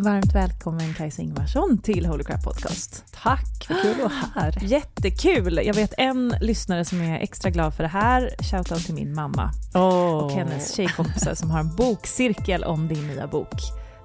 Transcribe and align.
Varmt 0.00 0.34
välkommen 0.34 0.94
Kajsa 0.94 1.22
Ingvarsson 1.22 1.78
till 1.78 2.06
Holy 2.06 2.24
Crap 2.24 2.44
Podcast. 2.44 3.04
Tack, 3.22 3.66
vad 3.68 3.82
kul 3.82 3.90
att 3.90 3.98
vara 3.98 4.12
här. 4.34 4.58
Jättekul! 4.62 5.60
Jag 5.64 5.74
vet 5.74 5.94
en 5.98 6.34
lyssnare 6.40 6.84
som 6.84 7.00
är 7.00 7.20
extra 7.20 7.50
glad 7.50 7.74
för 7.74 7.82
det 7.82 7.88
här. 7.88 8.30
Shoutout 8.38 8.84
till 8.86 8.94
min 8.94 9.14
mamma 9.14 9.50
Oh. 9.74 9.80
och 10.14 10.30
hennes 10.32 10.74
tjejkompisar 10.74 11.34
som 11.34 11.50
har 11.50 11.60
en 11.60 11.74
bokcirkel 11.76 12.64
om 12.64 12.88
din 12.88 13.06
nya 13.06 13.26
bok 13.26 13.54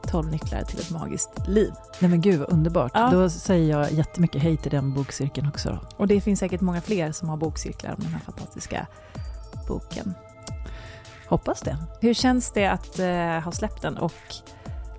12 0.08 0.32
nycklar 0.32 0.64
till 0.64 0.80
ett 0.80 0.92
magiskt 0.92 1.48
liv. 1.48 1.72
Nej 2.00 2.10
men 2.12 2.22
gud 2.22 2.40
vad 2.40 2.54
underbart. 2.54 2.92
Ja. 2.94 3.10
Då 3.12 3.30
säger 3.30 3.78
jag 3.80 3.92
jättemycket 3.92 4.42
hej 4.42 4.58
till 4.58 4.72
den 4.72 4.94
bokcirkeln 4.94 5.48
också. 5.48 5.80
Och 5.98 6.08
det 6.08 6.22
finns 6.22 6.40
säkert 6.40 6.62
många 6.62 6.82
fler 6.82 7.12
som 7.12 7.30
har 7.30 7.38
bokcirklar 7.38 7.92
om 7.92 8.04
den 8.04 8.12
här 8.14 8.20
fantastiska 8.20 8.88
boken. 9.68 10.14
Hoppas 11.28 11.62
det. 11.62 11.78
Hur 12.02 12.14
känns 12.14 12.52
det 12.52 12.66
att 12.66 13.00
eh, 13.00 13.44
ha 13.44 13.52
släppt 13.52 13.82
den 13.82 13.98
och 13.98 14.14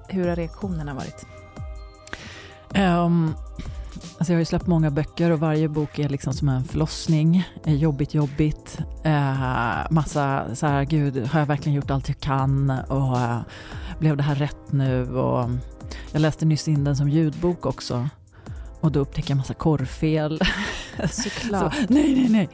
hur 0.08 0.28
har 0.28 0.36
reaktionerna 0.36 0.94
varit? 0.94 1.26
Um, 2.74 3.34
alltså 4.18 4.32
jag 4.32 4.36
har 4.36 4.40
ju 4.40 4.44
släppt 4.44 4.66
många 4.66 4.90
böcker 4.90 5.30
och 5.30 5.40
varje 5.40 5.68
bok 5.68 5.98
är 5.98 6.08
liksom 6.08 6.32
som 6.32 6.48
en 6.48 6.64
förlossning. 6.64 7.48
Eh, 7.64 7.74
jobbigt, 7.74 8.14
jobbigt. 8.14 8.78
Uh, 9.06 9.86
massa 9.90 10.54
så 10.54 10.66
här, 10.66 10.84
gud, 10.84 11.26
har 11.26 11.38
jag 11.38 11.46
verkligen 11.46 11.76
gjort 11.76 11.90
allt 11.90 12.08
jag 12.08 12.20
kan? 12.20 12.70
Och 12.70 13.16
uh, 13.16 13.40
blev 13.98 14.16
det 14.16 14.22
här 14.22 14.34
rätt 14.34 14.72
nu? 14.72 15.16
Och 15.16 15.50
jag 16.12 16.20
läste 16.20 16.44
nyss 16.44 16.68
in 16.68 16.84
den 16.84 16.96
som 16.96 17.08
ljudbok 17.08 17.66
också. 17.66 18.08
Och 18.86 18.92
då 18.92 19.00
upptäcker 19.00 19.30
jag 19.30 19.36
massa 19.36 19.54
korrfel. 19.54 20.40
Såklart. 21.10 21.74
Så, 21.74 21.80
nej, 21.88 22.14
nej, 22.14 22.28
nej. 22.28 22.48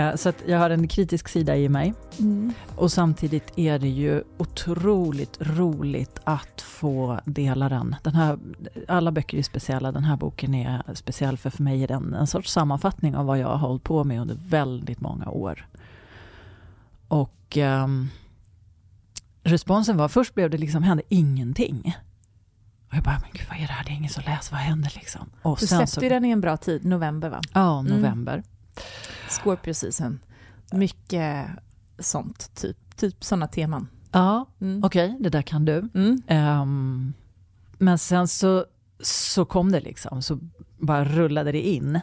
Eh, 0.00 0.16
så 0.16 0.28
att 0.28 0.42
jag 0.46 0.58
har 0.58 0.70
en 0.70 0.88
kritisk 0.88 1.28
sida 1.28 1.56
i 1.56 1.68
mig. 1.68 1.94
Mm. 2.18 2.52
Och 2.76 2.92
samtidigt 2.92 3.58
är 3.58 3.78
det 3.78 3.88
ju 3.88 4.22
otroligt 4.38 5.36
roligt 5.40 6.20
att 6.24 6.60
få 6.60 7.20
dela 7.24 7.68
den. 7.68 7.96
den 8.02 8.14
här, 8.14 8.38
alla 8.88 9.12
böcker 9.12 9.38
är 9.38 9.42
speciella, 9.42 9.92
den 9.92 10.04
här 10.04 10.16
boken 10.16 10.54
är 10.54 10.94
speciell 10.94 11.38
för 11.38 11.50
för 11.50 11.62
mig 11.62 11.82
är 11.82 11.88
den 11.88 12.14
en 12.14 12.26
sorts 12.26 12.52
sammanfattning 12.52 13.16
av 13.16 13.26
vad 13.26 13.38
jag 13.38 13.48
har 13.48 13.68
hållit 13.68 13.84
på 13.84 14.04
med 14.04 14.20
under 14.20 14.38
väldigt 14.48 15.00
många 15.00 15.28
år. 15.30 15.66
Och 17.08 17.56
ehm, 17.56 18.08
responsen 19.42 19.96
var, 19.96 20.08
först 20.08 20.34
blev 20.34 20.50
det 20.50 20.58
liksom, 20.58 20.82
hände 20.82 21.02
ingenting. 21.08 21.96
Och 22.88 22.94
jag 22.94 23.02
bara, 23.02 23.18
men 23.22 23.30
gud 23.32 23.46
vad 23.48 23.58
är 23.58 23.66
det 23.66 23.72
här, 23.72 23.84
det 23.84 23.90
är 23.90 23.94
ingen 23.94 24.10
som 24.10 24.22
läser, 24.26 24.52
vad 24.52 24.60
händer 24.60 24.92
liksom? 24.94 25.30
Och 25.42 25.56
Du 25.60 25.66
släppte 25.66 26.00
ju 26.00 26.08
den 26.08 26.24
i 26.24 26.30
en 26.30 26.40
bra 26.40 26.56
tid, 26.56 26.84
november 26.84 27.28
va? 27.28 27.40
Ja, 27.54 27.82
november. 27.82 28.42
Scorpio 29.28 29.74
season. 29.74 30.18
Mycket 30.72 31.46
sånt, 31.98 32.54
typ, 32.54 32.96
typ 32.96 33.24
sådana 33.24 33.46
teman. 33.48 33.88
Ja, 34.12 34.46
Mm. 34.60 34.84
okej, 34.84 35.16
det 35.20 35.28
där 35.28 35.42
kan 35.42 35.64
du. 35.64 35.88
Mm. 35.94 36.22
Ehm, 36.26 37.12
men 37.78 37.98
sen 37.98 38.28
så, 38.28 38.64
så 39.00 39.44
kom 39.44 39.72
det 39.72 39.80
liksom, 39.80 40.22
så 40.22 40.38
bara 40.78 41.04
rullade 41.04 41.52
det 41.52 41.68
in. 41.68 42.00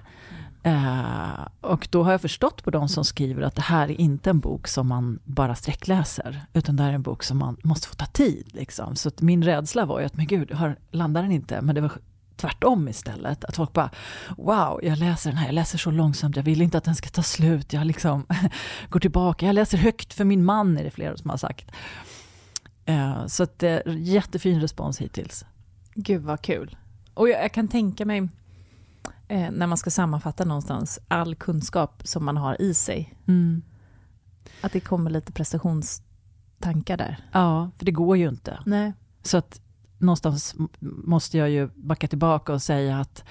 Eh, 0.65 1.47
och 1.61 1.87
då 1.91 2.03
har 2.03 2.11
jag 2.11 2.21
förstått 2.21 2.63
på 2.63 2.71
de 2.71 2.89
som 2.89 3.05
skriver 3.05 3.41
att 3.41 3.55
det 3.55 3.61
här 3.61 3.91
är 3.91 4.01
inte 4.01 4.29
en 4.29 4.39
bok 4.39 4.67
som 4.67 4.87
man 4.87 5.19
bara 5.23 5.55
sträckläser, 5.55 6.45
utan 6.53 6.75
det 6.75 6.83
här 6.83 6.89
är 6.89 6.93
en 6.93 7.01
bok 7.01 7.23
som 7.23 7.37
man 7.37 7.57
måste 7.63 7.87
få 7.87 7.95
ta 7.95 8.05
tid. 8.05 8.47
Liksom. 8.53 8.95
Så 8.95 9.07
att 9.07 9.21
min 9.21 9.43
rädsla 9.43 9.85
var 9.85 9.99
ju 9.99 10.05
att, 10.05 10.17
men 10.17 10.27
gud, 10.27 10.51
har, 10.51 10.75
landar 10.91 11.21
den 11.21 11.31
inte? 11.31 11.61
Men 11.61 11.75
det 11.75 11.81
var 11.81 11.91
tvärtom 12.35 12.87
istället. 12.87 13.45
Att 13.45 13.55
folk 13.55 13.73
bara, 13.73 13.89
wow, 14.37 14.79
jag 14.83 14.97
läser 14.97 15.29
den 15.29 15.37
här, 15.37 15.45
jag 15.45 15.55
läser 15.55 15.77
så 15.77 15.91
långsamt, 15.91 16.35
jag 16.35 16.43
vill 16.43 16.61
inte 16.61 16.77
att 16.77 16.83
den 16.83 16.95
ska 16.95 17.09
ta 17.09 17.23
slut. 17.23 17.73
Jag 17.73 17.87
liksom 17.87 18.25
går 18.89 18.99
tillbaka, 18.99 19.45
jag 19.45 19.53
läser 19.53 19.77
högt 19.77 20.13
för 20.13 20.25
min 20.25 20.45
man, 20.45 20.77
är 20.77 20.83
det 20.83 20.91
flera 20.91 21.17
som 21.17 21.29
har 21.29 21.37
sagt. 21.37 21.71
Uh, 22.89 23.27
så 23.27 23.43
att, 23.43 23.63
uh, 23.63 23.79
jättefin 23.87 24.61
respons 24.61 25.01
hittills. 25.01 25.45
Gud 25.93 26.21
vad 26.21 26.41
kul. 26.41 26.77
Och 27.13 27.29
jag, 27.29 27.43
jag 27.43 27.51
kan 27.51 27.67
tänka 27.67 28.05
mig, 28.05 28.29
eh, 29.27 29.51
när 29.51 29.67
man 29.67 29.77
ska 29.77 29.89
sammanfatta 29.89 30.45
någonstans, 30.45 30.99
all 31.07 31.35
kunskap 31.35 32.01
som 32.05 32.25
man 32.25 32.37
har 32.37 32.61
i 32.61 32.73
sig. 32.73 33.13
Mm. 33.27 33.61
Att 34.61 34.71
det 34.71 34.79
kommer 34.79 35.09
lite 35.09 35.31
prestationstankar 35.31 36.97
där. 36.97 37.29
Ja, 37.31 37.71
för 37.77 37.85
det 37.85 37.91
går 37.91 38.17
ju 38.17 38.29
inte. 38.29 38.59
Nej. 38.65 38.93
Så 39.23 39.37
att 39.37 39.61
någonstans 39.97 40.55
måste 40.79 41.37
jag 41.37 41.49
ju 41.49 41.67
backa 41.75 42.07
tillbaka 42.07 42.53
och 42.53 42.61
säga 42.61 42.99
att 42.99 43.23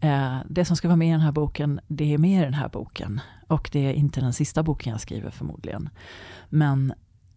eh, 0.00 0.38
det 0.48 0.64
som 0.64 0.76
ska 0.76 0.88
vara 0.88 0.96
med 0.96 1.08
i 1.08 1.12
den 1.12 1.20
här 1.20 1.32
boken, 1.32 1.80
det 1.88 2.14
är 2.14 2.18
med 2.18 2.42
i 2.42 2.44
den 2.44 2.54
här 2.54 2.68
boken. 2.68 3.20
Och 3.48 3.70
det 3.72 3.86
är 3.86 3.92
inte 3.92 4.20
den 4.20 4.32
sista 4.32 4.62
boken 4.62 4.92
jag 4.92 5.00
skriver 5.00 5.30
förmodligen. 5.30 5.88
Men 6.48 6.94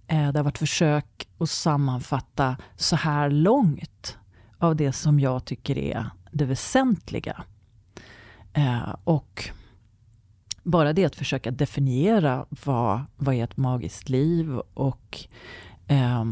eh, 0.08 0.32
det 0.32 0.40
har 0.40 0.44
varit 0.44 0.58
försök 0.58 1.28
att 1.38 1.50
sammanfatta 1.50 2.58
så 2.76 2.96
här 2.96 3.30
långt 3.30 4.18
av 4.58 4.76
det 4.76 4.92
som 4.92 5.20
jag 5.20 5.46
tycker 5.46 5.78
är 5.78 6.10
det 6.32 6.46
väsentliga. 6.46 7.44
Eh, 8.54 8.96
och 9.04 9.50
bara 10.64 10.94
det 10.94 11.06
att 11.06 11.16
försöka 11.16 11.52
definiera 11.52 12.46
vad, 12.66 13.02
vad 13.18 13.36
är 13.36 13.44
ett 13.44 13.58
magiskt 13.58 14.10
liv 14.10 14.58
och 14.74 15.20
eh, 15.88 16.26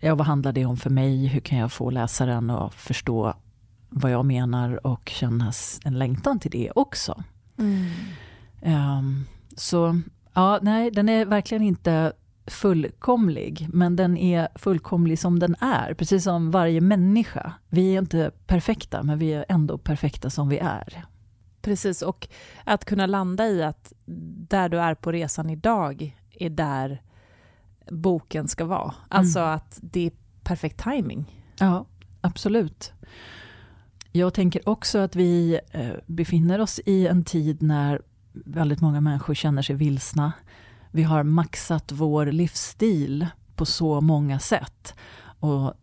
ja, 0.00 0.14
vad 0.14 0.26
handlar 0.26 0.52
det 0.52 0.64
om 0.64 0.76
för 0.76 0.90
mig? 0.90 1.26
Hur 1.26 1.40
kan 1.40 1.58
jag 1.58 1.72
få 1.72 1.90
läsaren 1.90 2.50
att 2.50 2.74
förstå 2.74 3.34
vad 3.88 4.10
jag 4.10 4.24
menar 4.24 4.86
och 4.86 5.08
känna 5.08 5.52
en 5.84 5.98
längtan 5.98 6.38
till 6.38 6.50
det 6.50 6.70
också. 6.70 7.24
Mm. 7.58 7.86
Um, 8.98 9.26
så 9.56 10.00
ja, 10.32 10.58
nej, 10.62 10.90
den 10.90 11.08
är 11.08 11.24
verkligen 11.24 11.62
inte 11.62 12.12
fullkomlig, 12.46 13.68
men 13.72 13.96
den 13.96 14.16
är 14.16 14.48
fullkomlig 14.54 15.18
som 15.18 15.38
den 15.38 15.56
är, 15.60 15.94
precis 15.94 16.24
som 16.24 16.50
varje 16.50 16.80
människa. 16.80 17.52
Vi 17.68 17.94
är 17.94 17.98
inte 17.98 18.30
perfekta, 18.46 19.02
men 19.02 19.18
vi 19.18 19.32
är 19.32 19.44
ändå 19.48 19.78
perfekta 19.78 20.30
som 20.30 20.48
vi 20.48 20.58
är. 20.58 21.04
Precis, 21.62 22.02
och 22.02 22.28
att 22.64 22.84
kunna 22.84 23.06
landa 23.06 23.48
i 23.48 23.62
att 23.62 23.92
där 24.48 24.68
du 24.68 24.80
är 24.80 24.94
på 24.94 25.12
resan 25.12 25.50
idag 25.50 26.16
är 26.30 26.50
där 26.50 27.02
boken 27.90 28.48
ska 28.48 28.64
vara. 28.64 28.94
Alltså 29.08 29.38
mm. 29.38 29.50
att 29.50 29.78
det 29.82 30.06
är 30.06 30.12
perfekt 30.42 30.84
timing. 30.84 31.42
Ja, 31.58 31.86
absolut. 32.20 32.92
Jag 34.12 34.34
tänker 34.34 34.68
också 34.68 34.98
att 34.98 35.16
vi 35.16 35.60
eh, 35.70 35.92
befinner 36.06 36.60
oss 36.60 36.80
i 36.86 37.06
en 37.06 37.24
tid 37.24 37.62
när 37.62 38.02
väldigt 38.32 38.80
många 38.80 39.00
människor 39.00 39.34
känner 39.34 39.62
sig 39.62 39.76
vilsna. 39.76 40.32
Vi 40.94 41.02
har 41.02 41.22
maxat 41.22 41.92
vår 41.92 42.26
livsstil 42.26 43.26
på 43.56 43.66
så 43.66 44.00
många 44.00 44.38
sätt. 44.38 44.94
Och 45.40 45.74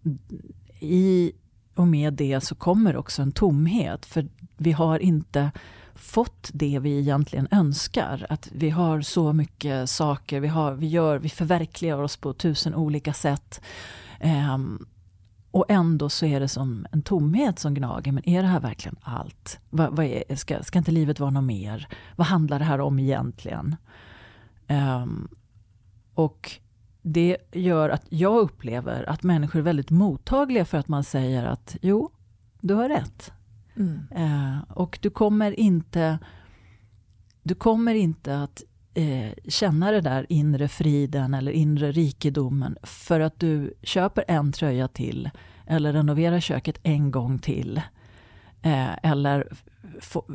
i 0.79 1.31
och 1.75 1.87
med 1.87 2.13
det 2.13 2.41
så 2.41 2.55
kommer 2.55 2.95
också 2.95 3.21
en 3.21 3.31
tomhet. 3.31 4.05
För 4.05 4.27
vi 4.57 4.71
har 4.71 4.99
inte 4.99 5.51
fått 5.95 6.49
det 6.53 6.79
vi 6.79 6.99
egentligen 6.99 7.47
önskar. 7.51 8.25
Att 8.29 8.49
vi 8.51 8.69
har 8.69 9.01
så 9.01 9.33
mycket 9.33 9.89
saker, 9.89 10.39
vi, 10.39 10.47
har, 10.47 10.73
vi, 10.73 10.87
gör, 10.87 11.19
vi 11.19 11.29
förverkligar 11.29 11.97
oss 11.97 12.17
på 12.17 12.33
tusen 12.33 12.75
olika 12.75 13.13
sätt. 13.13 13.61
Um, 14.53 14.87
och 15.51 15.65
ändå 15.69 16.09
så 16.09 16.25
är 16.25 16.39
det 16.39 16.47
som 16.47 16.85
en 16.91 17.01
tomhet 17.01 17.59
som 17.59 17.73
gnager. 17.73 18.11
Men 18.11 18.29
är 18.29 18.41
det 18.41 18.47
här 18.47 18.59
verkligen 18.59 18.95
allt? 19.01 19.59
Va, 19.69 19.89
va 19.89 20.05
är, 20.05 20.35
ska, 20.35 20.63
ska 20.63 20.79
inte 20.79 20.91
livet 20.91 21.19
vara 21.19 21.29
något 21.29 21.43
mer? 21.43 21.87
Vad 22.15 22.27
handlar 22.27 22.59
det 22.59 22.65
här 22.65 22.81
om 22.81 22.99
egentligen? 22.99 23.75
Um, 24.69 25.27
och 26.13 26.51
det 27.01 27.37
gör 27.51 27.89
att 27.89 28.05
jag 28.09 28.37
upplever 28.39 29.09
att 29.09 29.23
människor 29.23 29.59
är 29.59 29.63
väldigt 29.63 29.89
mottagliga 29.89 30.65
för 30.65 30.77
att 30.77 30.87
man 30.87 31.03
säger 31.03 31.45
att 31.45 31.77
jo, 31.81 32.11
du 32.61 32.73
har 32.73 32.89
rätt. 32.89 33.31
Mm. 33.75 33.99
Uh, 34.17 34.57
och 34.69 34.99
du 35.01 35.09
kommer 35.09 35.59
inte, 35.59 36.19
du 37.43 37.55
kommer 37.55 37.95
inte 37.95 38.41
att 38.41 38.63
eh, 38.93 39.31
känna 39.47 39.91
det 39.91 40.01
där 40.01 40.25
inre 40.29 40.67
friden 40.67 41.33
eller 41.33 41.51
inre 41.51 41.91
rikedomen 41.91 42.77
för 42.83 43.19
att 43.19 43.39
du 43.39 43.73
köper 43.83 44.23
en 44.27 44.51
tröja 44.51 44.87
till 44.87 45.29
eller 45.67 45.93
renoverar 45.93 46.39
köket 46.39 46.79
en 46.83 47.11
gång 47.11 47.39
till. 47.39 47.81
Eh, 48.61 48.97
eller 49.03 49.47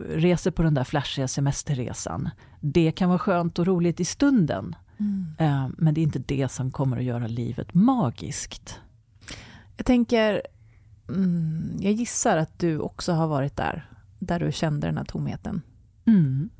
reser 0.08 0.50
på 0.50 0.62
den 0.62 0.74
där 0.74 0.84
flashiga 0.84 1.28
semesterresan. 1.28 2.30
Det 2.60 2.92
kan 2.92 3.08
vara 3.08 3.18
skönt 3.18 3.58
och 3.58 3.66
roligt 3.66 4.00
i 4.00 4.04
stunden. 4.04 4.76
Mm. 4.98 5.34
Eh, 5.38 5.68
men 5.78 5.94
det 5.94 6.00
är 6.00 6.02
inte 6.02 6.18
det 6.18 6.48
som 6.48 6.70
kommer 6.70 6.96
att 6.96 7.04
göra 7.04 7.26
livet 7.26 7.74
magiskt. 7.74 8.80
Jag 9.76 9.86
tänker, 9.86 10.42
mm, 11.08 11.76
jag 11.80 11.92
gissar 11.92 12.36
att 12.36 12.58
du 12.58 12.78
också 12.78 13.12
har 13.12 13.26
varit 13.26 13.56
där, 13.56 13.90
där 14.18 14.40
du 14.40 14.52
kände 14.52 14.86
den 14.86 14.96
här 14.96 15.04
tomheten. 15.04 15.62
Mm. 16.06 16.50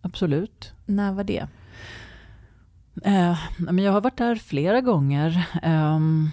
Absolut. 0.00 0.72
När 0.86 1.12
var 1.12 1.24
det? 1.24 1.46
Eh, 3.04 3.38
men 3.58 3.78
jag 3.78 3.92
har 3.92 4.00
varit 4.00 4.18
där 4.18 4.36
flera 4.36 4.80
gånger. 4.80 5.48
Um, 5.62 6.30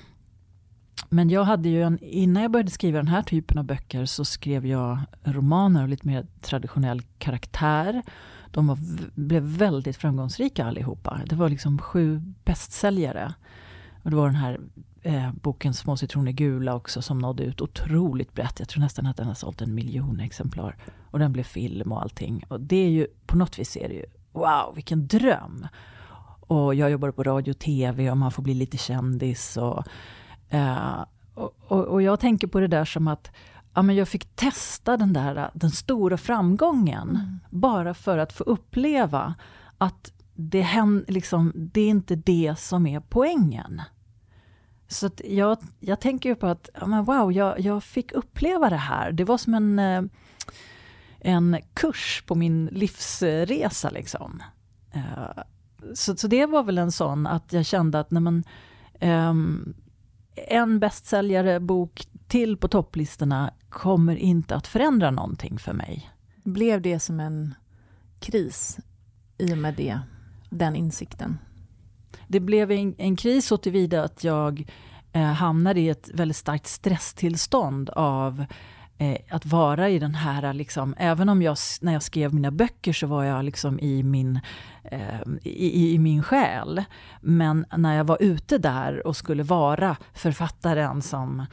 men 1.13 1.29
jag 1.29 1.43
hade 1.43 1.69
ju 1.69 1.83
en, 1.83 1.99
innan 1.99 2.43
jag 2.43 2.51
började 2.51 2.71
skriva 2.71 2.97
den 2.97 3.07
här 3.07 3.21
typen 3.21 3.57
av 3.57 3.63
böcker 3.63 4.05
så 4.05 4.25
skrev 4.25 4.65
jag 4.65 4.99
romaner 5.23 5.81
av 5.81 5.89
lite 5.89 6.07
mer 6.07 6.25
traditionell 6.41 7.01
karaktär. 7.01 8.01
De 8.51 8.67
var, 8.67 8.77
blev 9.15 9.43
väldigt 9.43 9.97
framgångsrika 9.97 10.65
allihopa. 10.65 11.21
Det 11.25 11.35
var 11.35 11.49
liksom 11.49 11.77
sju 11.77 12.21
bästsäljare. 12.43 13.33
Och 14.03 14.09
det 14.09 14.15
var 14.15 14.25
den 14.25 14.35
här 14.35 14.59
eh, 15.01 15.31
boken 15.33 15.73
Små 15.73 15.97
citroner 15.97 16.31
gula 16.31 16.75
också 16.75 17.01
som 17.01 17.19
nådde 17.19 17.43
ut 17.43 17.61
otroligt 17.61 18.33
brett. 18.33 18.59
Jag 18.59 18.69
tror 18.69 18.81
nästan 18.81 19.05
att 19.05 19.17
den 19.17 19.27
har 19.27 19.33
sålt 19.33 19.61
en 19.61 19.75
miljon 19.75 20.19
exemplar. 20.19 20.77
Och 21.11 21.19
den 21.19 21.33
blev 21.33 21.43
film 21.43 21.91
och 21.91 22.01
allting. 22.01 22.43
Och 22.47 22.61
det 22.61 22.85
är 22.85 22.89
ju, 22.89 23.07
på 23.25 23.37
något 23.37 23.59
vis 23.59 23.77
är 23.77 23.87
det 23.87 23.95
ju, 23.95 24.05
wow 24.31 24.75
vilken 24.75 25.07
dröm. 25.07 25.67
Och 26.39 26.75
jag 26.75 26.91
jobbar 26.91 27.11
på 27.11 27.23
radio 27.23 27.51
och 27.51 27.59
tv 27.59 28.11
och 28.11 28.17
man 28.17 28.31
får 28.31 28.43
bli 28.43 28.53
lite 28.53 28.77
kändis. 28.77 29.57
Och, 29.57 29.83
eh, 30.51 31.05
och, 31.33 31.55
och, 31.67 31.85
och, 31.85 32.01
jag 32.01 32.19
tänker 32.19 32.47
på 32.47 32.59
det 32.59 32.67
där 32.67 32.85
som 32.85 33.07
att 33.07 33.31
ja, 33.73 33.81
men 33.81 33.95
jag 33.95 34.07
fick 34.07 34.35
testa 34.35 34.97
den 34.97 35.13
där 35.13 35.51
den 35.53 35.71
stora 35.71 36.17
framgången. 36.17 37.09
Mm. 37.09 37.39
Bara 37.49 37.93
för 37.93 38.17
att 38.17 38.33
få 38.33 38.43
uppleva 38.43 39.35
att 39.77 40.13
det, 40.35 40.61
händer, 40.61 41.13
liksom, 41.13 41.51
det 41.55 41.81
är 41.81 41.89
inte 41.89 42.15
det 42.15 42.55
som 42.59 42.87
är 42.87 42.99
poängen. 42.99 43.81
Så 44.87 45.09
jag, 45.23 45.57
jag 45.79 45.99
tänker 45.99 46.35
på 46.35 46.47
att, 46.47 46.69
ja, 46.73 46.85
men 46.87 47.03
wow, 47.03 47.31
jag, 47.31 47.59
jag 47.59 47.83
fick 47.83 48.11
uppleva 48.11 48.69
det 48.69 48.75
här. 48.75 49.11
Det 49.11 49.23
var 49.23 49.37
som 49.37 49.53
en, 49.53 49.79
eh, 49.79 50.03
en 51.19 51.57
kurs 51.73 52.23
på 52.27 52.35
min 52.35 52.65
livsresa. 52.65 53.89
Liksom. 53.89 54.43
Eh, 54.91 55.43
så, 55.93 56.15
så 56.15 56.27
det 56.27 56.45
var 56.45 56.63
väl 56.63 56.77
en 56.77 56.91
sån 56.91 57.27
att 57.27 57.53
jag 57.53 57.65
kände 57.65 57.99
att 57.99 58.11
när 58.11 58.21
man, 58.21 58.43
um, 59.01 59.73
en 60.35 60.79
bästsäljare 60.79 61.59
bok 61.59 62.07
till 62.27 62.57
på 62.57 62.67
topplistorna 62.67 63.53
kommer 63.69 64.15
inte 64.15 64.55
att 64.55 64.67
förändra 64.67 65.11
någonting 65.11 65.59
för 65.59 65.73
mig. 65.73 66.09
Blev 66.43 66.81
det 66.81 66.99
som 66.99 67.19
en 67.19 67.55
kris 68.19 68.79
i 69.37 69.53
och 69.53 69.57
med 69.57 69.73
det, 69.73 69.99
den 70.49 70.75
insikten? 70.75 71.37
Det 72.27 72.39
blev 72.39 72.71
en, 72.71 72.95
en 72.97 73.15
kris 73.15 73.45
så 73.45 73.57
tillvida 73.57 74.03
att 74.03 74.23
jag 74.23 74.69
eh, 75.13 75.21
hamnade 75.21 75.79
i 75.79 75.89
ett 75.89 76.09
väldigt 76.13 76.37
starkt 76.37 76.67
stresstillstånd 76.67 77.89
av 77.89 78.45
eh, 79.01 79.17
att 79.29 79.45
vara 79.45 79.89
i 79.89 79.99
den 79.99 80.15
här, 80.15 80.53
liksom, 80.53 80.95
även 80.97 81.29
om 81.29 81.41
jag 81.41 81.57
när 81.81 81.93
jag 81.93 82.03
skrev 82.03 82.33
mina 82.33 82.51
böcker 82.51 82.93
så 82.93 83.07
var 83.07 83.23
jag 83.23 83.45
liksom 83.45 83.79
i 83.79 84.03
min, 84.03 84.39
eh, 84.83 85.21
i, 85.43 85.93
i, 85.93 85.99
min 85.99 86.23
själ. 86.23 86.83
Men 87.21 87.65
när 87.77 87.97
jag 87.97 88.03
var 88.03 88.17
ute 88.21 88.57
där 88.57 89.07
och 89.07 89.17
skulle 89.17 89.43
vara 89.43 89.97
författaren 90.13 91.01
som 91.01 91.45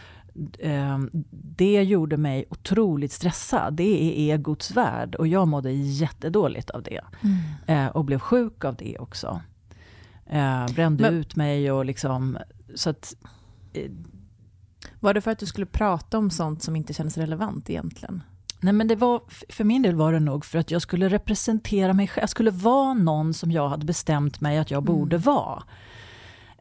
eh, 0.59 0.99
det 1.31 1.83
gjorde 1.83 2.17
mig 2.17 2.45
otroligt 2.51 3.13
stressad. 3.13 3.75
Det 3.75 4.03
är 4.03 4.35
egots 4.35 4.71
värld 4.71 5.15
och 5.15 5.27
jag 5.27 5.49
mådde 5.49 5.73
jättedåligt 5.73 6.71
av 6.71 6.83
det. 6.83 7.01
Mm. 7.21 7.87
Eh, 7.87 7.91
och 7.91 8.05
blev 8.05 8.19
sjuk 8.19 8.65
av 8.65 8.77
det 8.77 8.99
också. 8.99 9.41
Eh, 10.27 10.67
brände 10.75 11.03
Men, 11.03 11.15
ut 11.15 11.37
mig 11.37 11.73
och 11.73 11.85
liksom, 11.85 12.39
så 12.75 12.91
att 12.91 13.15
var 15.01 15.15
det 15.15 15.21
för 15.21 15.31
att 15.31 15.39
du 15.39 15.47
skulle 15.47 15.67
prata 15.67 16.19
om 16.19 16.31
sånt 16.31 16.63
som 16.63 16.77
inte 16.77 16.93
kändes 16.93 17.17
relevant 17.17 17.71
egentligen? 17.71 18.23
Nej 18.61 18.73
men 18.73 18.89
det 18.89 18.97
var, 18.97 19.23
för 19.49 19.65
min 19.65 19.83
del 19.83 19.95
var 19.95 20.13
det 20.13 20.21
nog 20.21 20.45
för 20.45 20.59
att 20.59 20.71
jag 20.71 20.83
skulle 20.83 21.09
representera 21.09 21.93
mig 21.93 22.09
själv. 22.09 22.23
Jag 22.23 22.31
skulle 22.31 22.51
vara 22.51 22.95
någon 22.95 23.35
som 23.35 23.51
jag 23.51 23.69
hade 23.69 23.87
bestämt 23.87 24.41
mig 24.41 24.59
att 24.59 24.71
jag 24.71 24.83
mm. 24.83 24.95
borde 24.95 25.19
vara. 25.19 25.63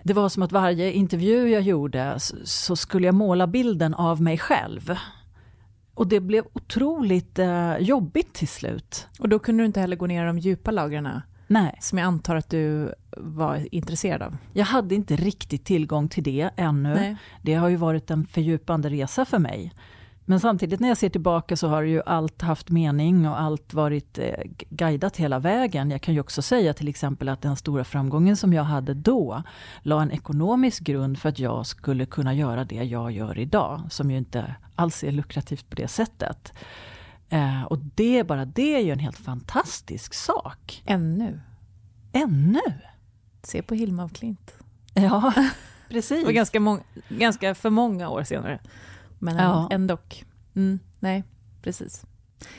Det 0.03 0.13
var 0.13 0.29
som 0.29 0.43
att 0.43 0.51
varje 0.51 0.91
intervju 0.91 1.49
jag 1.49 1.61
gjorde 1.61 2.19
så, 2.43 2.75
skulle 2.75 3.05
jag 3.05 3.15
måla 3.15 3.47
bilden 3.47 3.93
av 3.93 4.21
mig 4.21 4.37
själv. 4.37 4.97
och 5.93 6.07
det 6.07 6.19
blev 6.19 6.45
otroligt 6.53 7.39
eh, 7.39 7.77
jobbigt 7.77 8.33
till 8.33 8.47
slut. 8.47 9.07
Och 9.19 9.29
då 9.29 9.39
kunde 9.39 9.63
du 9.63 9.65
inte 9.65 9.79
heller 9.79 9.95
gå 9.95 10.07
ner 10.07 10.23
i 10.23 10.27
de 10.27 10.39
djupa 10.39 10.71
lagren 10.71 11.21
Nej, 11.47 11.77
som 11.81 11.97
jag 11.97 12.05
antar 12.05 12.35
att 12.35 12.49
du 12.49 12.93
var 13.17 13.67
intresserad 13.71 14.21
av? 14.21 14.37
jag 14.53 14.65
hade 14.65 14.95
inte 14.95 15.15
riktigt 15.15 15.65
tillgång 15.65 16.09
till 16.09 16.23
det 16.23 16.49
ännu. 16.55 17.17
Det 17.41 17.53
har 17.53 17.69
ju 17.69 17.75
varit 17.75 18.11
en 18.11 18.27
fördjupande 18.27 18.89
resa 18.89 19.25
för 19.25 19.39
mig. 19.39 19.73
Men 20.29 20.39
samtidigt 20.39 20.79
när 20.79 20.87
jag 20.87 20.97
ser 20.97 21.09
tillbaka 21.09 21.55
så 21.55 21.67
har 21.67 21.81
ju 21.81 22.01
allt 22.05 22.41
haft 22.41 22.69
mening 22.69 23.27
och 23.27 23.41
allt 23.41 23.73
varit 23.73 24.17
eh, 24.17 24.33
guidat 24.69 25.17
hela 25.17 25.39
vägen. 25.39 25.91
Jag 25.91 26.01
kan 26.01 26.13
ju 26.13 26.19
också 26.19 26.41
säga 26.41 26.73
till 26.73 26.87
exempel 26.87 27.29
att 27.29 27.41
den 27.41 27.55
stora 27.55 27.83
framgången 27.83 28.37
som 28.37 28.53
jag 28.53 28.63
hade 28.63 28.93
då 28.93 29.43
la 29.81 30.01
en 30.01 30.11
ekonomisk 30.11 30.83
grund 30.83 31.19
för 31.19 31.29
att 31.29 31.39
jag 31.39 31.65
skulle 31.65 32.05
kunna 32.05 32.33
göra 32.33 32.63
det 32.63 32.83
jag 32.83 33.11
gör 33.11 33.39
idag. 33.39 33.81
Som 33.89 34.11
ju 34.11 34.17
inte 34.17 34.55
alls 34.75 35.03
är 35.03 35.11
lukrativt 35.11 35.69
på 35.69 35.75
det 35.75 35.87
sättet. 35.87 36.53
Eh, 37.29 37.63
och 37.63 37.77
det, 37.95 38.23
bara 38.23 38.45
det 38.45 38.75
är 38.75 38.79
ju 38.79 38.91
en 38.91 38.99
helt 38.99 39.17
fantastisk 39.17 40.13
sak. 40.13 40.83
Ännu? 40.85 41.39
Ännu! 42.11 42.61
Se 43.43 43.61
på 43.61 43.75
Hilma 43.75 44.03
af 44.03 44.13
Klint. 44.13 44.55
Ja, 44.93 45.33
Det 45.35 45.49
precis. 45.93 46.25
var 46.25 46.31
ganska, 46.31 46.59
mång- 46.59 46.83
ganska 47.09 47.55
för 47.55 47.69
många 47.69 48.09
år 48.09 48.23
senare. 48.23 48.59
Men 49.19 49.35
Ja. 49.35 49.67
ändå. 49.71 49.97
Mm, 50.55 50.79
nej, 50.99 51.23
precis. 51.61 52.05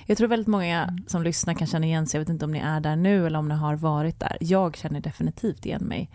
Jag 0.06 0.18
tror 0.18 0.28
väldigt 0.28 0.46
många 0.48 0.98
som 1.06 1.22
lyssnar 1.22 1.54
kan 1.54 1.66
känna 1.66 1.86
igen 1.86 2.06
sig. 2.06 2.18
Jag 2.18 2.22
vet 2.24 2.28
inte 2.28 2.44
om 2.44 2.50
ni 2.50 2.58
är 2.58 2.80
där 2.80 2.96
nu 2.96 3.26
eller 3.26 3.38
om 3.38 3.48
ni 3.48 3.54
har 3.54 3.74
varit 3.76 4.20
där. 4.20 4.36
Jag 4.40 4.76
känner 4.76 5.00
definitivt 5.00 5.66
igen 5.66 5.82
mig. 5.84 6.10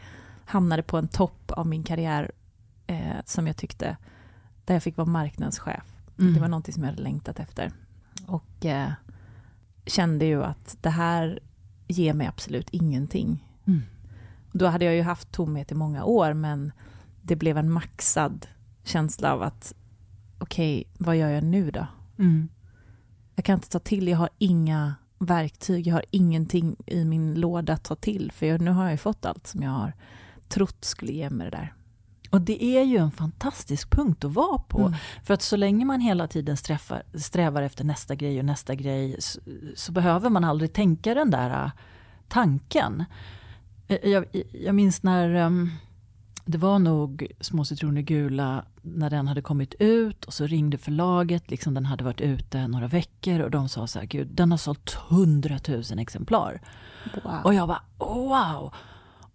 Hamnade 0.45 0.83
på 0.83 0.97
en 0.97 1.07
topp 1.07 1.51
av 1.51 1.67
min 1.67 1.83
karriär 1.83 2.31
eh, 2.87 2.97
som 3.25 3.47
jag 3.47 3.57
tyckte, 3.57 3.97
där 4.65 4.73
jag 4.73 4.83
fick 4.83 4.97
vara 4.97 5.07
marknadschef. 5.07 5.83
Mm. 6.19 6.33
Det 6.33 6.39
var 6.39 6.47
någonting 6.47 6.73
som 6.73 6.83
jag 6.83 6.89
hade 6.89 7.01
längtat 7.03 7.39
efter. 7.39 7.71
Och 8.27 8.65
eh, 8.65 8.91
kände 9.85 10.25
ju 10.25 10.43
att 10.43 10.77
det 10.81 10.89
här 10.89 11.39
ger 11.87 12.13
mig 12.13 12.27
absolut 12.27 12.69
ingenting. 12.69 13.47
Mm. 13.67 13.81
Då 14.51 14.67
hade 14.67 14.85
jag 14.85 14.95
ju 14.95 15.01
haft 15.01 15.31
tomhet 15.31 15.71
i 15.71 15.75
många 15.75 16.03
år, 16.03 16.33
men 16.33 16.71
det 17.21 17.35
blev 17.35 17.57
en 17.57 17.71
maxad 17.71 18.47
känsla 18.83 19.33
av 19.33 19.41
att 19.41 19.73
okej, 20.39 20.83
vad 20.97 21.17
gör 21.17 21.29
jag 21.29 21.43
nu 21.43 21.71
då? 21.71 21.87
Mm. 22.19 22.49
Jag 23.35 23.45
kan 23.45 23.53
inte 23.53 23.69
ta 23.69 23.79
till, 23.79 24.07
jag 24.07 24.17
har 24.17 24.29
inga 24.37 24.95
verktyg, 25.19 25.87
jag 25.87 25.95
har 25.95 26.05
ingenting 26.11 26.75
i 26.85 27.05
min 27.05 27.33
låda 27.33 27.73
att 27.73 27.83
ta 27.83 27.95
till, 27.95 28.31
för 28.31 28.45
jag, 28.45 28.61
nu 28.61 28.71
har 28.71 28.83
jag 28.83 28.91
ju 28.91 28.97
fått 28.97 29.25
allt 29.25 29.47
som 29.47 29.61
jag 29.63 29.71
har 29.71 29.93
trott 30.47 30.85
skulle 30.85 31.11
ge 31.11 31.29
mig 31.29 31.49
det 31.51 31.57
där. 31.57 31.73
Och 32.33 32.41
det 32.41 32.63
är 32.63 32.83
ju 32.83 32.97
en 32.97 33.11
fantastisk 33.11 33.89
punkt 33.89 34.23
att 34.23 34.33
vara 34.33 34.57
på. 34.57 34.79
Mm. 34.79 34.93
För 35.23 35.33
att 35.33 35.41
så 35.41 35.55
länge 35.55 35.85
man 35.85 35.99
hela 35.99 36.27
tiden 36.27 36.57
strävar, 36.57 37.03
strävar 37.13 37.61
efter 37.61 37.83
nästa 37.83 38.15
grej 38.15 38.39
och 38.39 38.45
nästa 38.45 38.75
grej 38.75 39.15
så, 39.19 39.39
så 39.75 39.91
behöver 39.91 40.29
man 40.29 40.43
aldrig 40.43 40.73
tänka 40.73 41.13
den 41.13 41.31
där 41.31 41.65
äh, 41.65 41.71
tanken. 42.27 43.05
Eh, 43.87 44.09
Jag, 44.09 44.25
jag 44.51 44.75
minns 44.75 45.03
när 45.03 45.29
ehm, 45.35 45.69
det 46.45 46.57
var 46.57 46.79
nog 46.79 47.27
Små 47.39 47.65
citroner 47.65 48.01
gula 48.01 48.65
när 48.81 49.09
den 49.09 49.27
hade 49.27 49.41
kommit 49.41 49.73
ut 49.79 50.25
och 50.25 50.33
så 50.33 50.47
ringde 50.47 50.77
förlaget, 50.77 51.51
liksom 51.51 51.73
den 51.73 51.85
hade 51.85 52.03
varit 52.03 52.21
ute 52.21 52.67
några 52.67 52.87
veckor 52.87 53.39
och 53.39 53.51
de 53.51 53.69
sa 53.69 53.87
så 53.87 53.99
här, 53.99 54.05
gud 54.05 54.27
den 54.27 54.51
har 54.51 54.57
sålt 54.57 54.93
hundratusen 55.09 55.99
exemplar. 55.99 56.61
Wow. 57.23 57.41
Och 57.43 57.53
jag 57.53 57.67
bara 57.67 57.81
wow! 57.97 58.73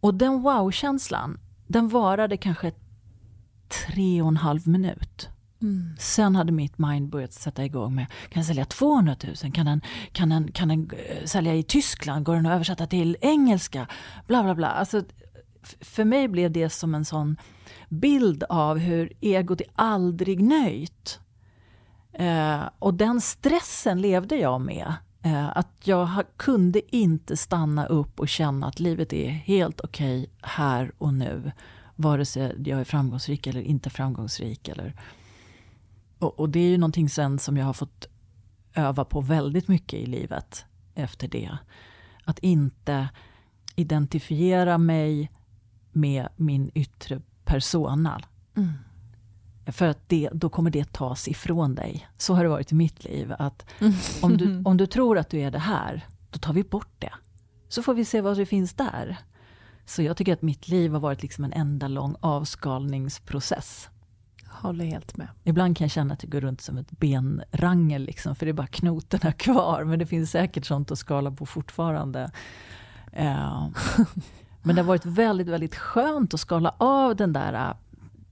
Och 0.00 0.14
den 0.14 0.42
wow-känslan, 0.42 1.40
den 1.66 1.88
varade 1.88 2.36
kanske 2.36 2.72
tre 3.68 4.22
och 4.22 4.28
en 4.28 4.36
halv 4.36 4.68
minut. 4.68 5.28
Mm. 5.62 5.96
Sen 5.98 6.36
hade 6.36 6.52
mitt 6.52 6.78
mind 6.78 7.08
börjat 7.08 7.32
sätta 7.32 7.64
igång 7.64 7.94
med, 7.94 8.06
kan 8.08 8.40
den 8.40 8.44
sälja 8.44 8.64
200 8.64 9.16
000? 9.42 9.52
Kan 9.52 9.66
den, 9.66 9.80
kan 10.12 10.28
den, 10.28 10.52
kan 10.52 10.68
den 10.68 10.90
eh, 10.90 11.24
sälja 11.24 11.54
i 11.54 11.62
Tyskland? 11.62 12.24
Går 12.24 12.34
den 12.34 12.46
att 12.46 12.52
översätta 12.52 12.86
till 12.86 13.16
engelska? 13.20 13.86
Bla 14.26 14.42
bla 14.42 14.54
bla. 14.54 14.68
Alltså, 14.68 15.02
för 15.80 16.04
mig 16.04 16.28
blev 16.28 16.52
det 16.52 16.70
som 16.70 16.94
en 16.94 17.04
sån 17.04 17.36
bild 17.88 18.44
av 18.48 18.78
hur 18.78 19.12
egot 19.20 19.60
är 19.60 19.66
aldrig 19.74 20.42
nöjt. 20.42 21.20
Eh, 22.12 22.60
och 22.78 22.94
den 22.94 23.20
stressen 23.20 24.00
levde 24.00 24.36
jag 24.36 24.60
med. 24.60 24.94
Eh, 25.22 25.56
att 25.56 25.72
jag 25.84 26.08
kunde 26.36 26.96
inte 26.96 27.36
stanna 27.36 27.86
upp 27.86 28.20
och 28.20 28.28
känna 28.28 28.66
att 28.66 28.80
livet 28.80 29.12
är 29.12 29.28
helt 29.28 29.80
okej 29.80 30.30
här 30.42 30.92
och 30.98 31.14
nu. 31.14 31.52
Vare 32.00 32.24
sig 32.24 32.54
jag 32.64 32.80
är 32.80 32.84
framgångsrik 32.84 33.46
eller 33.46 33.60
inte 33.60 33.90
framgångsrik. 33.90 34.68
Eller, 34.68 34.94
och, 36.18 36.40
och 36.40 36.48
det 36.48 36.60
är 36.60 36.68
ju 36.68 36.78
någonting 36.78 37.08
sen 37.08 37.38
som 37.38 37.56
jag 37.56 37.66
har 37.66 37.72
fått 37.72 38.06
öva 38.74 39.04
på 39.04 39.20
väldigt 39.20 39.68
mycket 39.68 40.00
i 40.00 40.06
livet 40.06 40.64
efter 40.94 41.28
det. 41.28 41.58
Att 42.24 42.38
inte 42.38 43.08
identifiera 43.76 44.78
mig 44.78 45.30
med 45.92 46.28
min 46.36 46.70
yttre 46.74 47.20
persona. 47.44 48.20
Mm. 48.56 48.72
För 49.66 49.86
att 49.86 50.08
det, 50.08 50.30
då 50.32 50.48
kommer 50.48 50.70
det 50.70 50.92
tas 50.92 51.28
ifrån 51.28 51.74
dig. 51.74 52.08
Så 52.16 52.34
har 52.34 52.42
det 52.42 52.48
varit 52.48 52.72
i 52.72 52.74
mitt 52.74 53.04
liv. 53.04 53.34
Att 53.38 53.66
om, 54.20 54.36
du, 54.36 54.62
om 54.64 54.76
du 54.76 54.86
tror 54.86 55.18
att 55.18 55.30
du 55.30 55.40
är 55.40 55.50
det 55.50 55.58
här, 55.58 56.06
då 56.30 56.38
tar 56.38 56.52
vi 56.52 56.62
bort 56.62 56.94
det. 56.98 57.12
Så 57.68 57.82
får 57.82 57.94
vi 57.94 58.04
se 58.04 58.20
vad 58.20 58.36
det 58.36 58.46
finns 58.46 58.74
där. 58.74 59.18
Så 59.88 60.02
jag 60.02 60.16
tycker 60.16 60.32
att 60.32 60.42
mitt 60.42 60.68
liv 60.68 60.92
har 60.92 61.00
varit 61.00 61.22
liksom 61.22 61.44
en 61.44 61.52
enda 61.52 61.88
lång 61.88 62.16
avskalningsprocess. 62.20 63.88
Håller 64.46 64.84
helt 64.84 65.16
med. 65.16 65.28
Ibland 65.44 65.76
kan 65.76 65.84
jag 65.84 65.90
känna 65.90 66.14
att 66.14 66.22
jag 66.22 66.32
går 66.32 66.40
runt 66.40 66.60
som 66.60 66.78
ett 66.78 66.90
benrangel, 66.90 68.02
liksom, 68.02 68.36
för 68.36 68.46
det 68.46 68.50
är 68.50 68.54
bara 68.54 68.66
knotorna 68.66 69.32
kvar. 69.38 69.84
Men 69.84 69.98
det 69.98 70.06
finns 70.06 70.30
säkert 70.30 70.64
sånt 70.64 70.90
att 70.90 70.98
skala 70.98 71.30
på 71.30 71.46
fortfarande. 71.46 72.30
Eh, 73.12 73.68
men 74.62 74.76
det 74.76 74.82
har 74.82 74.86
varit 74.86 75.06
väldigt, 75.06 75.48
väldigt 75.48 75.76
skönt 75.76 76.34
att 76.34 76.40
skala 76.40 76.74
av 76.78 77.16
den 77.16 77.32
där 77.32 77.52
eh, 77.52 77.76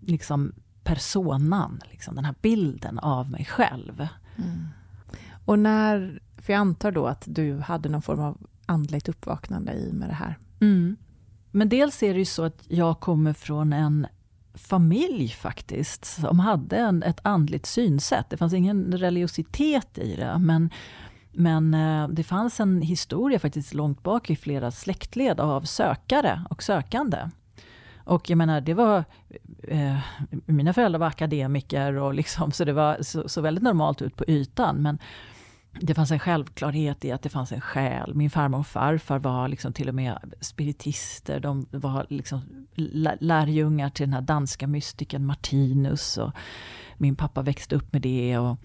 liksom, 0.00 0.52
personan, 0.84 1.80
liksom, 1.90 2.14
den 2.14 2.24
här 2.24 2.34
bilden 2.42 2.98
av 2.98 3.30
mig 3.30 3.44
själv. 3.44 4.08
Och 5.44 5.58
när, 5.58 6.20
för 6.36 6.52
jag 6.52 6.60
antar 6.60 6.92
då 6.92 7.06
att 7.06 7.24
du 7.26 7.58
hade 7.58 7.88
någon 7.88 8.02
form 8.02 8.20
av 8.20 8.38
andligt 8.66 9.08
uppvaknande 9.08 9.72
i 9.72 9.92
med 9.92 10.08
det 10.08 10.14
här. 10.14 10.38
Mm. 10.60 10.96
Men 11.56 11.68
dels 11.68 12.02
är 12.02 12.12
det 12.12 12.18
ju 12.18 12.24
så 12.24 12.44
att 12.44 12.64
jag 12.68 13.00
kommer 13.00 13.32
från 13.32 13.72
en 13.72 14.06
familj 14.54 15.28
faktiskt, 15.28 16.04
som 16.04 16.40
hade 16.40 16.76
en, 16.76 17.02
ett 17.02 17.20
andligt 17.22 17.66
synsätt. 17.66 18.30
Det 18.30 18.36
fanns 18.36 18.54
ingen 18.54 18.98
religiositet 18.98 19.98
i 19.98 20.16
det, 20.16 20.38
men, 20.38 20.70
men 21.32 21.74
eh, 21.74 22.08
det 22.08 22.22
fanns 22.22 22.60
en 22.60 22.82
historia 22.82 23.38
faktiskt 23.38 23.74
långt 23.74 24.02
bak 24.02 24.30
i 24.30 24.36
flera 24.36 24.70
släktled 24.70 25.40
av 25.40 25.62
sökare 25.62 26.44
och 26.50 26.62
sökande. 26.62 27.18
Och 27.96 28.30
jag 28.30 28.36
menar, 28.36 28.60
det 28.60 28.74
var... 28.74 29.04
Eh, 29.62 29.98
mina 30.46 30.72
föräldrar 30.72 30.98
var 30.98 31.06
akademiker, 31.06 31.96
och 31.96 32.14
liksom, 32.14 32.52
så 32.52 32.64
det 32.64 32.72
var 32.72 33.02
så, 33.02 33.28
så 33.28 33.40
väldigt 33.40 33.64
normalt 33.64 34.02
ut 34.02 34.16
på 34.16 34.24
ytan. 34.28 34.76
Men 34.76 34.98
det 35.80 35.94
fanns 35.94 36.10
en 36.10 36.18
självklarhet 36.18 37.04
i 37.04 37.12
att 37.12 37.22
det 37.22 37.28
fanns 37.28 37.52
en 37.52 37.60
själ. 37.60 38.14
Min 38.14 38.30
farmor 38.30 38.58
och 38.58 38.66
farfar 38.66 39.18
var 39.18 39.48
liksom 39.48 39.72
till 39.72 39.88
och 39.88 39.94
med 39.94 40.34
spiritister. 40.40 41.40
De 41.40 41.66
var 41.70 42.06
liksom 42.08 42.66
lä- 42.74 43.16
lärjungar 43.20 43.90
till 43.90 44.06
den 44.06 44.12
här 44.12 44.20
danska 44.20 44.66
mystikern 44.66 45.26
Martinus. 45.26 46.16
Och 46.18 46.32
min 46.96 47.16
pappa 47.16 47.42
växte 47.42 47.74
upp 47.76 47.92
med 47.92 48.02
det. 48.02 48.38
Och, 48.38 48.56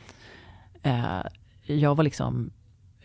eh, 0.83 1.21
jag 1.63 1.95
var 1.95 2.03
liksom 2.03 2.51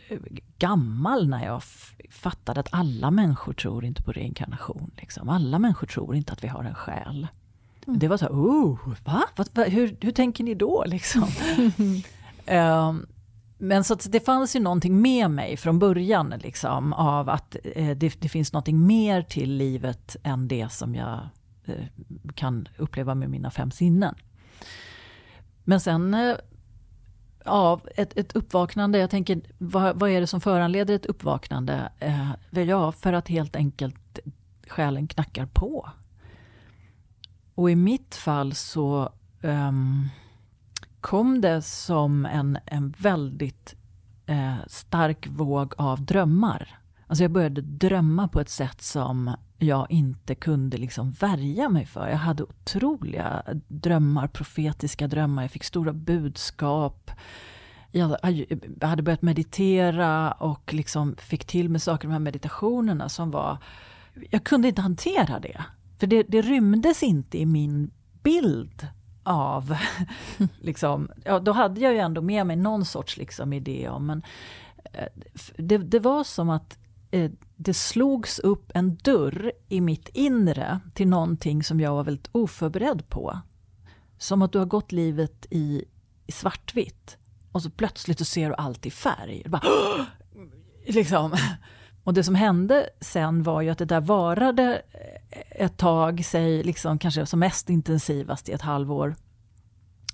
eh, 0.09 0.19
gammal 0.59 1.29
när 1.29 1.45
jag 1.45 1.63
fattade 2.11 2.61
att 2.61 2.69
alla 2.73 3.11
människor 3.11 3.53
tror 3.53 3.85
inte 3.85 4.03
på 4.03 4.13
reinkarnation. 4.13 4.91
Liksom. 4.97 5.29
Alla 5.29 5.59
människor 5.59 5.87
tror 5.87 6.15
inte 6.17 6.33
att 6.33 6.45
vi 6.45 6.49
har 6.49 6.65
en 6.65 6.75
själ. 6.75 7.27
Det 7.87 8.09
var 8.09 8.17
så 8.17 8.25
här, 8.25 8.33
oh, 8.33 8.79
va? 9.05 9.23
Vad- 9.37 9.69
hur, 9.69 9.97
hur 10.01 10.13
tänker 10.13 10.45
ni 10.45 10.55
då? 10.55 10.85
Liksom? 10.87 11.29
Ehm, 12.47 13.07
men 13.59 13.85
så 13.85 13.95
att 13.95 14.13
det 14.13 14.21
fanns 14.21 14.57
ju 14.57 14.61
någonting 14.61 15.01
med 15.01 15.31
mig 15.31 15.57
från 15.57 15.79
början, 15.79 16.35
liksom, 16.39 16.93
av 16.93 17.29
att 17.29 17.57
eh, 17.65 17.97
det, 17.97 18.21
det 18.21 18.29
finns 18.29 18.53
någonting 18.53 18.87
mer 18.87 19.23
till 19.23 19.57
livet 19.57 20.17
än 20.23 20.49
det 20.49 20.73
som 20.73 20.95
jag 20.95 21.29
eh, 21.65 21.85
kan 22.35 22.69
uppleva 22.77 23.15
med 23.15 23.31
mina 23.31 23.51
fem 23.51 23.71
sinnen. 23.71 24.15
Men 25.65 25.81
sen, 25.81 26.15
eh, 26.15 26.37
ja, 27.45 27.81
ett, 27.97 28.19
ett 28.19 28.37
uppvaknande, 28.37 28.99
jag 28.99 29.11
tänker, 29.11 29.41
vad, 29.59 30.01
vad 30.01 30.11
är 30.11 30.21
det 30.21 30.27
som 30.27 30.41
föranleder 30.41 30.95
ett 30.95 31.07
uppvaknande? 31.07 31.93
Eh, 31.99 32.63
ja, 32.63 32.93
för 32.93 33.13
att 33.13 33.29
helt 33.29 33.57
enkelt 33.57 34.19
själen 34.69 35.09
knackar 35.09 35.47
på. 35.47 35.91
Och 37.55 37.71
i 37.71 37.77
mitt 37.77 38.15
fall 38.15 38.55
så 38.55 39.13
ehm, 39.43 40.09
kom 41.07 41.41
det 41.41 41.63
som 41.63 42.27
en, 42.27 42.59
en 42.67 42.95
väldigt 42.99 43.75
eh, 44.27 44.57
stark 44.67 45.27
våg 45.27 45.75
av 45.79 46.05
drömmar. 46.05 46.79
Alltså 47.07 47.25
jag 47.25 47.31
började 47.31 47.61
drömma 47.61 48.29
på 48.29 48.41
ett 48.41 48.49
sätt 48.49 48.83
som 48.83 49.37
jag 49.59 49.91
inte 49.91 50.35
kunde 50.35 50.77
liksom 50.77 51.11
värja 51.11 51.69
mig 51.69 51.87
för. 51.87 52.09
Jag 52.09 52.17
hade 52.17 52.43
otroliga 52.43 53.43
drömmar, 53.69 54.29
profetiska 54.29 55.09
drömmar. 55.09 55.43
Jag 55.43 55.51
fick 55.51 55.65
stora 55.65 55.93
budskap. 55.93 57.11
jag 57.91 58.19
hade 58.81 59.03
börjat 59.03 59.23
meditera 59.23 60.33
och 60.33 60.75
liksom 60.75 61.17
fick 61.19 61.45
till 61.45 61.69
med 61.69 61.83
saker, 61.83 62.09
de 62.09 62.13
här 62.13 62.19
meditationerna 62.19 63.09
som 63.09 63.31
var... 63.31 63.59
Jag 64.31 64.45
kunde 64.45 64.69
inte 64.69 64.83
hantera 64.83 65.41
det. 65.41 65.65
För 65.99 66.07
det, 66.07 66.23
det 66.23 66.43
rymdes 66.43 67.03
inte 67.03 67.39
i 67.39 67.47
min 67.47 67.91
bild 68.23 68.87
av... 69.27 69.77
liksom, 70.61 71.11
ja, 71.25 71.39
då 71.39 71.53
hade 71.53 71.81
jag 71.81 71.93
ju 71.93 71.99
ändå 71.99 72.23
med 72.23 72.47
mig 72.47 72.57
någon 72.57 72.85
sorts 72.85 73.17
liksom 73.17 73.53
idé 73.53 73.89
om, 73.89 74.07
men 74.07 74.23
eh, 74.93 75.09
det, 75.57 75.79
det 75.79 75.99
var 75.99 76.25
som 76.25 76.51
att 76.51 76.79
eh, 77.11 77.31
det 77.57 77.75
slogs 77.75 78.39
upp 78.39 78.71
en 78.75 78.97
dörr 78.97 79.53
i 79.69 79.81
mitt 79.81 80.09
inre 80.09 80.81
till 80.95 81.09
någonting 81.09 81.63
som 81.63 81.81
jag 81.81 81.95
var 81.95 82.05
väldigt 82.05 82.29
oförberedd 82.33 83.09
på. 83.09 83.41
Som 84.19 84.43
att 84.43 84.53
du 84.53 84.59
har 84.59 84.67
gått 84.67 84.93
livet 84.93 85.47
i, 85.51 85.85
i 86.27 86.33
svartvitt 86.33 87.17
och 87.53 87.63
så 87.63 87.71
plötsligt 87.71 88.19
så 88.19 88.25
ser 88.25 88.49
du 88.49 88.55
allt 88.55 88.87
i 88.87 88.91
färg. 88.91 89.43
Bara, 89.47 89.63
liksom. 90.87 91.37
Och 92.07 92.15
det 92.15 92.25
som 92.25 92.35
hände 92.35 92.89
sen 93.01 93.43
var 93.43 93.63
ju 93.63 93.71
att 93.71 93.79
det 93.79 93.85
där 93.85 94.01
varade 94.01 94.83
eh, 94.93 95.65
ett 95.65 95.77
tag, 95.77 96.25
säg 96.25 96.63
liksom 96.63 96.99
kanske 96.99 97.27
som 97.27 97.41
mest 97.41 97.71
intensivast 97.71 98.49
i 98.49 98.53
ett 98.53 98.63
halvår. 98.63 99.17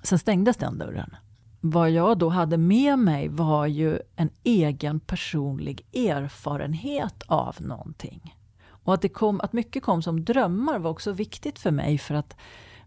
Sen 0.03 0.19
stängdes 0.19 0.57
den 0.57 0.79
dörren. 0.79 1.17
Vad 1.61 1.91
jag 1.91 2.19
då 2.19 2.29
hade 2.29 2.59
med 2.59 2.99
mig 2.99 3.29
var 3.29 3.67
ju 3.67 3.99
en 4.17 4.31
egen 4.43 5.01
personlig 5.01 5.87
erfarenhet 5.93 7.23
av 7.27 7.57
någonting. 7.59 8.37
Och 8.67 8.95
att, 8.95 9.03
det 9.03 9.09
kom, 9.09 9.41
att 9.41 9.53
mycket 9.53 9.83
kom 9.83 10.03
som 10.03 10.25
drömmar 10.25 10.79
var 10.79 10.91
också 10.91 11.13
viktigt 11.13 11.59
för 11.59 11.71
mig 11.71 11.99
för 11.99 12.15
att 12.15 12.37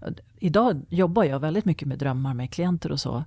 eh, 0.02 0.14
idag 0.40 0.86
jobbar 0.90 1.24
jag 1.24 1.40
väldigt 1.40 1.66
mycket 1.66 1.88
med 1.88 2.00
drömmar 2.00 2.34
med 2.34 2.52
klienter 2.52 2.92
och 2.92 3.00
så. 3.00 3.24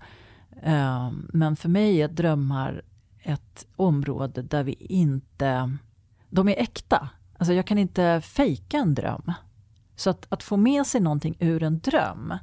Eh, 0.63 1.11
men 1.29 1.57
för 1.57 1.69
mig 1.69 2.03
är 2.03 2.09
drömmar 2.09 2.83
ett 3.29 3.67
område 3.77 4.43
där 4.43 4.65
vi 4.65 4.73
inte... 4.73 5.77
De 6.31 6.49
är 6.49 6.55
äkta. 6.59 7.09
Alltså 7.39 7.53
jag 7.53 7.67
kan 7.67 7.79
inte 7.79 8.21
fejka 8.21 8.77
en 8.77 8.95
dröm. 8.95 9.33
Så 9.97 10.11
att, 10.11 10.27
att 10.29 10.43
få 10.43 10.57
med 10.57 10.87
sig 10.87 11.01
någonting 11.01 11.37
ur 11.41 11.63
en 11.63 11.79
dröm 11.79 12.35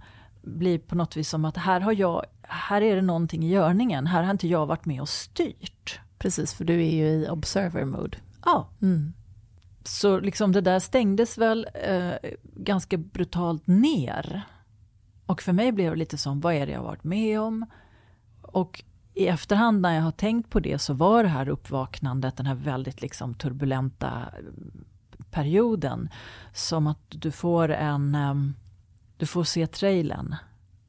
blir 0.41 0.79
på 0.79 0.95
något 0.95 1.17
vis 1.17 1.29
som 1.29 1.45
att 1.45 1.57
här, 1.57 1.79
har 1.79 1.93
jag, 1.93 2.25
här 2.41 2.81
är 2.81 2.95
det 2.95 3.01
någonting 3.01 3.43
i 3.43 3.49
görningen. 3.49 4.07
Här 4.07 4.23
har 4.23 4.31
inte 4.31 4.47
jag 4.47 4.65
varit 4.65 4.85
med 4.85 5.01
och 5.01 5.09
styrt. 5.09 5.99
Precis, 6.17 6.53
för 6.53 6.65
du 6.65 6.73
är 6.73 6.91
ju 6.91 7.07
i 7.07 7.29
observer 7.29 7.85
mode. 7.85 8.17
Ja. 8.45 8.69
Mm. 8.81 9.13
Så 9.83 10.19
liksom 10.19 10.51
det 10.51 10.61
där 10.61 10.79
stängdes 10.79 11.37
väl 11.37 11.67
eh, 11.73 12.13
ganska 12.43 12.97
brutalt 12.97 13.67
ner. 13.67 14.41
Och 15.25 15.41
för 15.41 15.53
mig 15.53 15.71
blev 15.71 15.91
det 15.91 15.99
lite 15.99 16.17
som, 16.17 16.41
vad 16.41 16.53
är 16.53 16.65
det 16.65 16.71
jag 16.71 16.83
varit 16.83 17.03
med 17.03 17.39
om? 17.41 17.65
Och 18.41 18.83
i 19.15 19.27
efterhand 19.27 19.81
när 19.81 19.95
jag 19.95 20.01
har 20.01 20.11
tänkt 20.11 20.49
på 20.49 20.59
det 20.59 20.79
så 20.79 20.93
var 20.93 21.23
det 21.23 21.29
här 21.29 21.49
uppvaknandet, 21.49 22.37
den 22.37 22.45
här 22.45 22.55
väldigt 22.55 23.01
liksom 23.01 23.33
turbulenta 23.33 24.29
perioden, 25.31 26.09
som 26.53 26.87
att 26.87 26.99
du 27.09 27.31
får 27.31 27.69
en... 27.69 28.15
Ehm, 28.15 28.55
du 29.17 29.25
får 29.25 29.43
se 29.43 29.67
trailern 29.67 30.35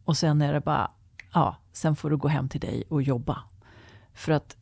och 0.04 0.16
sen 0.16 0.42
är 0.42 0.52
det 0.52 0.60
bara, 0.60 0.90
ja, 1.32 1.56
sen 1.72 1.96
får 1.96 2.10
du 2.10 2.16
gå 2.16 2.28
hem 2.28 2.48
till 2.48 2.60
dig 2.60 2.84
och 2.88 3.02
jobba. 3.02 3.42
För 4.14 4.32
att, 4.32 4.56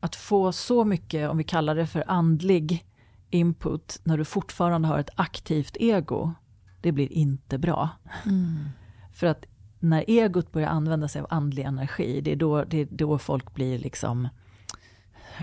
att 0.00 0.16
få 0.16 0.52
så 0.52 0.84
mycket, 0.84 1.30
om 1.30 1.36
vi 1.36 1.44
kallar 1.44 1.74
det 1.74 1.86
för 1.86 2.04
andlig 2.06 2.86
input, 3.30 4.00
när 4.04 4.18
du 4.18 4.24
fortfarande 4.24 4.88
har 4.88 4.98
ett 4.98 5.10
aktivt 5.14 5.76
ego, 5.80 6.32
det 6.80 6.92
blir 6.92 7.12
inte 7.12 7.58
bra. 7.58 7.88
Mm. 8.24 8.68
För 9.12 9.26
att 9.26 9.44
när 9.80 10.04
egot 10.08 10.52
börjar 10.52 10.68
använda 10.68 11.08
sig 11.08 11.20
av 11.20 11.26
andlig 11.30 11.62
energi, 11.62 12.20
det 12.20 12.32
är 12.32 12.36
då, 12.36 12.64
det 12.64 12.80
är 12.80 12.88
då 12.90 13.18
folk 13.18 13.54
blir 13.54 13.78
liksom 13.78 14.28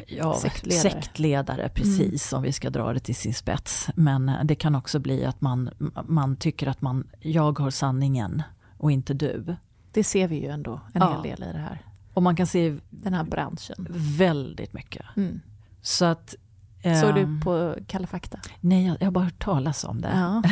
ja, 0.08 0.34
sektledare. 0.34 0.92
sektledare 0.92 1.70
precis, 1.70 2.34
mm. 2.34 2.38
om 2.38 2.44
vi 2.44 2.52
ska 2.52 2.70
dra 2.70 2.94
det 2.94 3.00
till 3.00 3.16
sin 3.16 3.34
spets. 3.34 3.90
Men 3.96 4.32
det 4.44 4.56
kan 4.56 4.76
också 4.76 5.00
bli 5.00 5.26
att 5.26 5.42
man, 5.42 5.70
man 6.08 6.36
tycker 6.36 6.68
att 6.68 6.82
man, 6.82 7.08
jag 7.20 7.60
har 7.60 7.70
sanningen 7.70 8.44
och 8.78 8.92
inte 8.92 9.14
du. 9.14 9.56
Det 9.92 10.04
ser 10.04 10.28
vi 10.28 10.36
ju 10.36 10.48
ändå 10.48 10.82
en 10.94 11.02
ja. 11.02 11.14
hel 11.14 11.22
del 11.22 11.50
i 11.50 11.54
det 11.54 11.60
här. 11.60 11.82
Och 12.14 12.24
man 12.24 12.36
kan 12.36 12.48
se 12.48 12.78
den 12.90 13.14
här 13.14 13.24
branschen. 13.24 13.88
Väldigt 14.18 14.74
mycket. 14.74 15.06
Mm. 15.16 15.40
Så 15.82 16.06
att 16.06 16.36
Såg 16.84 17.16
du 17.16 17.22
ehm, 17.22 17.42
på 17.42 17.76
Kalla 17.88 18.08
fakta? 18.08 18.40
Nej, 18.60 18.88
jag, 18.88 18.98
jag 19.00 19.06
har 19.08 19.12
bara 19.12 19.24
hört 19.24 19.44
talas 19.44 19.84
om 19.84 20.02
det. 20.02 20.12
Ja. 20.14 20.44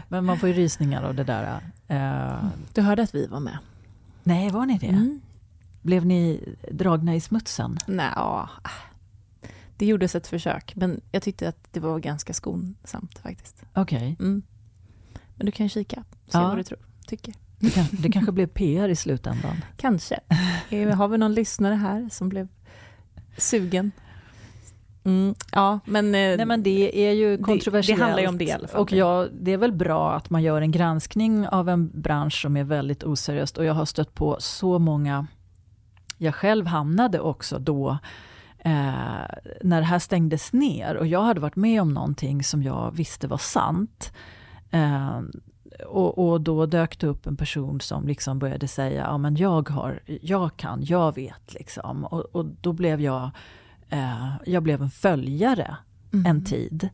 Men 0.08 0.24
man 0.24 0.38
får 0.38 0.48
ju 0.48 0.54
rysningar 0.54 1.02
av 1.02 1.14
det 1.14 1.24
där. 1.24 1.60
Uh, 1.90 2.48
du 2.74 2.82
hörde 2.82 3.02
att 3.02 3.14
vi 3.14 3.26
var 3.26 3.40
med? 3.40 3.58
Nej, 4.22 4.50
var 4.50 4.66
ni 4.66 4.78
det? 4.78 4.86
Mm. 4.86 5.20
Blev 5.82 6.06
ni 6.06 6.54
dragna 6.70 7.14
i 7.14 7.20
smutsen? 7.20 7.78
Nej, 7.86 8.12
det 9.76 9.86
gjordes 9.86 10.14
ett 10.14 10.26
försök, 10.26 10.72
men 10.76 11.00
jag 11.12 11.22
tyckte 11.22 11.48
att 11.48 11.68
det 11.72 11.80
var 11.80 11.98
ganska 11.98 12.32
skonsamt 12.32 13.18
faktiskt. 13.18 13.62
Okej. 13.74 13.96
Okay. 13.96 14.26
Mm. 14.26 14.42
Men 15.36 15.46
du 15.46 15.52
kan 15.52 15.68
kika, 15.68 16.04
se 16.26 16.38
ja. 16.38 16.48
vad 16.48 16.56
du 16.56 16.62
tror, 16.62 16.78
tycker. 17.06 17.34
Det, 17.58 17.70
kan, 17.70 17.84
det 17.92 18.10
kanske 18.10 18.32
blev 18.32 18.46
PR 18.46 18.88
i 18.88 18.96
slutändan? 18.96 19.64
Kanske. 19.76 20.20
Har 20.96 21.08
vi 21.08 21.18
någon 21.18 21.34
lyssnare 21.34 21.74
här 21.74 22.08
som 22.10 22.28
blev 22.28 22.48
sugen? 23.36 23.92
Mm, 25.04 25.34
ja, 25.52 25.80
men, 25.84 26.06
eh, 26.06 26.36
Nej, 26.36 26.46
men 26.46 26.62
det 26.62 27.08
är 27.08 27.12
ju 27.12 27.38
kontroversiellt. 27.38 27.98
Det, 27.98 28.04
det 28.04 28.06
handlar 28.06 28.22
ju 28.22 28.28
om 28.28 28.38
det 28.38 28.44
i 28.44 28.52
alla 28.52 28.68
fall. 28.68 28.80
Och 28.80 28.92
jag, 28.92 29.28
det 29.32 29.52
är 29.52 29.56
väl 29.56 29.72
bra 29.72 30.12
att 30.14 30.30
man 30.30 30.42
gör 30.42 30.60
en 30.60 30.70
granskning 30.70 31.48
av 31.48 31.68
en 31.68 32.00
bransch 32.00 32.42
som 32.42 32.56
är 32.56 32.64
väldigt 32.64 33.04
oseriöst. 33.04 33.58
Och 33.58 33.64
jag 33.64 33.74
har 33.74 33.84
stött 33.84 34.14
på 34.14 34.36
så 34.40 34.78
många, 34.78 35.26
jag 36.18 36.34
själv 36.34 36.66
hamnade 36.66 37.20
också 37.20 37.58
då, 37.58 37.98
eh, 38.58 38.72
när 39.62 39.80
det 39.80 39.86
här 39.86 39.98
stängdes 39.98 40.52
ner 40.52 40.96
och 40.96 41.06
jag 41.06 41.22
hade 41.22 41.40
varit 41.40 41.56
med 41.56 41.82
om 41.82 41.94
någonting 41.94 42.44
som 42.44 42.62
jag 42.62 42.90
visste 42.94 43.26
var 43.26 43.38
sant. 43.38 44.12
Eh, 44.70 45.20
och, 45.86 46.28
och, 46.28 46.40
då 46.40 46.66
dök 46.66 46.98
det 46.98 47.06
upp 47.06 47.26
en 47.26 47.36
person 47.36 47.80
som 47.80 48.06
liksom 48.06 48.38
började 48.38 48.68
säga, 48.68 49.02
ja 49.02 49.18
men 49.18 49.36
jag 49.36 49.68
har, 49.68 50.00
jag 50.06 50.56
kan, 50.56 50.84
jag 50.84 51.14
vet 51.14 51.54
liksom. 51.54 52.04
Och, 52.04 52.20
och 52.20 52.44
då 52.44 52.72
blev 52.72 53.00
jag 53.00 53.30
eh, 53.90 54.34
jag 54.46 54.62
blev 54.62 54.82
en 54.82 54.90
följare 54.90 55.76
mm. 56.12 56.26
en 56.26 56.44
tid. 56.44 56.88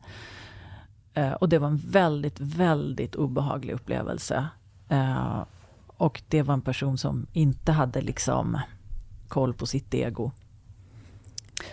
Eh, 1.13 1.31
och 1.31 1.49
det 1.49 1.59
var 1.59 1.67
en 1.67 1.77
väldigt, 1.77 2.39
väldigt 2.39 3.15
obehaglig 3.15 3.73
upplevelse. 3.73 4.47
Eh, 4.89 5.43
och 5.87 6.21
det 6.27 6.41
var 6.41 6.53
en 6.53 6.61
person 6.61 6.97
som 6.97 7.27
inte 7.33 7.71
hade 7.71 8.01
liksom 8.01 8.59
koll 9.27 9.53
på 9.53 9.65
sitt 9.65 9.93
ego. 9.93 10.31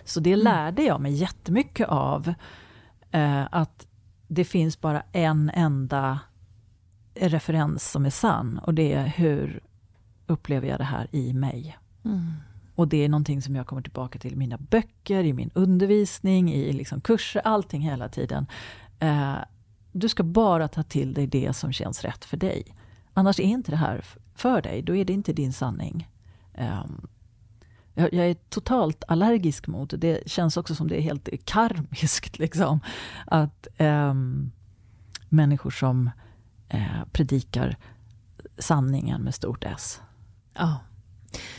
Så 0.04 0.20
det 0.20 0.32
mm. 0.32 0.44
lärde 0.44 0.82
jag 0.82 1.00
mig 1.00 1.12
jättemycket 1.12 1.88
av. 1.88 2.34
Eh, 3.10 3.46
att 3.50 3.86
det 4.28 4.44
finns 4.44 4.80
bara 4.80 5.02
en 5.12 5.50
enda 5.54 6.20
referens 7.14 7.90
som 7.90 8.06
är 8.06 8.10
sann 8.10 8.58
och 8.58 8.74
det 8.74 8.92
är 8.92 9.06
hur 9.06 9.60
upplever 10.26 10.68
jag 10.68 10.80
det 10.80 10.84
här 10.84 11.06
i 11.10 11.32
mig. 11.32 11.78
Mm. 12.04 12.32
Och 12.82 12.88
det 12.88 13.04
är 13.04 13.08
någonting 13.08 13.42
som 13.42 13.56
jag 13.56 13.66
kommer 13.66 13.82
tillbaka 13.82 14.18
till 14.18 14.32
i 14.32 14.36
mina 14.36 14.58
böcker, 14.58 15.24
i 15.24 15.32
min 15.32 15.50
undervisning, 15.54 16.52
i 16.52 16.72
liksom 16.72 17.00
kurser, 17.00 17.40
allting 17.44 17.82
hela 17.82 18.08
tiden. 18.08 18.46
Eh, 18.98 19.36
du 19.92 20.08
ska 20.08 20.22
bara 20.22 20.68
ta 20.68 20.82
till 20.82 21.14
dig 21.14 21.26
det 21.26 21.52
som 21.52 21.72
känns 21.72 22.04
rätt 22.04 22.24
för 22.24 22.36
dig. 22.36 22.74
Annars 23.14 23.40
är 23.40 23.44
inte 23.44 23.70
det 23.70 23.76
här 23.76 24.04
för 24.34 24.62
dig, 24.62 24.82
då 24.82 24.96
är 24.96 25.04
det 25.04 25.12
inte 25.12 25.32
din 25.32 25.52
sanning. 25.52 26.08
Eh, 26.54 26.84
jag, 27.94 28.12
jag, 28.12 28.30
är 28.30 28.34
totalt 28.34 29.04
allergisk 29.08 29.66
mot 29.66 29.90
det. 29.90 29.96
Det 29.96 30.30
känns 30.30 30.56
också 30.56 30.74
som 30.74 30.88
det 30.88 30.96
är 30.96 31.02
helt 31.02 31.28
karmiskt. 31.44 32.38
Liksom, 32.38 32.80
att 33.26 33.66
eh, 33.76 34.14
människor 35.28 35.70
som 35.70 36.10
eh, 36.68 37.04
predikar 37.12 37.76
sanningen 38.58 39.22
med 39.22 39.34
stort 39.34 39.64
S. 39.64 40.00
Ja. 40.54 40.78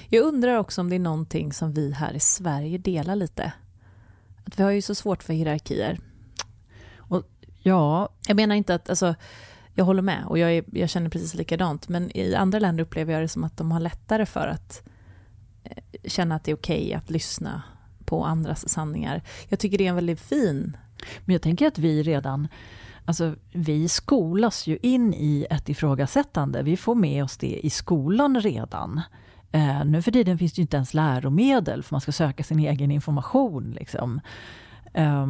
Jag 0.09 0.23
undrar 0.23 0.57
också 0.57 0.81
om 0.81 0.89
det 0.89 0.95
är 0.95 0.99
någonting 0.99 1.53
som 1.53 1.73
vi 1.73 1.91
här 1.91 2.13
i 2.13 2.19
Sverige 2.19 2.77
delar 2.77 3.15
lite. 3.15 3.53
Att 4.45 4.59
vi 4.59 4.63
har 4.63 4.71
ju 4.71 4.81
så 4.81 4.95
svårt 4.95 5.23
för 5.23 5.33
hierarkier. 5.33 5.99
Och, 6.97 7.23
ja, 7.61 8.09
jag 8.27 8.35
menar 8.35 8.55
inte 8.55 8.75
att, 8.75 8.89
alltså, 8.89 9.15
jag 9.73 9.85
håller 9.85 10.01
med 10.01 10.25
och 10.25 10.37
jag, 10.37 10.53
är, 10.53 10.63
jag 10.71 10.89
känner 10.89 11.09
precis 11.09 11.33
likadant, 11.33 11.89
men 11.89 12.17
i 12.17 12.35
andra 12.35 12.59
länder 12.59 12.83
upplever 12.83 13.13
jag 13.13 13.21
det 13.21 13.27
som 13.27 13.43
att 13.43 13.57
de 13.57 13.71
har 13.71 13.79
lättare 13.79 14.25
för 14.25 14.47
att 14.47 14.83
eh, 15.63 15.83
känna 16.05 16.35
att 16.35 16.43
det 16.43 16.51
är 16.51 16.55
okej 16.55 16.83
okay 16.83 16.93
att 16.93 17.09
lyssna 17.09 17.63
på 18.05 18.25
andras 18.25 18.69
sanningar. 18.69 19.23
Jag 19.47 19.59
tycker 19.59 19.77
det 19.77 19.85
är 19.85 19.89
en 19.89 19.95
väldigt 19.95 20.21
fin... 20.21 20.77
Men 21.25 21.33
jag 21.33 21.41
tänker 21.41 21.67
att 21.67 21.77
vi 21.77 22.03
redan 22.03 22.47
Alltså, 23.05 23.35
vi 23.51 23.89
skolas 23.89 24.67
ju 24.67 24.77
in 24.81 25.13
i 25.13 25.47
ett 25.49 25.69
ifrågasättande. 25.69 26.63
Vi 26.63 26.77
får 26.77 26.95
med 26.95 27.23
oss 27.23 27.37
det 27.37 27.65
i 27.65 27.69
skolan 27.69 28.41
redan. 28.41 29.01
Eh, 29.53 29.85
nu 29.85 30.01
för 30.01 30.11
tiden 30.11 30.37
finns 30.37 30.53
det 30.53 30.61
inte 30.61 30.77
ens 30.77 30.93
läromedel 30.93 31.83
för 31.83 31.93
man 31.93 32.01
ska 32.01 32.11
söka 32.11 32.43
sin 32.43 32.59
egen 32.59 32.91
information. 32.91 33.71
Liksom. 33.71 34.21
Eh, 34.93 35.27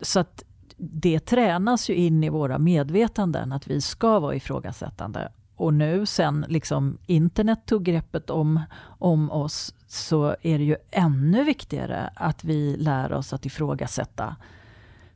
så 0.00 0.20
att 0.20 0.44
det 0.76 1.20
tränas 1.20 1.90
ju 1.90 1.94
in 1.94 2.24
i 2.24 2.28
våra 2.28 2.58
medvetanden 2.58 3.52
att 3.52 3.66
vi 3.66 3.80
ska 3.80 4.18
vara 4.20 4.34
ifrågasättande. 4.34 5.32
och 5.56 5.74
nu 5.74 6.06
sen 6.06 6.44
liksom 6.48 6.98
internet 7.06 7.66
tog 7.66 7.82
greppet 7.82 8.30
om, 8.30 8.60
om 8.98 9.30
oss 9.30 9.74
så 9.86 10.36
är 10.42 10.58
det 10.58 10.64
ju 10.64 10.76
ännu 10.90 11.44
viktigare 11.44 12.10
att 12.14 12.44
vi 12.44 12.76
lär 12.76 13.12
oss 13.12 13.32
att 13.32 13.46
ifrågasätta. 13.46 14.36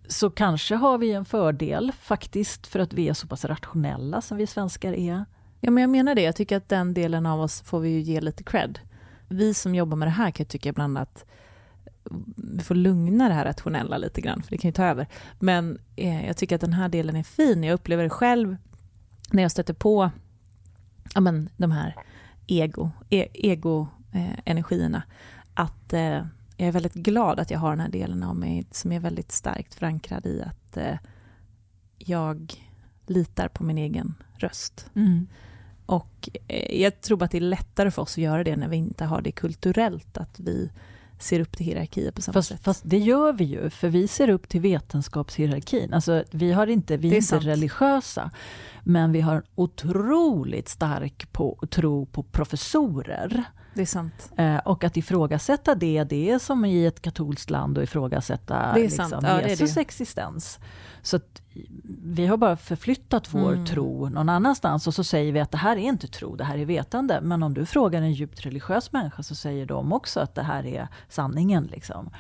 Så 0.09 0.31
kanske 0.31 0.75
har 0.75 0.99
vi 0.99 1.13
en 1.13 1.25
fördel 1.25 1.93
faktiskt 2.01 2.67
för 2.67 2.81
att 2.81 2.93
vi 2.93 3.09
är 3.09 3.15
så 3.15 3.27
pass 3.27 3.45
rationella 3.45 4.21
som 4.21 4.37
vi 4.37 4.47
svenskar 4.47 4.93
är. 4.93 5.25
Ja, 5.61 5.71
men 5.71 5.81
jag 5.81 5.91
menar 5.91 6.15
det. 6.15 6.23
Jag 6.23 6.37
tycker 6.37 6.57
att 6.57 6.69
den 6.69 6.95
delen 6.95 7.27
av 7.27 7.41
oss 7.41 7.61
får 7.61 7.81
vi 7.81 7.89
ju 7.89 8.01
ge 8.01 8.21
lite 8.21 8.45
cred. 8.45 8.79
Vi 9.29 9.55
som 9.55 9.75
jobbar 9.75 9.97
med 9.97 10.09
det 10.09 10.13
här 10.13 10.31
kan 10.31 10.45
jag 10.45 10.49
tycka 10.49 10.69
ibland 10.69 10.99
att 10.99 11.25
vi 12.37 12.63
får 12.63 12.75
lugna 12.75 13.29
det 13.29 13.35
här 13.35 13.45
rationella 13.45 13.99
lite 13.99 14.21
grann, 14.21 14.43
för 14.43 14.51
det 14.51 14.59
kan 14.59 14.69
ju 14.69 14.73
ta 14.73 14.85
över. 14.85 15.07
Men 15.39 15.79
eh, 15.97 16.27
jag 16.27 16.37
tycker 16.37 16.55
att 16.55 16.61
den 16.61 16.73
här 16.73 16.89
delen 16.89 17.17
är 17.17 17.23
fin. 17.23 17.65
Jag 17.65 17.75
upplever 17.75 18.03
det 18.03 18.11
själv 18.11 18.57
när 19.31 19.43
jag 19.43 19.51
stöter 19.51 19.75
på 19.75 20.11
ja, 21.15 21.21
men, 21.21 21.49
de 21.57 21.71
här 21.71 21.95
ego, 22.47 22.91
e, 23.11 23.29
ego 23.33 23.87
eh, 24.13 24.39
energierna, 24.45 25.03
att 25.55 25.93
eh, 25.93 26.25
jag 26.57 26.69
är 26.69 26.73
väldigt 26.73 26.95
glad 26.95 27.41
att 27.41 27.51
jag 27.51 27.59
har 27.59 27.71
den 27.71 27.81
här 27.81 27.89
delen 27.89 28.23
av 28.23 28.37
mig 28.37 28.67
som 28.71 28.93
är 28.93 29.01
väldigt 29.01 29.33
starkt 29.33 29.75
förankrad 29.75 30.27
i 30.27 30.43
att 30.43 30.77
eh, 30.77 30.99
jag 31.99 32.55
litar 33.07 33.49
på 33.49 33.65
min 33.65 33.79
egen 33.79 34.15
röst. 34.39 34.91
Mm. 34.95 35.27
Och 35.87 36.29
eh, 36.49 36.81
jag 36.83 37.01
tror 37.01 37.23
att 37.23 37.31
det 37.31 37.39
är 37.39 37.41
lättare 37.41 37.91
för 37.91 38.03
oss 38.03 38.13
att 38.13 38.19
göra 38.19 38.45
det 38.45 38.57
när 38.57 38.69
vi 38.69 38.77
inte 38.77 39.05
har 39.05 39.21
det 39.23 39.33
kulturellt, 39.33 40.17
att 40.19 40.41
vi 40.41 40.71
ser 41.21 41.41
upp 41.41 41.57
till 41.57 41.67
hierarkier 41.67 42.11
på 42.11 42.23
samma 42.23 42.33
Fast, 42.33 42.49
sätt. 42.49 42.61
fast 42.63 42.83
det 42.85 42.99
gör 42.99 43.33
vi 43.33 43.45
ju, 43.45 43.71
för 43.71 43.89
vi 43.89 44.09
ser 44.09 44.29
upp 44.29 44.49
till 44.49 44.61
vetenskapshierarkin. 44.61 45.95
Alltså, 45.95 46.25
vi, 46.31 46.53
har 46.53 46.67
inte, 46.67 46.97
vi 46.97 47.09
är, 47.09 47.11
Det 47.11 47.15
är 47.15 47.19
inte 47.19 47.27
sant. 47.29 47.45
religiösa, 47.45 48.31
men 48.85 49.13
vi 49.13 49.21
har 49.21 49.35
en 49.37 49.43
otroligt 49.55 50.69
stark 50.69 51.33
på, 51.33 51.59
tro 51.71 52.07
på 52.07 52.23
professorer. 52.23 53.45
det 53.75 53.83
är 53.83 53.87
sant. 53.87 54.33
Eh, 54.37 54.57
och 54.57 54.85
att 54.85 54.97
ifrågasätta 54.97 55.75
det, 55.75 56.05
det 56.05 56.31
är 56.31 56.39
som 56.39 56.65
i 56.65 56.87
ett 56.87 57.03
katolskt 57.03 57.51
land 57.51 57.79
att 57.79 57.85
ifrågasätta 57.85 58.73
Det 58.75 58.81
är 58.81 58.85
liksom, 58.85 59.09
sant. 59.11 59.25
Ja, 59.29 59.35
det 59.35 59.41
är 59.41 59.43
det 59.45 59.51
Jesus 59.51 59.77
ju. 59.77 59.81
existens. 59.81 60.59
Så 61.03 61.17
att 61.17 61.43
vi 61.89 62.27
har 62.27 62.37
bara 62.37 62.57
förflyttat 62.57 63.35
vår 63.35 63.53
Mm. 63.53 63.67
tro 63.67 64.09
någon 64.09 64.29
annanstans 64.29 64.87
och 64.87 64.95
så 64.95 65.05
säger 65.05 65.33
vi 65.33 65.41
att 65.41 65.51
det 65.51 65.59
här 65.59 65.77
är 65.77 65.81
inte 65.81 66.09
tro, 66.09 66.37
det 66.37 66.45
här 66.45 66.59
är 66.59 66.65
vetande. 66.65 67.21
Men 67.21 67.43
om 67.43 67.55
du 67.55 67.67
frågar 67.67 68.03
en 68.03 68.13
djupt 68.13 68.47
religiös 68.47 68.93
människa 68.93 69.23
så 69.23 69.35
säger 69.35 69.67
de 69.67 69.93
också 69.93 70.21
att 70.21 70.35
det 70.35 70.43
här 70.43 70.67
är 70.67 70.89
sanningen. 71.09 71.65
Liksom. 71.65 72.11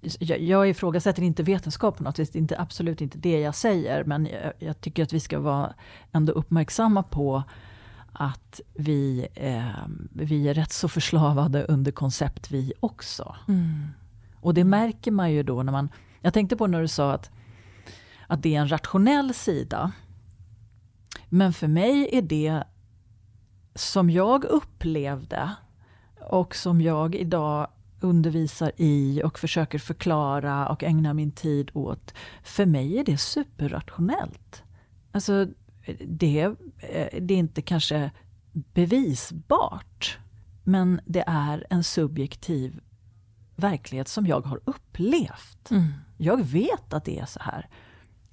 Jag, 0.00 0.40
jag 0.40 0.68
ifrågasätter 0.68 1.22
inte 1.22 1.42
vetenskap 1.42 1.96
på 1.96 2.02
något 2.02 2.18
vis, 2.18 2.30
det 2.30 2.38
är 2.38 2.40
inte, 2.40 2.58
absolut 2.58 3.00
inte 3.00 3.18
det 3.18 3.40
jag 3.40 3.54
säger. 3.54 4.04
Men 4.04 4.26
jag, 4.26 4.52
jag 4.58 4.80
tycker 4.80 5.02
att 5.02 5.12
vi 5.12 5.20
ska 5.20 5.38
vara 5.40 5.74
ändå 6.12 6.32
uppmärksamma 6.32 7.02
på 7.02 7.42
att 8.12 8.60
vi, 8.74 9.26
eh, 9.34 9.86
vi 10.12 10.48
är 10.48 10.54
rätt 10.54 10.72
så 10.72 10.88
förslavade 10.88 11.64
under 11.64 11.92
koncept 11.92 12.50
vi 12.50 12.72
också. 12.80 13.36
Och 14.40 14.54
det 14.54 14.64
märker 14.64 15.10
man 15.10 15.32
ju 15.32 15.42
då 15.42 15.62
när 15.62 15.72
man... 15.72 15.88
Jag 16.20 16.34
tänkte 16.34 16.56
på 16.56 16.66
när 16.66 16.80
du 16.80 16.88
sa 16.88 17.12
att, 17.12 17.30
att 18.32 18.42
det 18.42 18.54
är 18.54 18.60
en 18.60 18.72
rationell 18.72 19.34
sida. 19.34 19.92
Men 21.28 21.52
för 21.52 21.68
mig 21.68 22.08
är 22.12 22.22
det 22.22 22.64
som 23.74 24.10
jag 24.10 24.44
upplevde 24.44 25.50
och 26.20 26.54
som 26.54 26.80
jag 26.80 27.14
idag 27.14 27.68
undervisar 28.00 28.72
i 28.76 29.22
och 29.24 29.38
försöker 29.38 29.78
förklara 29.78 30.68
och 30.68 30.82
ägna 30.82 31.14
min 31.14 31.32
tid 31.32 31.70
åt. 31.74 32.14
För 32.42 32.66
mig 32.66 32.98
är 32.98 33.04
det 33.04 33.18
superrationellt. 33.18 34.62
Alltså, 35.12 35.46
det, 36.06 36.42
eh, 36.78 37.20
det 37.20 37.34
är 37.34 37.38
inte 37.38 37.62
kanske 37.62 38.10
bevisbart. 38.52 40.18
Men 40.64 41.00
det 41.06 41.24
är 41.26 41.66
en 41.70 41.84
subjektiv 41.84 42.80
verklighet 43.56 44.08
som 44.08 44.26
jag 44.26 44.40
har 44.40 44.60
upplevt. 44.64 45.70
Jag 46.16 46.42
vet 46.44 46.92
att 46.92 47.04
det 47.04 47.18
är 47.18 47.26
så 47.26 47.40
här. 47.42 47.68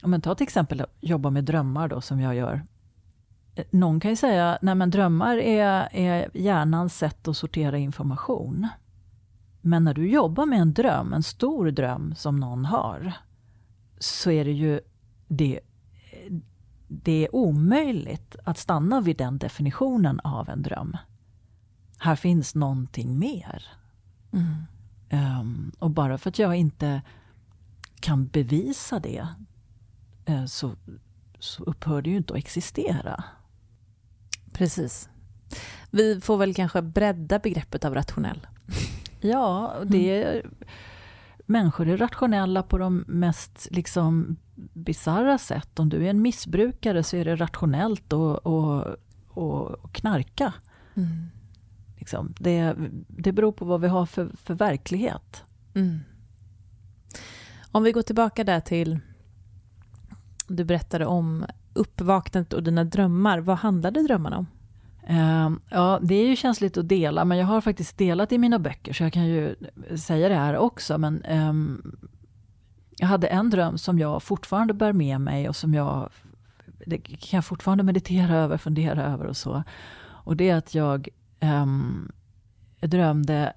Om 0.02 0.12
man 0.12 0.22
tar 0.22 0.36
till 0.36 0.44
exempel 0.44 0.82
att 0.82 0.96
jobba 1.00 1.30
med 1.30 1.44
drömmar 1.44 1.88
då 1.88 2.02
som 2.02 2.20
jag 2.20 2.36
gör. 2.36 2.66
Eh, 3.56 3.66
Någon 3.70 4.00
kan 4.00 4.12
ju 4.12 4.16
säga, 4.16 4.58
nej 4.62 4.76
men 4.76 4.90
drömmar 4.90 5.38
är, 5.38 5.90
är 5.92 6.30
hjärnans 6.34 6.98
sätt 6.98 7.28
att 7.28 7.38
sortera 7.38 7.78
information. 7.78 8.68
Men 9.62 9.84
när 9.84 9.94
du 9.94 10.10
jobbar 10.10 10.46
med 10.46 10.60
en 10.62 10.74
dröm, 10.74 11.14
en 11.14 11.24
stor 11.24 11.72
dröm 11.72 12.16
som 12.16 12.40
någon 12.40 12.66
har, 12.66 13.14
så 14.00 14.32
är 14.32 14.46
det 14.46 14.52
ju 14.52 14.80
det, 15.28 15.60
det 16.88 17.26
är 17.26 17.36
omöjligt 17.36 18.36
att 18.44 18.58
stanna 18.58 19.02
vid 19.02 19.18
den 19.18 19.38
definitionen 19.38 20.20
av 20.20 20.50
en 20.50 20.62
dröm. 20.62 20.98
Här 21.98 22.16
finns 22.16 22.56
någonting 22.56 23.20
mer. 23.20 23.64
Ehm, 25.10 25.72
och 25.80 25.90
bara 25.92 26.18
för 26.18 26.30
att 26.30 26.40
jag 26.40 26.56
inte 26.56 27.02
kan 28.00 28.28
bevisa 28.28 29.00
det 29.00 29.28
så, 30.48 30.76
så 31.40 31.64
upphör 31.64 32.02
det 32.02 32.10
ju 32.10 32.18
inte 32.18 32.34
att 32.34 32.40
existera. 32.40 33.24
Precis. 34.52 35.10
Vi 35.92 36.22
får 36.22 36.38
väl 36.38 36.54
kanske 36.54 36.82
bredda 36.82 37.40
begreppet 37.40 37.86
av 37.86 37.94
rationell. 37.94 38.48
Ja, 39.22 39.76
det 39.86 40.24
är, 40.24 40.50
människor 41.46 41.88
är 41.88 41.98
rationella 41.98 42.64
på 42.64 42.78
de 42.78 43.04
mest 43.08 43.68
liksom 43.72 44.36
bisarra 44.74 45.38
sätt. 45.38 45.80
Om 45.80 45.90
du 45.90 46.06
är 46.06 46.10
en 46.10 46.22
missbrukare 46.22 47.04
så 47.04 47.18
är 47.18 47.26
det 47.26 47.36
rationellt 47.36 48.14
att 48.14 48.14
och, 48.14 48.46
och, 49.34 49.68
och 49.68 49.94
knarka. 49.94 50.54
Liksom. 51.98 52.34
Det, 52.40 52.76
det 53.08 53.32
beror 53.32 53.52
på 53.52 53.66
vad 53.66 53.82
vi 53.82 53.88
har 53.88 54.06
för, 54.06 54.32
för 54.44 54.54
verklighet. 54.54 55.44
Mm. 55.74 56.00
Om 57.72 57.84
vi 57.84 57.92
går 57.92 58.02
tillbaka 58.02 58.44
där 58.44 58.60
till, 58.60 59.00
du 60.50 60.64
berättade 60.64 61.06
om 61.06 61.46
uppvaknandet 61.74 62.54
och 62.54 62.64
dina 62.64 62.84
drömmar. 62.84 63.40
Vad 63.40 63.58
handlade 63.58 64.04
drömmarna 64.04 64.38
om? 64.38 64.48
Ehm, 65.08 65.60
ja, 65.70 66.00
det 66.02 66.16
är 66.16 66.28
ju 66.28 66.36
känsligt 66.36 66.78
att 66.78 66.88
dela, 66.88 67.26
men 67.26 67.38
jag 67.38 67.46
har 67.46 67.62
faktiskt 67.62 67.98
delat 67.98 68.32
i 68.32 68.38
mina 68.38 68.60
böcker, 68.60 68.94
så 68.94 69.04
jag 69.04 69.14
kan 69.14 69.28
ju 69.28 69.56
säga 69.96 70.30
det 70.30 70.36
här 70.36 70.58
också. 70.58 70.98
Men 70.98 71.26
um, 71.26 71.98
jag 72.98 73.08
hade 73.08 73.28
en 73.28 73.50
dröm 73.50 73.78
som 73.78 74.00
jag 74.00 74.24
fortfarande 74.24 74.74
bär 74.74 74.94
med 74.94 75.22
mig 75.22 75.50
och 75.50 75.56
som 75.56 75.74
jag 75.74 76.10
det 76.86 76.98
kan 76.98 77.38
jag 77.38 77.46
fortfarande 77.46 77.84
meditera 77.84 78.36
över, 78.36 78.58
fundera 78.58 79.04
över 79.04 79.26
och 79.26 79.38
så. 79.38 79.64
Och 80.08 80.38
det 80.38 80.50
är 80.50 80.56
att 80.56 80.76
jag 80.76 81.08
um, 81.42 82.12
drömde 82.80 83.54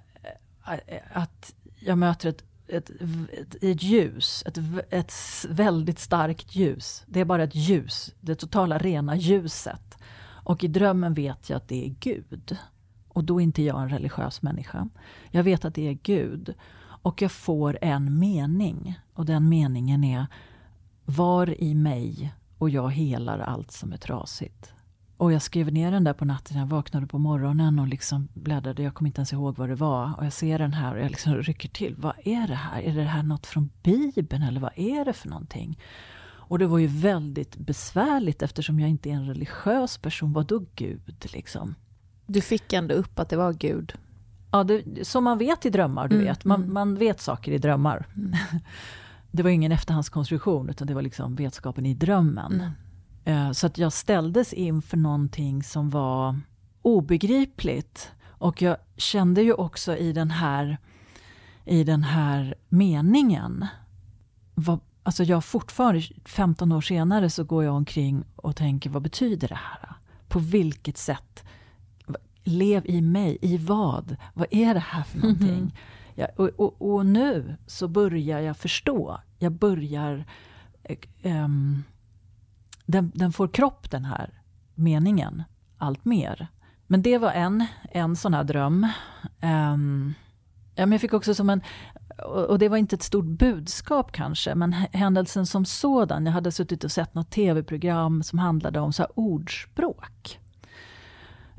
eh, 0.65 0.97
att 1.13 1.55
jag 1.79 1.99
möter 1.99 2.29
ett, 2.29 2.45
ett, 2.73 2.91
ett, 2.91 3.63
ett 3.63 3.83
ljus, 3.83 4.45
ett, 4.47 4.59
ett 4.91 5.13
väldigt 5.49 5.99
starkt 5.99 6.57
ljus. 6.57 7.05
Det 7.07 7.21
är 7.21 7.25
bara 7.25 7.43
ett 7.43 7.55
ljus, 7.55 8.15
det 8.21 8.35
totala 8.35 8.79
rena 8.79 9.17
ljuset. 9.17 9.99
Och 10.45 10.65
i 10.65 10.69
drömmen 10.69 11.15
vet 11.15 11.51
jag 11.51 11.57
att 11.57 11.69
det 11.69 11.87
är 11.87 11.95
Gud. 12.01 12.57
Och 13.09 13.25
då 13.25 13.41
är 13.41 13.45
inte 13.45 13.63
jag 13.63 13.83
en 13.83 13.89
religiös 13.89 14.43
människa. 14.43 14.89
Jag 15.31 15.43
vet 15.43 15.65
att 15.65 15.75
det 15.75 15.89
är 15.89 15.99
Gud. 16.03 16.55
Och 17.03 17.23
jag 17.23 17.33
får 17.33 17.79
en 17.83 18.19
mening. 18.19 19.01
Och 19.15 19.27
den 19.27 19.49
meningen 19.49 20.05
är 20.05 20.27
Var 21.05 21.63
i 21.63 21.75
mig 21.75 22.35
och 22.59 22.71
jag 22.71 22.91
helar 22.91 23.39
allt 23.39 23.71
som 23.71 23.93
är 23.93 23.97
trasigt. 23.97 24.73
Och 25.23 25.33
jag 25.33 25.43
skrev 25.43 25.73
ner 25.73 25.91
den 25.91 26.05
där 26.05 26.13
på 26.13 26.25
natten. 26.25 26.59
Jag 26.59 26.67
vaknade 26.67 27.07
på 27.07 27.19
morgonen 27.19 27.79
och 27.79 27.89
liksom 27.89 28.29
bläddrade. 28.35 28.83
Jag 28.83 28.95
kommer 28.95 29.09
inte 29.09 29.19
ens 29.19 29.33
ihåg 29.33 29.57
vad 29.59 29.69
det 29.69 29.75
var. 29.75 30.15
Och 30.19 30.25
jag 30.25 30.33
ser 30.33 30.59
den 30.59 30.73
här 30.73 30.95
och 30.95 31.01
jag 31.01 31.11
liksom 31.11 31.35
rycker 31.35 31.69
till. 31.69 31.95
Vad 31.99 32.15
är 32.25 32.49
det 32.49 32.55
här? 32.55 32.83
Är 32.83 32.95
det 32.95 33.03
här 33.03 33.23
något 33.23 33.47
från 33.47 33.71
Bibeln 33.83 34.43
eller 34.43 34.61
vad 34.61 34.71
är 34.77 35.05
det 35.05 35.13
för 35.13 35.29
någonting? 35.29 35.79
Och 36.25 36.59
det 36.59 36.67
var 36.67 36.79
ju 36.79 36.87
väldigt 36.87 37.57
besvärligt 37.57 38.43
eftersom 38.43 38.81
jag 38.81 38.91
inte 38.91 39.11
är 39.11 39.15
en 39.15 39.27
religiös 39.27 39.99
person. 39.99 40.33
Vad 40.33 40.47
då 40.47 40.65
Gud 40.75 41.31
liksom? 41.33 41.75
Du 42.27 42.41
fick 42.41 42.73
ändå 42.73 42.95
upp 42.95 43.19
att 43.19 43.29
det 43.29 43.37
var 43.37 43.53
Gud. 43.53 43.93
Ja, 44.51 44.65
det, 44.65 45.07
som 45.07 45.25
man 45.25 45.39
vet 45.39 45.67
i 45.67 45.71
drömmar, 45.71 46.09
du 46.09 46.15
Mm, 46.15 46.27
vet. 46.27 46.45
Man, 46.45 46.63
mm. 46.63 46.75
man 46.75 46.95
vet 46.95 47.21
saker 47.21 47.53
i 47.53 47.59
drömmar. 47.59 48.07
Det 49.35 49.43
var 49.43 49.51
ingen 49.51 49.73
efterhandskonstruktion, 49.73 50.69
utan 50.69 50.87
det 50.87 50.95
var 50.95 51.03
liksom 51.03 51.35
vetskapen 51.35 51.87
i 51.87 51.95
drömmen. 51.95 52.71
Mm. 53.25 53.47
Eh, 53.47 53.53
Så 53.53 53.67
att 53.67 53.79
jag 53.79 53.93
ställdes 53.93 54.53
inför 54.53 54.97
någonting 54.97 55.63
som 55.63 55.91
var 55.91 56.41
obegripligt. 56.83 58.13
Och 58.29 58.63
jag 58.63 58.77
kände 58.97 59.43
ju 59.43 59.53
också 59.53 59.97
i 59.97 60.13
den 60.13 60.31
här, 60.31 60.79
i 61.65 61.85
den 61.85 62.03
här 62.03 62.55
meningen. 62.69 63.67
Vad, 64.55 64.81
alltså 65.03 65.25
jag 65.25 65.45
fortfarande, 65.45 66.03
15 66.25 66.73
år 66.73 66.81
senare, 66.81 67.31
så 67.31 67.45
går 67.45 67.65
jag 67.65 67.75
omkring 67.75 68.25
och 68.37 68.57
tänker, 68.57 68.91
vad 68.91 69.03
betyder 69.03 69.49
det 69.49 69.55
här? 69.63 69.95
På 70.29 70.39
vilket 70.39 70.97
sätt? 70.99 71.45
Lev 72.45 72.87
i 72.87 73.01
mig, 73.01 73.39
i 73.43 73.57
vad? 73.57 74.17
Vad 74.35 74.47
är 74.51 74.75
det 74.75 74.81
här 74.81 75.03
för 75.03 75.19
någonting? 75.19 75.75
Ja, 76.15 76.27
och, 76.37 76.49
och, 76.57 76.93
och 76.95 77.07
nu 77.07 77.57
så 77.67 77.89
börjar 77.89 78.41
jag 78.41 78.57
förstå. 78.57 79.21
Jag 79.39 79.53
börjar... 79.53 80.25
ehm, 81.23 81.83
den, 82.87 83.13
den 83.15 83.33
får 83.33 83.49
kropp 83.49 83.91
den 83.91 84.05
här 84.05 84.31
meningen. 84.75 85.43
allt 85.79 86.05
mer. 86.05 86.49
Men 86.87 87.03
det 87.03 87.19
var 87.19 87.31
en, 87.31 87.67
en 87.93 88.17
sån 88.17 88.35
här 88.35 88.45
dröm. 88.45 88.87
Um, 89.43 90.15
ja, 90.75 90.87
men 90.87 90.93
jag 90.93 91.01
fick 91.01 91.13
också 91.13 91.35
som 91.35 91.51
en, 91.51 91.63
och 92.49 92.59
det 92.59 92.69
var 92.69 92.77
inte 92.77 92.97
ett 92.97 93.03
stort 93.03 93.25
budskap 93.25 94.13
kanske, 94.13 94.55
men 94.55 94.73
händelsen 94.73 95.47
som 95.47 95.65
sådan. 95.65 96.27
Jag 96.27 96.33
hade 96.33 96.53
suttit 96.53 96.85
och 96.85 96.93
sett 96.93 97.15
något 97.15 97.31
tv-program 97.31 98.23
som 98.23 98.39
handlade 98.39 98.81
om 98.81 98.93
så 98.93 99.05
ordspråk. 99.15 100.41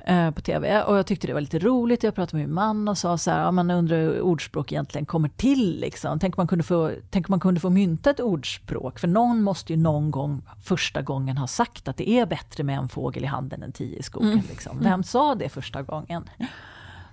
Eh, 0.06 0.32
på 0.32 0.42
tv. 0.42 0.84
Och 0.84 0.98
jag 0.98 1.06
tyckte 1.06 1.28
det 1.28 1.34
var 1.34 1.42
lite 1.42 1.60
roligt. 1.60 2.04
Jag 2.04 2.16
pratade 2.16 2.38
med 2.38 2.48
min 2.48 2.56
man 2.56 2.88
och 2.88 2.98
sa 2.98 3.18
så 3.18 3.32
här, 3.32 3.42
ja, 3.42 3.52
man 3.52 3.72
undrar 3.72 3.98
hur 3.98 4.22
ordspråk 4.22 4.72
egentligen 4.72 5.06
kommer 5.06 5.30
till. 5.30 5.80
Liksom. 5.80 6.20
Tänk, 6.20 6.38
man 6.38 6.48
kunde 6.48 6.64
få, 6.64 6.92
tänk 7.10 7.30
man 7.30 7.40
kunde 7.40 7.60
få 7.60 7.70
mynta 7.70 8.10
ett 8.10 8.20
ordspråk. 8.20 9.00
För 9.00 9.08
någon 9.08 9.42
måste 9.42 9.74
ju 9.74 9.80
någon 9.80 10.12
gång, 10.12 10.42
första 10.64 11.02
gången, 11.02 11.38
ha 11.38 11.48
sagt 11.48 11.88
att 11.88 11.98
det 11.98 12.10
är 12.10 12.26
bättre 12.26 12.64
med 12.64 12.78
en 12.78 12.90
fågel 12.90 13.24
i 13.24 13.28
handen 13.28 13.64
än 13.64 13.72
tio 13.72 13.98
i 13.98 14.04
skogen. 14.04 14.32
Mm. 14.32 14.44
Liksom. 14.50 14.80
Vem 14.80 15.04
sa 15.04 15.36
det 15.36 15.50
första 15.50 15.82
gången? 15.82 16.30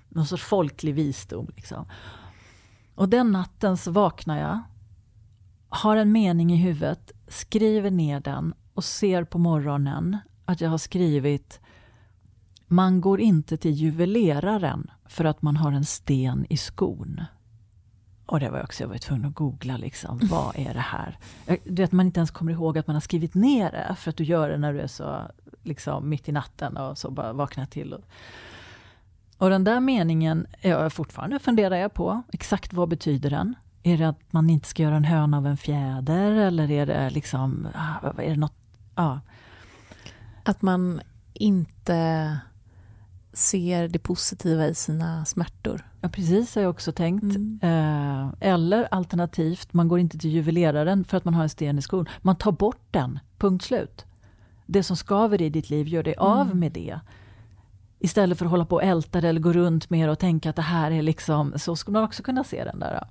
Någon 0.08 0.26
sorts 0.26 0.44
folklig 0.44 0.94
visdom. 0.94 1.50
Liksom. 1.56 1.86
Och 2.94 3.08
den 3.08 3.32
natten 3.32 3.76
så 3.76 3.90
vaknar 3.90 4.40
jag, 4.40 4.60
har 5.68 5.96
en 5.96 6.12
mening 6.12 6.52
i 6.52 6.56
huvudet, 6.56 7.12
skriver 7.28 7.90
ner 7.90 8.20
den 8.20 8.54
och 8.74 8.84
ser 8.84 9.24
på 9.24 9.38
morgonen 9.38 10.16
att 10.44 10.60
jag 10.60 10.70
har 10.70 10.78
skrivit 10.78 11.60
man 12.70 13.00
går 13.00 13.20
inte 13.20 13.56
till 13.56 13.70
juveleraren 13.70 14.90
för 15.06 15.24
att 15.24 15.42
man 15.42 15.56
har 15.56 15.72
en 15.72 15.84
sten 15.84 16.46
i 16.48 16.56
skon. 16.56 17.20
Och 18.26 18.40
det 18.40 18.50
var 18.50 18.62
också, 18.62 18.82
jag 18.82 18.88
var 18.88 18.98
tvungen 18.98 19.24
att 19.24 19.34
googla 19.34 19.76
liksom, 19.76 20.20
vad 20.22 20.58
är 20.58 20.74
det 20.74 20.80
här? 20.80 21.18
Du 21.64 21.82
vet, 21.82 21.92
man 21.92 22.06
inte 22.06 22.20
ens 22.20 22.30
kommer 22.30 22.52
ihåg 22.52 22.78
att 22.78 22.86
man 22.86 22.96
har 22.96 23.00
skrivit 23.00 23.34
ner 23.34 23.70
det, 23.70 23.94
för 23.98 24.10
att 24.10 24.16
du 24.16 24.24
gör 24.24 24.48
det 24.48 24.58
när 24.58 24.72
du 24.72 24.80
är 24.80 24.86
så 24.86 25.20
liksom, 25.62 26.08
mitt 26.08 26.28
i 26.28 26.32
natten 26.32 26.76
och 26.76 26.98
så 26.98 27.10
bara 27.10 27.32
vaknar 27.32 27.66
till. 27.66 27.92
Och, 27.92 28.04
och 29.38 29.50
den 29.50 29.64
där 29.64 29.80
meningen, 29.80 30.46
jag 30.60 30.92
fortfarande 30.92 31.38
funderar 31.38 31.76
jag 31.76 31.94
på, 31.94 32.22
exakt 32.32 32.72
vad 32.72 32.88
betyder 32.88 33.30
den? 33.30 33.54
Är 33.82 33.98
det 33.98 34.08
att 34.08 34.32
man 34.32 34.50
inte 34.50 34.68
ska 34.68 34.82
göra 34.82 34.96
en 34.96 35.04
höna 35.04 35.36
av 35.36 35.46
en 35.46 35.56
fjäder 35.56 36.32
eller 36.32 36.70
är 36.70 36.86
det 36.86 37.10
liksom, 37.10 37.68
ah, 37.74 38.10
är 38.18 38.30
det 38.30 38.36
något, 38.36 38.56
ja. 38.94 39.20
Att 40.44 40.62
man 40.62 41.00
inte 41.32 42.38
ser 43.32 43.88
det 43.88 43.98
positiva 43.98 44.66
i 44.66 44.74
sina 44.74 45.24
smärtor. 45.24 45.88
Ja, 46.00 46.08
precis 46.08 46.54
har 46.54 46.62
jag 46.62 46.70
också 46.70 46.92
tänkt. 46.92 47.22
Mm. 47.22 47.58
Eh, 47.62 48.34
eller 48.40 48.88
alternativt, 48.90 49.72
man 49.72 49.88
går 49.88 49.98
inte 49.98 50.18
till 50.18 50.30
juveleraren 50.30 51.04
för 51.04 51.16
att 51.16 51.24
man 51.24 51.34
har 51.34 51.42
en 51.42 51.48
sten 51.48 51.78
i 51.78 51.82
skon. 51.82 52.08
Man 52.20 52.36
tar 52.36 52.52
bort 52.52 52.86
den, 52.90 53.18
punkt 53.38 53.64
slut. 53.64 54.04
Det 54.66 54.82
som 54.82 54.96
skaver 54.96 55.42
i 55.42 55.50
ditt 55.50 55.70
liv, 55.70 55.88
gör 55.88 56.02
dig 56.02 56.14
mm. 56.14 56.26
av 56.26 56.56
med 56.56 56.72
det. 56.72 57.00
Istället 57.98 58.38
för 58.38 58.44
att 58.44 58.50
hålla 58.50 58.64
på 58.64 58.74
och 58.74 58.82
älta 58.82 59.20
det 59.20 59.28
eller 59.28 59.40
gå 59.40 59.52
runt 59.52 59.90
med 59.90 60.08
det 60.08 60.12
och 60.12 60.18
tänka 60.18 60.50
att 60.50 60.56
det 60.56 60.62
här 60.62 60.90
är 60.90 61.02
liksom, 61.02 61.52
så 61.56 61.76
skulle 61.76 61.92
man 61.92 62.04
också 62.04 62.22
kunna 62.22 62.44
se 62.44 62.64
den 62.64 62.78
där. 62.78 63.08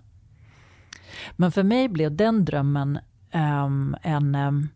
Men 1.32 1.51
för 1.51 1.63
mig 1.63 1.89
blev 1.89 2.15
den 2.15 2.45
drömmen 2.45 2.99
um, 3.34 3.95
en... 4.01 4.36
Um, 4.36 4.69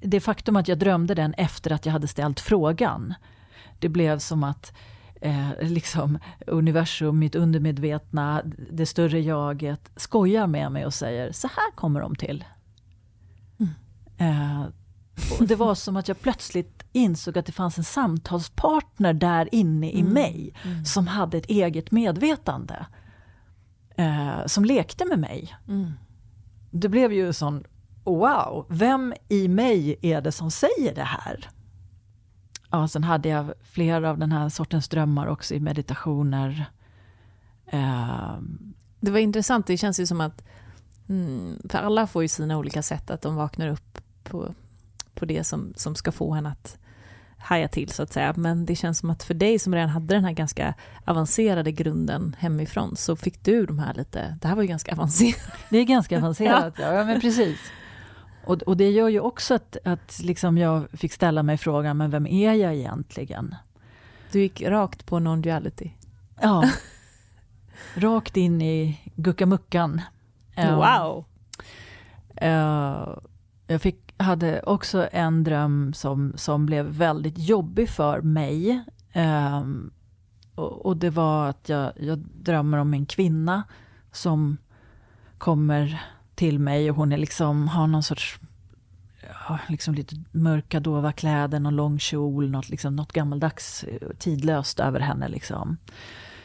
det 0.00 0.20
faktum 0.20 0.56
att 0.56 0.68
jag 0.68 0.78
drömde 0.78 1.14
den 1.14 1.34
efter 1.34 1.72
att 1.72 1.86
jag 1.86 1.92
hade 1.92 2.08
ställt 2.08 2.40
frågan 2.40 3.14
det 3.80 3.88
blev 3.88 4.18
som 4.18 4.44
att 4.44 4.72
eh, 5.20 5.50
liksom 5.60 6.18
universum, 6.46 7.18
mitt 7.18 7.34
undermedvetna, 7.34 8.42
det 8.70 8.86
större 8.86 9.20
jaget 9.20 9.90
skojar 9.96 10.46
med 10.46 10.72
mig 10.72 10.86
och 10.86 10.94
säger 10.94 11.32
så 11.32 11.48
här 11.48 11.70
kommer 11.74 12.00
de 12.00 12.16
till. 12.16 12.44
Mm. 13.58 13.72
Eh, 14.18 14.66
och 15.40 15.46
det 15.46 15.56
var 15.56 15.74
som 15.74 15.96
att 15.96 16.08
jag 16.08 16.20
plötsligt 16.20 16.84
insåg 16.92 17.38
att 17.38 17.46
det 17.46 17.52
fanns 17.52 17.78
en 17.78 17.84
samtalspartner 17.84 19.12
där 19.12 19.54
inne 19.54 19.90
i 19.90 20.00
mm. 20.00 20.12
mig 20.12 20.54
mm. 20.64 20.84
som 20.84 21.06
hade 21.06 21.38
ett 21.38 21.46
eget 21.46 21.90
medvetande. 21.90 22.86
Eh, 23.96 24.46
som 24.46 24.64
lekte 24.64 25.04
med 25.04 25.18
mig. 25.18 25.56
Mm. 25.68 25.92
Det 26.70 26.88
blev 26.88 27.12
ju 27.12 27.32
sån, 27.32 27.64
wow, 28.04 28.66
vem 28.68 29.14
i 29.28 29.48
mig 29.48 29.98
är 30.02 30.20
det 30.20 30.32
som 30.32 30.50
säger 30.50 30.94
det 30.94 31.02
här? 31.02 31.50
Ja, 32.70 32.88
sen 32.88 33.04
hade 33.04 33.28
jag 33.28 33.52
flera 33.62 34.10
av 34.10 34.18
den 34.18 34.32
här 34.32 34.48
sortens 34.48 34.88
drömmar 34.88 35.26
också 35.26 35.54
i 35.54 35.60
meditationer. 35.60 36.64
Uh, 37.74 38.38
det 39.00 39.10
var 39.10 39.18
intressant, 39.18 39.66
det 39.66 39.76
känns 39.76 40.00
ju 40.00 40.06
som 40.06 40.20
att 40.20 40.44
mm, 41.08 41.58
för 41.68 41.78
alla 41.78 42.06
får 42.06 42.22
ju 42.22 42.28
sina 42.28 42.58
olika 42.58 42.82
sätt 42.82 43.10
att 43.10 43.22
de 43.22 43.36
vaknar 43.36 43.68
upp 43.68 43.98
på, 44.22 44.54
på 45.14 45.24
det 45.24 45.44
som, 45.44 45.72
som 45.76 45.94
ska 45.94 46.12
få 46.12 46.34
henne 46.34 46.48
att 46.48 46.78
haja 47.38 47.68
till 47.68 47.88
så 47.88 48.02
att 48.02 48.12
säga. 48.12 48.34
Men 48.36 48.66
det 48.66 48.76
känns 48.76 48.98
som 48.98 49.10
att 49.10 49.22
för 49.22 49.34
dig 49.34 49.58
som 49.58 49.74
redan 49.74 49.88
hade 49.88 50.14
den 50.14 50.24
här 50.24 50.32
ganska 50.32 50.74
avancerade 51.04 51.72
grunden 51.72 52.36
hemifrån 52.38 52.96
så 52.96 53.16
fick 53.16 53.44
du 53.44 53.66
de 53.66 53.78
här 53.78 53.94
lite, 53.94 54.38
det 54.40 54.48
här 54.48 54.54
var 54.54 54.62
ju 54.62 54.68
ganska 54.68 54.92
avancerat. 54.96 55.52
Det 55.68 55.78
är 55.78 55.84
ganska 55.84 56.18
avancerat, 56.18 56.74
ja. 56.78 56.92
ja 56.92 57.04
men 57.04 57.20
precis. 57.20 57.58
Och, 58.44 58.62
och 58.62 58.76
det 58.76 58.90
gör 58.90 59.08
ju 59.08 59.20
också 59.20 59.54
att, 59.54 59.76
att 59.84 60.20
liksom 60.22 60.58
jag 60.58 60.90
fick 60.92 61.12
ställa 61.12 61.42
mig 61.42 61.58
frågan, 61.58 61.96
men 61.96 62.10
vem 62.10 62.26
är 62.26 62.54
jag 62.54 62.74
egentligen? 62.74 63.54
Du 64.32 64.40
gick 64.40 64.62
rakt 64.62 65.06
på 65.06 65.18
non-duality? 65.18 65.90
Ja. 66.40 66.70
rakt 67.94 68.36
in 68.36 68.62
i 68.62 69.00
guckamuckan. 69.16 70.00
Um, 70.56 70.74
wow! 70.74 71.24
Uh, 72.42 73.18
jag 73.66 73.82
fick, 73.82 74.14
hade 74.16 74.62
också 74.62 75.08
en 75.12 75.44
dröm 75.44 75.92
som, 75.92 76.32
som 76.36 76.66
blev 76.66 76.86
väldigt 76.86 77.38
jobbig 77.38 77.88
för 77.88 78.20
mig. 78.20 78.84
Um, 79.14 79.90
och, 80.54 80.86
och, 80.86 80.96
det 80.96 81.10
var 81.10 81.48
att 81.48 81.68
jag, 81.68 81.92
jag 81.96 82.18
drömmer 82.18 82.78
om 82.78 82.94
en 82.94 83.06
kvinna 83.06 83.62
som 84.12 84.56
kommer 85.38 86.02
till 86.40 86.58
mig 86.58 86.90
och 86.90 86.96
hon 86.96 87.12
är 87.12 87.16
liksom, 87.16 87.68
har 87.68 87.86
någon 87.86 88.02
sorts 88.02 88.40
ja, 89.48 89.58
liksom 89.68 89.94
lite 89.94 90.16
mörka 90.32 90.80
dova 90.80 91.12
kläder, 91.12 91.60
någon 91.60 91.76
lång 91.76 91.98
kjol, 91.98 92.50
något, 92.50 92.68
liksom, 92.68 92.96
något 92.96 93.12
gammaldags 93.12 93.84
eh, 93.84 94.08
tidlöst 94.18 94.80
över 94.80 95.00
henne. 95.00 95.28
Liksom. 95.28 95.76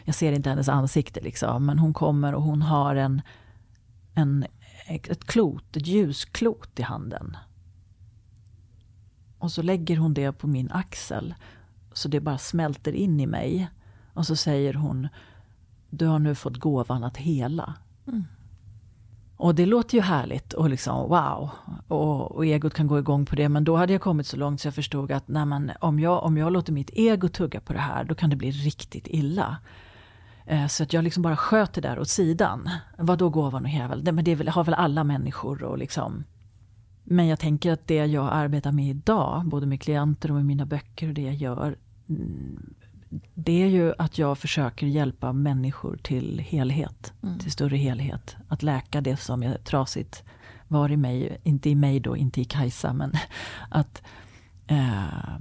Jag 0.03 0.15
ser 0.15 0.31
inte 0.31 0.49
hennes 0.49 0.69
ansikte 0.69 1.21
liksom, 1.21 1.65
men 1.65 1.79
hon 1.79 1.93
kommer 1.93 2.36
och 2.36 2.41
hon 2.41 2.62
har 2.62 2.95
en, 2.95 3.21
en, 4.13 4.45
ett 4.88 5.25
klot, 5.25 5.77
ett 5.77 5.88
ljusklot 5.88 6.79
i 6.79 6.84
handen. 6.84 7.38
Och 9.38 9.51
så 9.51 9.62
lägger 9.62 9.97
hon 9.97 10.13
det 10.13 10.31
på 10.31 10.47
min 10.47 10.71
axel, 10.71 11.36
så 11.93 12.08
det 12.08 12.19
bara 12.19 12.38
smälter 12.38 12.91
in 12.91 13.19
i 13.19 13.27
mig. 13.27 13.69
Och 14.13 14.27
så 14.27 14.36
säger 14.36 14.73
hon, 14.73 15.08
du 15.89 16.05
har 16.05 16.19
nu 16.19 16.36
fått 16.36 16.58
gåvan 16.58 17.03
att 17.03 17.17
hela. 17.17 17.73
Mm. 18.08 18.23
Och 19.38 19.56
det 19.56 19.65
låter 19.65 19.98
ju 19.98 20.02
härligt 20.02 20.54
och 20.54 20.69
liksom 20.69 21.10
wow. 21.10 21.50
Och, 21.88 22.32
och, 22.36 22.45
egot 22.45 22.74
kan 22.74 22.88
gå 22.88 23.00
igång 23.00 23.26
på 23.26 23.36
det. 23.36 23.50
Men 23.50 23.63
då 23.63 23.76
hade 23.76 23.93
jag 23.93 24.02
kommit 24.02 24.28
så 24.28 24.38
långt 24.38 24.62
så 24.62 24.67
jag 24.67 24.76
förstod 24.76 25.12
att 25.12 25.28
nej 25.28 25.45
men, 25.45 25.71
om, 25.80 26.00
jag, 26.00 26.24
om 26.24 26.38
jag 26.38 26.54
låter 26.54 26.74
mitt 26.74 26.89
ego 26.93 27.28
tugga 27.28 27.60
på 27.60 27.74
det 27.74 27.80
här, 27.80 28.04
då 28.04 28.15
kan 28.15 28.30
det 28.30 28.36
bli 28.36 28.52
riktigt 28.52 29.08
illa. 29.08 29.58
Eh, 30.45 30.67
så 30.67 30.84
att 30.84 30.93
jag 30.93 31.04
liksom 31.04 31.24
bara 31.24 31.36
sköt 31.36 31.74
det 31.74 31.82
där 31.82 32.00
åt 32.00 32.10
sidan. 32.10 32.69
Vadå 32.98 33.30
gåvan 33.30 33.63
och 33.63 33.69
hävel? 33.69 34.04
Det, 34.04 34.12
men 34.12 34.24
det 34.24 34.50
har 34.50 34.63
väl 34.63 34.74
alla 34.74 35.04
människor. 35.04 35.63
Och 35.63 35.78
liksom. 35.78 36.24
Men 37.04 37.28
jag 37.28 37.39
tänker 37.39 37.71
att 37.71 37.88
det 37.88 38.06
jag 38.06 38.30
arbetar 38.32 38.71
med 38.71 38.89
idag, 38.89 39.45
både 39.45 39.65
med 39.65 39.82
klienter 39.82 40.30
och 40.30 40.36
med 40.36 40.45
mina 40.45 40.65
böcker 40.65 41.08
och 41.08 41.13
det 41.13 41.21
jag 41.21 41.36
gör, 41.36 41.78
mm, 42.10 42.74
det 43.34 43.63
är 43.63 43.67
ju 43.67 43.93
att 43.97 44.17
jag 44.17 44.38
försöker 44.38 44.88
hjälpa 44.88 45.34
människor 45.34 45.97
till 46.04 46.39
helhet, 46.39 47.13
mm. 47.23 47.39
till 47.39 47.51
större 47.51 47.78
helhet. 47.78 48.36
Att 48.47 48.63
läka 48.63 49.01
det 49.01 49.17
som 49.17 49.43
är 49.43 49.58
trasigt 49.58 50.23
var 50.67 50.91
i 50.91 50.97
mig, 50.97 51.41
inte 51.43 51.69
i 51.69 51.75
mig 51.75 51.99
då, 51.99 52.17
inte 52.17 52.41
i 52.41 52.45
Kajsa, 52.45 52.93
men 52.93 53.13
att, 53.69 54.04
eh, 54.67 55.36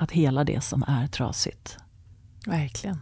att 0.00 0.10
hela 0.10 0.44
det 0.44 0.60
som 0.60 0.82
är 0.82 1.06
trasigt. 1.06 1.78
Verkligen. 2.46 2.98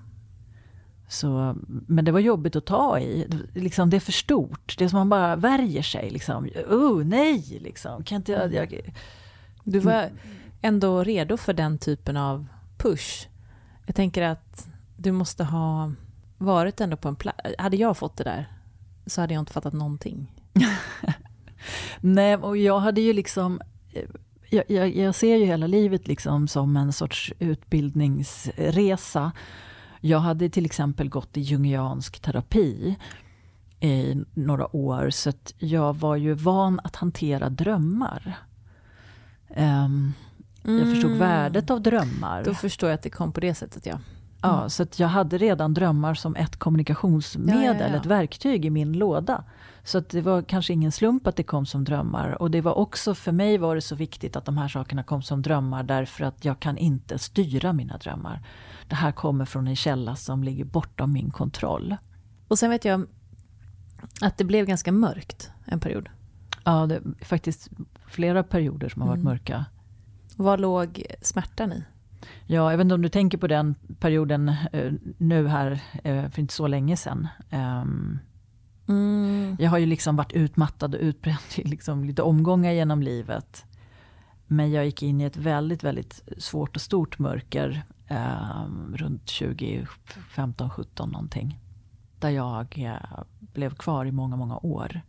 Så, 1.09 1.57
men 1.66 2.05
det 2.05 2.12
var 2.12 2.20
jobbigt 2.20 2.57
att 2.57 2.66
ta 2.66 2.98
i. 2.98 3.29
Liksom, 3.55 3.90
det 3.90 3.96
är 3.96 4.00
för 4.00 4.12
stort. 4.12 4.74
Det 4.79 4.85
är 4.85 4.88
som 4.88 4.98
man 4.98 5.09
bara 5.09 5.37
värjer 5.37 5.83
sig. 5.83 6.11
Liksom. 6.11 6.48
Oh, 6.68 7.05
nej! 7.05 7.59
Liksom. 7.61 8.05
Kan 8.05 8.16
inte 8.16 8.33
jag, 8.33 8.55
jag... 8.55 8.94
Du 9.64 9.79
var 9.79 10.11
ändå 10.62 11.05
redo 11.05 11.37
för 11.37 11.53
den 11.53 11.79
typen 11.79 12.16
av 12.16 12.46
push? 12.79 13.29
Jag 13.90 13.94
tänker 13.94 14.22
att 14.22 14.68
du 14.96 15.12
måste 15.12 15.44
ha 15.44 15.92
varit 16.38 16.81
ändå 16.81 16.96
på 16.96 17.09
en 17.09 17.16
plats. 17.16 17.38
Hade 17.59 17.76
jag 17.76 17.96
fått 17.96 18.16
det 18.16 18.24
där 18.24 18.53
så 19.07 19.20
hade 19.20 19.35
jag 19.35 19.40
inte 19.40 19.53
fattat 19.53 19.72
någonting. 19.72 20.33
Nej, 22.00 22.37
och 22.37 22.57
jag 22.57 22.79
hade 22.79 23.00
ju 23.00 23.12
liksom... 23.12 23.61
Eh, 23.92 24.03
jag, 24.50 24.64
jag, 24.68 24.96
jag, 24.96 25.14
ser 25.14 25.37
ju 25.37 25.44
hela 25.44 25.66
livet 25.66 26.09
liksom 26.09 26.48
som 26.48 26.76
en 26.76 26.92
sorts 26.92 27.33
utbildningsresa. 27.38 29.33
Jag 30.00 30.18
hade 30.18 30.50
till 30.50 30.66
exempel 30.66 31.09
gått 31.09 31.37
i 31.37 31.40
jungiansk 31.40 32.20
terapi 32.20 32.96
i 33.81 34.14
några 34.35 34.76
år, 34.76 35.11
så 35.11 35.33
jag 35.59 35.96
var 35.96 36.16
ju 36.16 36.35
van 36.35 36.81
att 36.85 36.96
hantera 36.96 37.48
drömmar. 37.48 38.38
Um, 39.57 40.12
jag 40.62 40.88
förstod 40.90 41.11
Mm. 41.11 41.18
värdet 41.18 41.70
av 41.70 41.81
drömmar. 41.83 42.44
Då 42.44 42.55
förstår 42.55 42.88
jag 42.90 42.94
att 42.94 43.03
det 43.03 43.11
kom 43.11 43.33
på 43.33 43.40
det 43.40 43.55
sättet 43.55 43.87
ja. 43.87 43.99
Ja, 44.42 44.68
så 44.68 44.87
jag 44.96 45.09
hade 45.09 45.38
redan 45.38 45.75
drömmar 45.75 46.14
som 46.14 46.37
ett 46.37 46.57
kommunikationsmedel, 46.57 47.62
Ja, 47.64 47.75
ja, 47.75 47.88
ja. 47.88 47.96
ett 47.96 48.07
verktyg 48.07 48.64
i 48.64 48.70
min 48.70 48.92
låda. 48.92 49.44
Så 49.85 50.01
det 50.01 50.20
var 50.20 50.42
kanske 50.42 50.73
ingen 50.73 50.92
slump 50.92 51.27
att 51.27 51.37
det 51.37 51.42
kom 51.42 51.66
som 51.66 51.85
drömmar. 51.85 52.42
Och 52.42 52.51
det 52.51 52.61
var 52.61 52.73
också, 52.79 53.14
för 53.14 53.33
mig 53.33 53.59
var 53.59 53.75
det 53.75 53.81
så 53.81 53.94
viktigt 53.94 54.37
att 54.37 54.44
de 54.44 54.59
här 54.59 54.68
sakerna 54.68 55.03
kom 55.03 55.23
som 55.23 55.42
drömmar 55.42 55.83
därför 55.83 56.25
att 56.25 56.44
jag 56.44 56.61
kan 56.61 56.79
inte 56.79 57.18
styra 57.18 57.73
mina 57.73 57.96
drömmar. 57.99 58.42
Det 58.88 58.94
här 58.94 59.12
kommer 59.12 59.44
från 59.44 59.68
en 59.68 59.77
källa 59.77 60.16
som 60.16 60.44
ligger 60.44 60.64
bortom 60.64 61.12
min 61.12 61.31
kontroll. 61.31 61.96
Och 62.49 62.59
sen 62.59 62.70
vet 62.70 62.85
jag 62.85 63.07
att 64.20 64.38
det 64.38 64.44
blev 64.44 64.66
ganska 64.66 64.92
mörkt 64.92 65.51
en 65.64 65.81
period. 65.81 66.09
Ja, 66.64 66.87
det 66.87 66.94
är 66.94 67.03
faktiskt 67.25 67.68
flera 68.07 68.42
perioder 68.42 68.88
som 68.88 69.03
har 69.03 69.09
varit 69.09 69.20
Mm. 69.20 69.33
mörka. 69.33 69.64
Vad 70.40 70.61
låg 70.61 71.03
smärtan 71.22 71.72
i? 71.72 71.85
Ja, 72.46 72.70
jag 72.70 72.79
vet 72.79 72.85
inte 72.85 72.94
om 72.94 73.03
du 73.03 73.09
tänker 73.09 73.38
på 73.38 73.46
den 73.46 73.74
perioden 73.98 74.48
eh, 74.48 74.92
nu 75.18 75.48
här, 75.48 75.81
eh, 76.05 76.31
för 76.31 76.40
inte 76.40 76.55
så 76.55 76.66
länge 76.66 76.96
sedan. 76.96 77.29
Ehm, 77.50 78.18
Mm. 78.88 79.57
Jag 79.59 79.70
har 79.70 79.79
ju 79.79 79.87
liksom 79.87 80.16
varit 80.16 80.33
utmattad 80.33 80.94
och 80.94 81.00
utbränd 81.00 81.38
i 81.57 81.64
liksom 81.64 82.05
lite 82.05 82.22
omgångar 82.22 82.72
genom 82.72 83.03
livet. 83.03 83.64
Men 84.46 84.70
jag 84.70 84.85
gick 84.85 85.03
in 85.03 85.20
i 85.20 85.24
ett 85.24 85.37
väldigt, 85.37 85.85
väldigt 85.85 86.22
svårt 86.38 86.76
och 86.76 86.83
stort 86.83 87.18
mörker 87.18 87.83
eh, 88.07 88.64
runt 88.94 89.26
2015, 89.26 90.70
17 90.70 91.11
någonting. 91.11 91.59
Där 92.18 92.31
jag 92.31 92.79
eh, 92.79 93.22
blev 93.38 93.74
kvar 93.74 94.05
i 94.05 94.12
många, 94.12 94.37
många 94.37 94.57
år. 94.57 95.00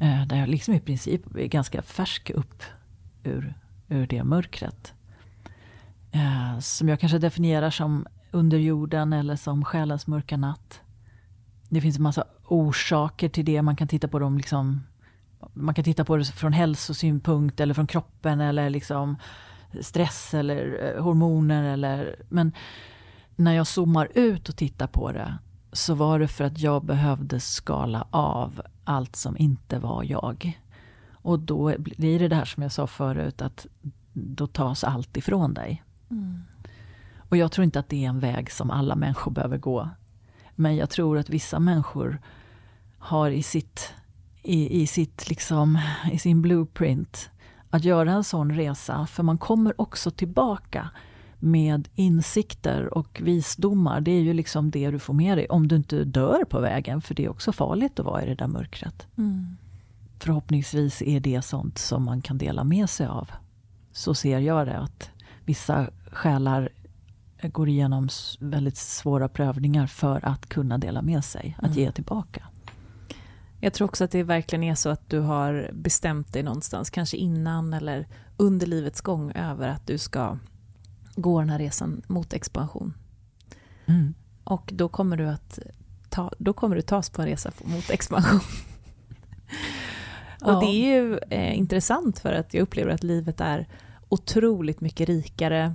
Eh, 0.00 0.26
där 0.26 0.36
jag 0.36 0.48
liksom 0.48 0.74
i 0.74 0.80
princip 0.80 1.36
är 1.36 1.46
ganska 1.46 1.82
färsk 1.82 2.30
upp 2.30 2.62
ur, 3.22 3.54
ur 3.88 4.06
det 4.06 4.24
mörkret. 4.24 4.92
Eh, 6.12 6.58
som 6.58 6.88
jag 6.88 7.00
kanske 7.00 7.18
definierar 7.18 7.70
som 7.70 8.06
underjorden 8.30 9.12
eller 9.12 9.36
som 9.36 9.64
själens 9.64 10.06
mörka 10.06 10.36
natt. 10.36 10.80
Det 11.68 11.80
finns 11.80 11.96
en 11.96 12.02
massa 12.02 12.24
orsaker 12.44 13.28
till 13.28 13.44
det. 13.44 13.62
Man 13.62 13.76
kan 13.76 13.88
titta 13.88 14.08
på 14.08 14.18
dem 14.18 14.36
liksom, 14.36 14.86
man 15.52 15.74
kan 15.74 15.84
titta 15.84 16.04
på 16.04 16.16
det 16.16 16.24
från 16.24 16.52
hälsosynpunkt 16.52 17.60
eller 17.60 17.74
från 17.74 17.86
kroppen 17.86 18.40
eller 18.40 18.70
liksom 18.70 19.16
stress 19.80 20.34
eller 20.34 20.94
eh, 20.96 21.02
hormoner 21.02 21.62
eller 21.62 22.16
men 22.28 22.52
när 23.36 23.52
jag 23.52 23.66
zoomar 23.66 24.08
ut 24.14 24.48
och 24.48 24.56
tittar 24.56 24.86
på 24.86 25.12
det 25.12 25.38
så 25.72 25.94
var 25.94 26.18
det 26.18 26.28
för 26.28 26.44
att 26.44 26.58
jag 26.58 26.84
behövde 26.84 27.40
skala 27.40 28.06
av 28.10 28.62
allt 28.84 29.16
som 29.16 29.36
inte 29.36 29.78
var 29.78 30.04
jag. 30.04 30.60
Och 31.26 31.38
då 31.38 31.74
blir 31.78 32.18
det 32.18 32.28
det 32.28 32.36
här 32.36 32.44
som 32.44 32.62
jag 32.62 32.72
sa 32.72 32.86
förut 32.86 33.42
att 33.42 33.66
då 34.12 34.46
tas 34.46 34.84
allt 34.84 35.16
ifrån 35.16 35.54
dig. 35.54 35.82
Och 37.28 37.36
jag 37.36 37.52
tror 37.52 37.64
inte 37.64 37.78
att 37.78 37.88
det 37.88 38.04
är 38.04 38.08
en 38.08 38.20
väg 38.20 38.50
som 38.50 38.70
alla 38.70 38.96
människor 38.96 39.30
behöver 39.30 39.58
gå. 39.58 39.88
Men 40.54 40.76
jag 40.76 40.90
tror 40.90 41.18
att 41.18 41.30
vissa 41.30 41.58
människor 41.58 42.20
har 42.98 43.30
i 43.30 43.42
sitt, 43.42 43.92
i, 44.42 44.82
i 44.82 44.86
sitt 44.86 45.28
liksom, 45.28 45.78
i 46.12 46.18
sin 46.18 46.42
blueprint 46.42 47.30
att 47.70 47.84
göra 47.84 48.12
en 48.12 48.24
sån 48.24 48.52
resa. 48.52 49.06
För 49.06 49.22
man 49.22 49.38
kommer 49.38 49.80
också 49.80 50.10
tillbaka 50.10 50.90
med 51.38 51.88
insikter 51.94 52.94
och 52.98 53.20
visdomar. 53.22 54.00
Det 54.00 54.10
är 54.10 54.20
ju 54.20 54.32
liksom 54.32 54.70
det 54.70 54.90
du 54.90 54.98
får 54.98 55.14
med 55.14 55.38
dig. 55.38 55.46
Om 55.48 55.68
du 55.68 55.76
inte 55.76 56.04
dör 56.04 56.44
på 56.44 56.60
vägen, 56.60 57.00
för 57.00 57.14
det 57.14 57.24
är 57.24 57.28
också 57.28 57.52
farligt 57.52 58.00
att 58.00 58.06
vara 58.06 58.22
i 58.22 58.26
det 58.26 58.34
där 58.34 58.48
mörkret. 58.48 59.06
Förhoppningsvis 60.18 61.02
är 61.02 61.20
det 61.20 61.42
sånt 61.42 61.78
som 61.78 62.04
man 62.04 62.22
kan 62.22 62.38
dela 62.38 62.64
med 62.64 62.90
sig 62.90 63.06
av. 63.06 63.30
Så 63.92 64.14
ser 64.14 64.38
jag 64.38 64.66
det, 64.66 64.78
att 64.78 65.10
vissa 65.44 65.90
själar 66.12 66.68
går 67.42 67.68
igenom 67.68 68.08
väldigt 68.40 68.76
svåra 68.76 69.28
prövningar 69.28 69.86
för 69.86 70.24
att 70.24 70.48
kunna 70.48 70.78
dela 70.78 71.02
med 71.02 71.24
sig, 71.24 71.56
att 71.62 71.76
ge 71.76 71.92
tillbaka. 71.92 72.46
Jag 73.60 73.72
tror 73.72 73.88
också 73.88 74.04
att 74.04 74.10
det 74.10 74.22
verkligen 74.22 74.62
är 74.62 74.74
så 74.74 74.88
att 74.88 75.10
du 75.10 75.20
har 75.20 75.70
bestämt 75.72 76.32
dig 76.32 76.42
någonstans, 76.42 76.90
kanske 76.90 77.16
innan 77.16 77.72
eller 77.72 78.08
under 78.36 78.66
livets 78.66 79.00
gång, 79.00 79.32
över 79.32 79.68
att 79.68 79.86
du 79.86 79.98
ska 79.98 80.38
gå 81.16 81.40
den 81.40 81.50
här 81.50 81.58
resan 81.58 82.02
mot 82.06 82.32
expansion. 82.32 82.94
Mm. 83.86 84.14
Och 84.44 84.70
då 84.74 84.88
kommer 84.88 85.16
du 85.16 85.28
att 85.28 85.58
ta, 86.08 86.32
då 86.38 86.52
kommer 86.52 86.76
du 86.76 86.82
tas 86.82 87.10
på 87.10 87.22
en 87.22 87.28
resa 87.28 87.52
mot 87.64 87.90
expansion. 87.90 88.40
Och 90.42 90.50
Ja. 90.50 90.60
det 90.60 90.66
är 90.66 90.94
ju 91.02 91.18
eh, 91.30 91.58
intressant 91.58 92.18
för 92.18 92.32
att 92.32 92.54
jag 92.54 92.62
upplever 92.62 92.90
att 92.90 93.02
livet 93.04 93.40
är 93.40 93.66
otroligt 94.08 94.80
mycket 94.80 95.08
rikare 95.08 95.74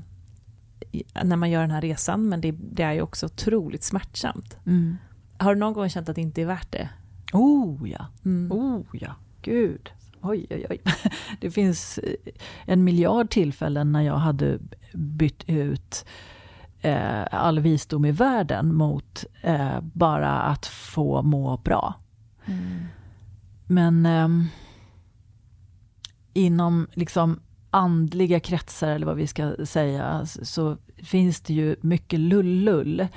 när 1.24 1.36
man 1.36 1.50
gör 1.50 1.62
den 1.62 1.72
här 1.72 1.82
resan, 1.82 2.30
men 2.30 2.42
det, 2.42 2.52
det 2.52 2.84
är 2.84 2.94
ju 2.94 3.02
också 3.02 3.26
otroligt 3.26 3.84
smärtsamt. 3.84 4.58
Mm. 4.66 4.98
Har 5.38 5.54
du 5.56 5.60
någon 5.60 5.74
gång 5.74 5.90
känt 5.90 6.10
att 6.10 6.16
det 6.16 6.22
inte 6.22 6.42
är 6.42 6.46
värt 6.46 6.72
det? 6.72 6.90
Oh 7.34 7.90
ja, 7.90 8.06
Mm. 8.26 8.52
oh 8.52 8.82
ja, 8.94 9.16
gud. 9.42 9.90
Oj, 10.22 10.46
oj, 10.50 10.66
oj. 10.70 10.82
Det 11.42 11.52
finns 11.52 11.98
eh, 11.98 12.14
en 12.66 12.84
miljard 12.84 13.30
tillfällen 13.30 13.92
när 13.92 14.02
jag 14.02 14.18
hade 14.18 14.60
bytt 14.94 15.44
ut 15.48 16.06
eh, 16.82 17.24
all 17.32 17.60
visdom 17.60 18.06
i 18.06 18.12
världen 18.12 18.76
mot 18.76 19.26
eh, 19.42 19.80
bara 19.82 20.42
att 20.42 20.66
få 20.66 21.22
må 21.22 21.58
bra. 21.58 21.96
Men 23.72 24.06
ehm, 24.06 24.48
inom 26.34 26.88
liksom 26.94 27.40
andliga 27.70 28.40
kretsar 28.40 28.90
eller 28.90 29.06
vad 29.06 29.16
vi 29.16 29.28
ska 29.28 29.56
säga 29.66 30.26
så 30.26 30.78
finns 31.04 31.42
det 31.42 31.54
ju 31.54 31.76
mycket 31.82 32.20
lullull. 32.20 33.08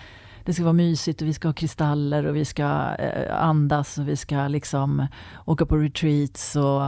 Det 0.45 0.55
ska 0.55 0.63
vara 0.63 0.73
mysigt 0.73 1.23
och 1.23 1.29
vi 1.29 1.33
ska 1.33 1.49
ha 1.49 1.53
kristaller 1.53 2.27
och 2.27 2.37
vi 2.37 2.45
ska 2.45 2.95
eh, 2.99 3.43
andas 3.43 3.99
och 3.99 4.09
vi 4.09 4.17
ska 4.17 4.49
liksom 4.49 5.07
åka 5.45 5.67
på 5.67 5.77
retreats 5.77 6.57
och 6.57 6.83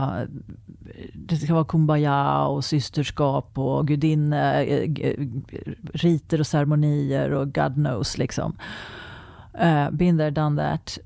det 1.13 1.35
ska 1.35 1.53
vara 1.53 1.65
kumbaya 1.65 2.45
och 2.45 2.65
systerskap 2.65 3.57
och 3.57 3.87
gudinne, 3.87 4.63
eh, 4.63 4.91
eh 5.01 5.27
riter 5.93 6.39
och 6.39 6.47
ceremonier 6.47 7.31
och 7.31 7.53
God 7.53 7.73
knows 7.73 8.17
liksom. 8.17 8.57
Uh, 9.63 9.91
been 9.91 10.17
there, 10.17 10.31
done 10.31 10.61
that. 10.61 10.99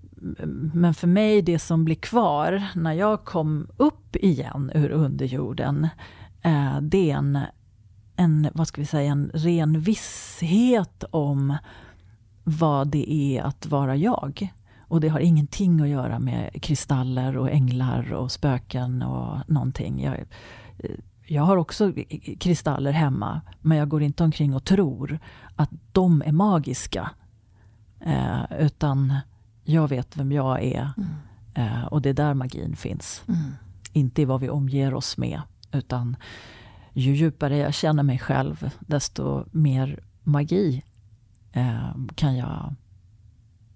Men 0.73 0.93
för 0.93 1.07
mig, 1.07 1.41
det 1.41 1.60
som 1.60 1.86
blir 1.86 1.95
kvar 1.95 2.63
när 2.75 2.93
jag 2.93 3.25
kom 3.25 3.67
upp 3.77 4.15
igen 4.15 4.71
ur 4.75 4.89
underjorden, 4.89 5.88
eh, 6.41 6.81
det 6.81 7.12
är 7.12 7.15
en, 7.15 7.39
en, 8.15 8.49
vad 8.53 8.67
ska 8.67 8.81
vi 8.81 8.88
säga, 8.88 9.12
en 9.12 9.31
ren 9.34 9.79
visshet 9.79 11.03
om 11.12 11.57
vad 12.43 12.88
det 12.88 13.12
är 13.12 13.43
att 13.43 13.65
vara 13.65 13.95
jag. 13.95 14.53
Och 14.88 15.01
det 15.01 15.07
har 15.07 15.19
ingenting 15.19 15.81
att 15.81 15.89
göra 15.89 16.19
med 16.19 16.62
kristaller 16.62 17.38
och 17.38 17.51
änglar 17.51 18.13
och 18.13 18.31
spöken 18.31 19.01
och 19.01 19.49
någonting. 19.49 20.03
Jag, 20.03 20.19
eh, 20.77 20.91
jag 21.25 21.43
har 21.43 21.57
också 21.57 21.93
kristaller 22.39 22.91
hemma, 22.91 23.41
men 23.62 23.77
jag 23.77 23.89
går 23.89 24.03
inte 24.03 24.23
omkring 24.23 24.55
och 24.55 24.63
tror 24.63 25.19
att 25.55 25.69
de 25.91 26.23
är 26.25 26.31
magiska. 26.31 27.12
Eh, 27.99 28.41
utan 28.60 29.13
jag 29.71 29.88
vet 29.88 30.17
vem 30.17 30.31
jag 30.31 30.63
är. 30.63 30.91
Eh, 31.53 31.84
och 31.86 32.01
det 32.01 32.10
är 32.10 32.13
där 32.13 32.34
magin 32.34 32.75
finns. 32.75 33.23
Inte 33.93 34.21
i 34.21 34.25
vad 34.25 34.41
vi 34.41 34.49
omger 34.49 34.93
oss 34.93 35.17
med. 35.17 35.41
Utan 35.71 36.15
ju 36.93 37.15
djupare 37.15 37.57
jag 37.57 37.73
känner 37.73 38.03
mig 38.03 38.19
själv, 38.19 38.69
desto 38.79 39.45
mer 39.51 39.99
magi 40.23 40.84
eh, 41.51 41.95
kan 42.15 42.38
jag 42.38 42.75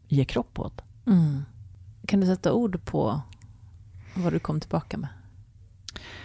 ge 0.08 0.25
kropp 0.25 0.60
åt. 0.60 0.81
Mm. 1.08 1.45
Kan 2.08 2.19
du 2.19 2.25
sätta 2.25 2.53
ord 2.53 2.86
på 2.86 3.21
vad 4.15 4.34
du 4.34 4.39
kom 4.39 4.60
tillbaka 4.60 4.97
med? 4.97 5.10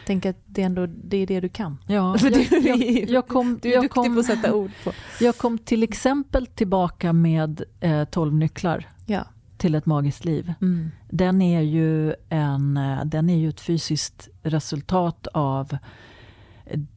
Tänk 0.06 0.26
att 0.26 0.36
det 0.46 0.62
ändå 0.62 0.86
det, 0.86 1.16
är 1.16 1.26
det 1.26 1.40
du 1.40 1.48
kan. 1.48 1.78
Ja, 1.86 2.16
jag, 2.22 2.62
jag, 2.62 3.10
jag, 3.10 3.28
kom, 3.28 3.58
Du 3.62 3.68
är 3.68 3.74
jag, 3.74 3.84
duktig 3.84 4.02
kom, 4.02 4.14
på 4.14 4.20
att 4.20 4.26
sätta 4.26 4.54
ord 4.54 4.70
på. 4.84 4.92
jag 5.20 5.36
kom 5.36 5.58
till 5.58 5.82
exempel 5.82 6.46
tillbaka 6.46 7.12
med 7.12 7.62
eh, 7.80 8.04
12 8.04 8.34
nycklar 8.34 8.88
Ja. 9.06 9.24
Till 9.60 9.74
ett 9.74 9.86
magiskt 9.86 10.24
liv. 10.24 10.54
Mm. 10.60 10.90
Den 11.10 11.42
är 11.42 11.60
ju, 11.60 12.14
en, 12.28 12.76
eh, 12.76 13.04
den 13.04 13.30
är 13.30 13.36
ju 13.36 13.48
ett 13.48 13.60
fysiskt 13.60 14.28
resultat 14.42 15.26
av 15.26 15.76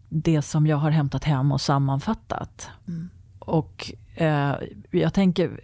det 0.09 0.41
som 0.41 0.67
jag 0.67 0.77
har 0.77 0.91
hämtat 0.91 1.23
hem 1.23 1.51
och 1.51 1.61
sammanfattat. 1.61 2.69
Mm. 2.87 3.09
Och 3.39 3.93
eh, 4.15 4.55
jag 4.91 5.13
tänker, 5.13 5.59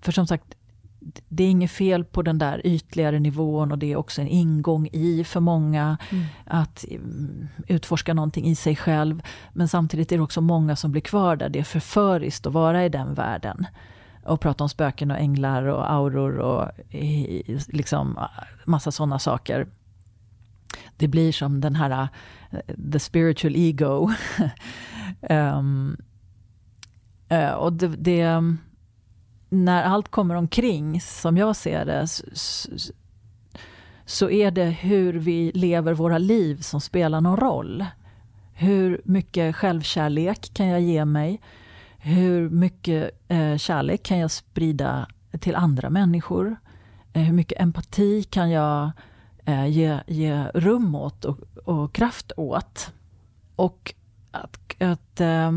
för 0.00 0.12
som 0.12 0.26
sagt, 0.26 0.54
det 1.28 1.44
är 1.44 1.50
inget 1.50 1.70
fel 1.70 2.04
på 2.04 2.22
den 2.22 2.38
där 2.38 2.66
ytligare 2.66 3.18
nivån 3.18 3.72
och 3.72 3.78
det 3.78 3.92
är 3.92 3.96
också 3.96 4.20
en 4.20 4.28
ingång 4.28 4.88
i 4.92 5.24
för 5.24 5.40
många 5.40 5.98
Mm. 6.10 6.24
att 6.44 6.84
mm, 6.90 7.48
utforska 7.66 8.14
någonting 8.14 8.46
i 8.46 8.54
sig 8.54 8.76
själv. 8.76 9.22
Men 9.52 9.68
samtidigt 9.68 10.12
är 10.12 10.16
det 10.16 10.22
också 10.22 10.40
många 10.40 10.76
som 10.76 10.92
blir 10.92 11.02
kvar 11.02 11.36
där. 11.36 11.48
Det 11.48 11.58
är 11.58 11.64
förföriskt 11.64 12.46
att 12.46 12.52
vara 12.52 12.84
i 12.84 12.88
den 12.88 13.14
världen. 13.14 13.66
Och 14.24 14.40
prata 14.40 14.64
om 14.64 14.68
spöken 14.68 15.10
och 15.10 15.18
änglar 15.18 15.62
och 15.62 15.92
auror 15.92 16.38
och 16.38 16.70
liksom 17.68 18.18
massa 18.64 18.90
sådana 18.90 19.18
saker. 19.18 19.66
det 20.96 21.08
blir 21.08 21.32
som 21.32 21.60
den 21.60 21.74
här 21.74 22.08
eh, 22.50 22.58
the 22.92 22.98
spiritual 22.98 23.56
ego. 23.56 24.10
um, 25.20 25.96
och 27.56 27.72
det, 27.72 27.88
det, 27.88 28.42
när 29.48 29.82
allt 29.82 30.08
kommer 30.08 30.34
omkring, 30.34 31.00
som 31.00 31.36
jag 31.36 31.56
ser 31.56 31.84
det, 31.84 32.06
så, 32.06 32.92
så 34.04 34.30
är 34.30 34.50
det 34.50 34.64
hur 34.64 35.12
vi 35.12 35.52
lever 35.54 35.94
våra 35.94 36.18
liv 36.18 36.60
som 36.60 36.80
spelar 36.80 37.20
någon 37.20 37.36
roll. 37.36 37.86
Hur 38.52 39.00
mycket 39.04 39.56
självkärlek 39.56 40.54
kan 40.54 40.66
jag 40.66 40.80
ge 40.80 41.04
mig? 41.04 41.40
Hur 42.02 42.48
mycket 42.50 43.10
eh, 43.28 43.56
kärlek 43.56 44.02
kan 44.02 44.18
jag 44.18 44.30
sprida 44.30 45.06
till 45.40 45.56
andra 45.56 45.90
människor? 45.90 46.56
Eh, 47.12 47.22
hur 47.22 47.32
mycket 47.32 47.60
empati 47.60 48.22
kan 48.22 48.50
jag 48.50 48.90
eh, 49.44 49.66
ge, 49.66 50.00
ge 50.06 50.44
rum 50.54 50.94
åt 50.94 51.24
och, 51.24 51.38
och 51.64 51.92
kraft 51.92 52.32
åt? 52.36 52.92
Och 53.56 53.94
att, 54.30 54.82
att, 54.82 55.20
eh, 55.20 55.52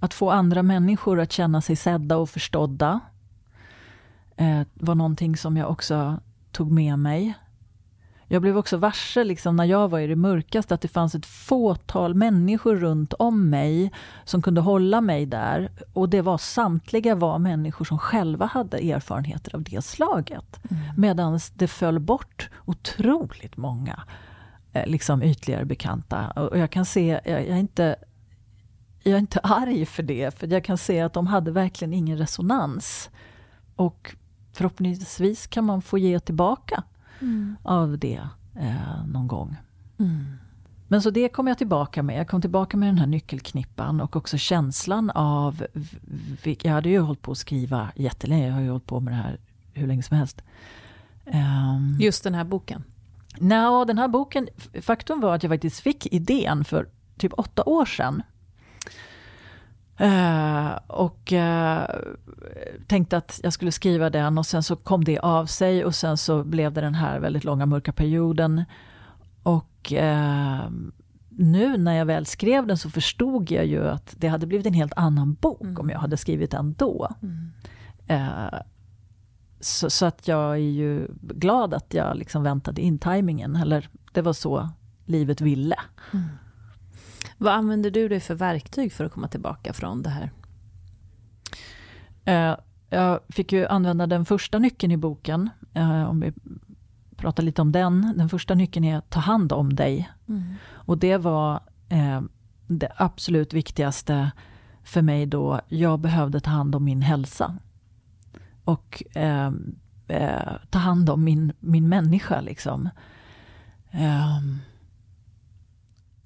att 0.00 0.14
få 0.14 0.30
andra 0.30 0.62
människor 0.62 1.20
att 1.20 1.32
känna 1.32 1.60
sig 1.60 1.76
sedda 1.76 2.16
och 2.16 2.30
förstådda 2.30 3.00
eh, 4.36 4.62
var 4.74 4.94
någonting 4.94 5.36
som 5.36 5.56
jag 5.56 5.70
också 5.70 6.20
tog 6.52 6.70
med 6.70 6.98
mig 6.98 7.34
jag 8.28 8.42
blev 8.42 8.58
också 8.58 8.76
varse 8.76 9.24
liksom, 9.24 9.56
när 9.56 9.64
jag 9.64 9.88
var 9.88 9.98
i 9.98 10.06
det 10.06 10.16
mörkaste 10.16 10.74
att 10.74 10.80
det 10.80 10.88
fanns 10.88 11.14
ett 11.14 11.26
fåtal 11.26 12.14
människor 12.14 12.76
runt 12.76 13.12
om 13.12 13.50
mig 13.50 13.92
som 14.24 14.42
kunde 14.42 14.60
hålla 14.60 15.00
mig 15.00 15.26
där. 15.26 15.70
Och 15.92 16.08
det 16.08 16.22
var 16.22 16.38
samtliga 16.38 17.14
var 17.14 17.38
människor 17.38 17.84
som 17.84 17.98
själva 17.98 18.46
hade 18.46 18.78
erfarenheter 18.78 19.54
av 19.54 19.62
det 19.62 19.84
slaget. 19.84 20.60
Mm. 20.70 20.82
Medan 20.96 21.40
det 21.54 21.68
föll 21.68 21.98
bort 21.98 22.50
otroligt 22.64 23.56
många 23.56 24.02
eh, 24.72 24.86
liksom 24.86 25.22
ytligare 25.22 25.64
bekanta. 25.64 26.30
Och 26.30 26.58
jag 26.58 26.70
kan 26.70 26.84
se, 26.84 27.20
jag, 27.24 27.40
jag, 27.40 27.46
är 27.46 27.56
inte 27.56 27.96
jag 29.02 29.14
är 29.14 29.18
inte 29.18 29.40
arg 29.42 29.86
för 29.86 30.02
det, 30.02 30.38
för 30.38 30.46
jag 30.46 30.64
kan 30.64 30.78
se 30.78 31.00
att 31.00 31.12
de 31.12 31.26
hade 31.26 31.50
verkligen 31.50 31.94
ingen 31.94 32.18
resonans. 32.18 33.10
Och 33.76 34.14
förhoppningsvis 34.52 35.46
kan 35.46 35.64
man 35.64 35.82
få 35.82 35.98
ge 35.98 36.20
tillbaka 36.20 36.82
mm. 37.20 37.56
av 37.62 37.98
det 37.98 38.28
eh, 38.54 39.06
någon 39.06 39.28
gång. 39.28 39.56
Mm. 39.98 40.36
Men 40.88 41.02
så 41.02 41.10
det 41.10 41.28
kom 41.28 41.46
jag 41.46 41.58
tillbaka 41.58 42.02
med. 42.02 42.18
Jag 42.18 42.28
kom 42.28 42.40
tillbaka 42.40 42.76
med 42.76 42.88
den 42.88 42.98
här 42.98 43.06
nyckelknippan 43.06 44.00
och 44.00 44.16
också 44.16 44.38
känslan 44.38 45.10
av... 45.10 45.66
Jag 46.62 46.72
hade 46.72 46.88
ju 46.88 47.00
hållit 47.00 47.22
på 47.22 47.32
att 47.32 47.38
skriva 47.38 47.88
jättelänge. 47.96 48.46
Jag 48.46 48.54
har 48.54 48.60
ju 48.60 48.70
hållit 48.70 48.86
på 48.86 49.00
med 49.00 49.12
det 49.12 49.16
här 49.16 49.38
hur 49.72 49.86
länge 49.86 50.02
som 50.02 50.16
helst. 50.16 50.42
Um, 51.24 51.96
Just 52.00 52.24
den 52.24 52.34
här 52.34 52.44
boken? 52.44 52.84
Nej, 53.38 53.86
den 53.86 53.98
här 53.98 54.08
boken... 54.08 54.48
Faktum 54.80 55.20
var 55.20 55.34
att 55.34 55.42
jag 55.42 55.50
faktiskt 55.50 55.80
fick 55.80 56.06
idén 56.06 56.64
för 56.64 56.88
typ 57.18 57.32
åtta 57.36 57.62
år 57.64 57.84
sedan. 57.84 58.22
Uh, 60.00 60.78
och 60.86 61.32
uh, 61.32 61.84
tänkte 62.86 63.16
att 63.16 63.40
jag 63.42 63.52
skulle 63.52 63.72
skriva 63.72 64.10
den 64.10 64.38
och 64.38 64.46
sen 64.46 64.62
så 64.62 64.76
kom 64.76 65.04
det 65.04 65.18
av 65.18 65.46
sig 65.46 65.84
och 65.84 65.94
sen 65.94 66.16
så 66.16 66.44
blev 66.44 66.72
det 66.72 66.80
den 66.80 66.94
här 66.94 67.20
väldigt 67.20 67.44
långa 67.44 67.66
mörka 67.66 67.92
perioden. 67.92 68.64
Och 69.42 69.92
uh, 69.92 70.70
nu 71.28 71.76
när 71.78 71.92
jag 71.92 72.06
väl 72.06 72.26
skrev 72.26 72.66
den 72.66 72.78
så 72.78 72.90
förstod 72.90 73.50
jag 73.50 73.66
ju 73.66 73.88
att 73.88 74.14
det 74.18 74.28
hade 74.28 74.46
blivit 74.46 74.66
en 74.66 74.74
helt 74.74 74.92
annan 74.96 75.34
bok 75.34 75.62
mm. 75.62 75.80
om 75.80 75.90
jag 75.90 75.98
hade 75.98 76.16
skrivit 76.16 76.50
den 76.50 76.74
då. 76.78 77.08
Mm. 77.22 77.52
Så, 79.60 79.90
så, 79.90 80.06
att 80.06 80.28
jag 80.28 80.52
är 80.52 80.56
ju 80.56 81.08
glad 81.20 81.74
att 81.74 81.94
jag 81.94 82.16
liksom 82.16 82.42
väntade 82.42 82.82
in 82.82 82.98
tajmingen, 82.98 83.56
eller 83.56 83.88
det 84.12 84.22
var 84.22 84.32
så 84.32 84.68
livet 85.04 85.40
ville. 85.40 85.76
Mm. 86.12 86.26
Vad 87.38 87.54
använder 87.54 87.90
du 87.90 88.08
dig 88.08 88.20
för 88.20 88.34
verktyg 88.34 88.92
för 88.92 89.04
att 89.04 89.12
komma 89.12 89.28
tillbaka 89.28 89.72
från 89.72 90.02
det 90.02 90.10
här? 90.10 90.30
Uh, 92.28 92.56
jag 92.90 93.20
fick 93.28 93.52
ju 93.52 93.66
använda 93.66 94.06
den 94.06 94.24
första 94.24 94.58
nyckeln 94.58 94.92
i 94.92 94.96
boken. 94.96 95.50
Uh, 95.76 96.04
om 96.04 96.20
vi 96.20 96.32
pratar 97.16 97.42
lite 97.42 97.62
om 97.62 97.72
den. 97.72 98.14
Den 98.16 98.28
första 98.28 98.54
nyckeln 98.54 98.84
är 98.84 99.00
ta 99.00 99.20
hand 99.20 99.52
om 99.52 99.74
dig. 99.74 100.10
Mm. 100.28 100.54
Och 100.68 100.98
det 100.98 101.16
var 101.16 101.60
uh, 101.92 102.20
det 102.66 102.92
absolut 102.96 103.52
viktigaste 103.52 104.30
för 104.84 105.02
mig 105.02 105.26
då. 105.26 105.60
Jag 105.68 106.00
behövde 106.00 106.40
ta 106.40 106.50
hand 106.50 106.74
om 106.74 106.84
min 106.84 107.02
hälsa. 107.02 107.56
Och 108.64 109.02
ta 110.70 110.78
hand 110.78 111.10
om 111.10 111.24
min, 111.24 111.52
min 111.60 111.88
människa 111.88 112.40
liksom. 112.40 112.88
Um, 113.92 114.60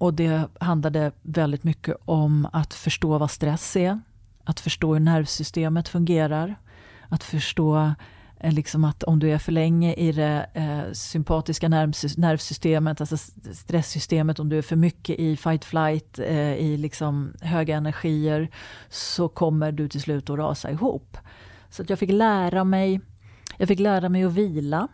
och 0.01 0.13
det 0.13 0.47
handlade 0.59 1.11
väldigt 1.21 1.63
mycket 1.63 1.97
om 2.05 2.47
att 2.53 2.73
förstå 2.73 3.17
vad 3.17 3.31
stress 3.31 3.75
är. 3.75 3.99
Att 4.43 4.59
förstå 4.59 4.93
hur 4.93 4.99
nervsystemet 4.99 5.87
fungerar. 5.87 6.55
Att 7.09 7.23
förstå 7.23 7.93
eh, 8.39 8.53
liksom 8.53 8.83
att 8.83 9.03
om 9.03 9.19
du 9.19 9.31
är 9.31 9.37
för 9.37 9.51
länge 9.51 9.93
i 9.93 10.11
det 10.11 10.45
eh, 10.53 10.91
sympatiska 10.91 11.69
nervsystemet, 11.69 13.01
alltså 13.01 13.17
stresssystemet, 13.53 14.39
om 14.39 14.49
du 14.49 14.57
är 14.57 14.61
för 14.61 14.75
mycket 14.75 15.19
i 15.19 15.37
fight-flight, 15.37 16.19
eh, 16.19 16.53
i 16.53 16.77
liksom 16.77 17.33
höga 17.41 17.75
energier, 17.75 18.49
så 18.89 19.29
kommer 19.29 19.71
du 19.71 19.89
till 19.89 20.01
slut 20.01 20.29
att 20.29 20.37
rasa 20.37 20.71
ihop. 20.71 21.17
Så 21.69 21.81
att 21.81 21.89
jag 21.89 21.99
fick 21.99 22.11
lära 22.11 22.63
mig, 22.63 23.01
jag 23.57 23.67
fick 23.67 23.79
lära 23.79 24.09
mig 24.09 24.23
att 24.23 24.33
vila. 24.33 24.87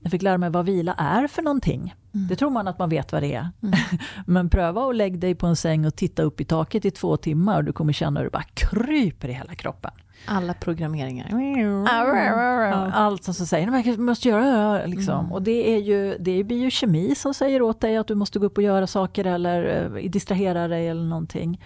Jag 0.00 0.10
fick 0.10 0.22
lära 0.22 0.38
mig 0.38 0.50
vad 0.50 0.66
vila 0.66 0.94
är 0.94 1.28
för 1.28 1.42
någonting. 1.42 1.94
Mm. 2.14 2.26
Det 2.28 2.36
tror 2.36 2.50
man 2.50 2.68
att 2.68 2.78
man 2.78 2.88
vet 2.88 3.12
vad 3.12 3.22
det 3.22 3.34
är. 3.34 3.48
Mm. 3.62 3.74
Men 4.26 4.50
pröva 4.50 4.88
att 4.88 4.96
lägga 4.96 5.16
dig 5.16 5.34
på 5.34 5.46
en 5.46 5.56
säng 5.56 5.86
och 5.86 5.96
titta 5.96 6.22
upp 6.22 6.40
i 6.40 6.44
taket 6.44 6.84
i 6.84 6.90
två 6.90 7.16
timmar 7.16 7.56
och 7.56 7.64
du 7.64 7.72
kommer 7.72 7.92
känna 7.92 8.20
hur 8.20 8.24
det 8.24 8.30
bara 8.30 8.42
kryper 8.42 9.28
i 9.28 9.32
hela 9.32 9.54
kroppen. 9.54 9.90
Alla 10.26 10.54
programmeringar. 10.54 11.28
Allt 12.94 13.24
som 13.24 13.34
säger 13.34 13.78
att 13.78 13.84
du 13.84 13.96
måste 13.96 14.28
göra 14.28 14.86
liksom. 14.86 15.18
Mm. 15.18 15.32
Och 15.32 15.42
det 15.42 15.74
är 15.74 15.78
ju 15.78 16.16
det 16.20 16.30
är 16.30 16.44
biokemi 16.44 17.14
som 17.14 17.34
säger 17.34 17.62
åt 17.62 17.80
dig 17.80 17.96
att 17.96 18.06
du 18.06 18.14
måste 18.14 18.38
gå 18.38 18.46
upp 18.46 18.56
och 18.56 18.62
göra 18.62 18.86
saker 18.86 19.24
eller 19.24 19.90
uh, 19.90 20.10
distrahera 20.10 20.68
dig 20.68 20.88
eller 20.88 21.04
någonting. 21.04 21.60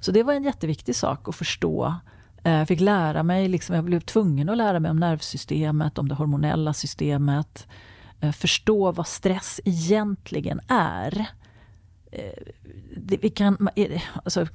Så 0.00 0.12
det 0.12 0.22
var 0.22 0.32
en 0.32 0.44
jätteviktig 0.44 0.96
sak 0.96 1.28
att 1.28 1.34
förstå. 1.34 1.94
Eh, 2.44 2.52
jag 2.52 2.68
fick 2.68 2.80
lära 2.80 3.22
mig, 3.22 3.48
liksom, 3.48 3.76
jag 3.76 3.84
blev 3.84 4.00
tvungen 4.00 4.48
att 4.48 4.56
lära 4.56 4.80
mig 4.80 4.90
om 4.90 5.00
nervsystemet, 5.00 5.98
om 5.98 6.08
det 6.08 6.14
hormonella 6.14 6.72
systemet. 6.72 7.66
Eh, 8.24 8.32
förstå 8.32 8.92
vad 8.92 9.06
stress 9.06 9.60
egentligen 9.64 10.60
är. 10.68 11.26
Eh, 12.12 12.52
vi 13.20 13.30
kan, 13.30 13.68
alltså, 14.24 14.46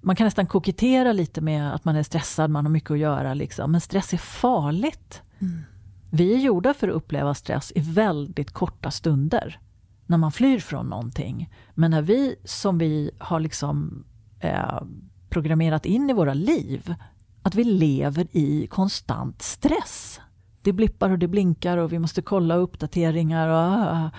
man 0.00 0.16
kan 0.16 0.24
nästan 0.24 0.46
kokettera 0.46 1.12
lite 1.12 1.40
med 1.40 1.74
att 1.74 1.84
man 1.84 1.96
är 1.96 2.02
stressad, 2.02 2.50
man 2.50 2.64
har 2.64 2.72
mycket 2.72 2.90
att 2.90 2.98
göra. 2.98 3.34
Liksom. 3.34 3.72
Men 3.72 3.80
stress 3.80 4.12
är 4.12 4.18
farligt. 4.18 5.22
Mm. 5.38 5.60
Vi 6.10 6.34
är 6.34 6.38
gjorda 6.38 6.74
för 6.74 6.88
att 6.88 6.94
uppleva 6.94 7.34
stress 7.34 7.72
i 7.74 7.80
väldigt 7.80 8.50
korta 8.50 8.90
stunder. 8.90 9.60
När 10.06 10.18
man 10.18 10.32
flyr 10.32 10.58
från 10.58 10.86
någonting. 10.86 11.54
Men 11.74 11.90
när 11.90 12.02
vi, 12.02 12.36
som 12.44 12.78
vi 12.78 13.10
har 13.18 13.40
liksom 13.40 14.04
eh, 14.40 14.82
programmerat 15.28 15.86
in 15.86 16.10
i 16.10 16.12
våra 16.12 16.34
liv, 16.34 16.94
att 17.42 17.54
vi 17.54 17.64
lever 17.64 18.26
i 18.32 18.66
konstant 18.66 19.42
stress 19.42 20.20
det 20.62 20.72
blippar 20.72 21.10
och 21.10 21.18
det 21.18 21.28
blinkar 21.28 21.78
och 21.78 21.92
vi 21.92 21.98
måste 21.98 22.22
kolla 22.22 22.54
uppdateringar. 22.54 23.48
Och, 23.48 24.10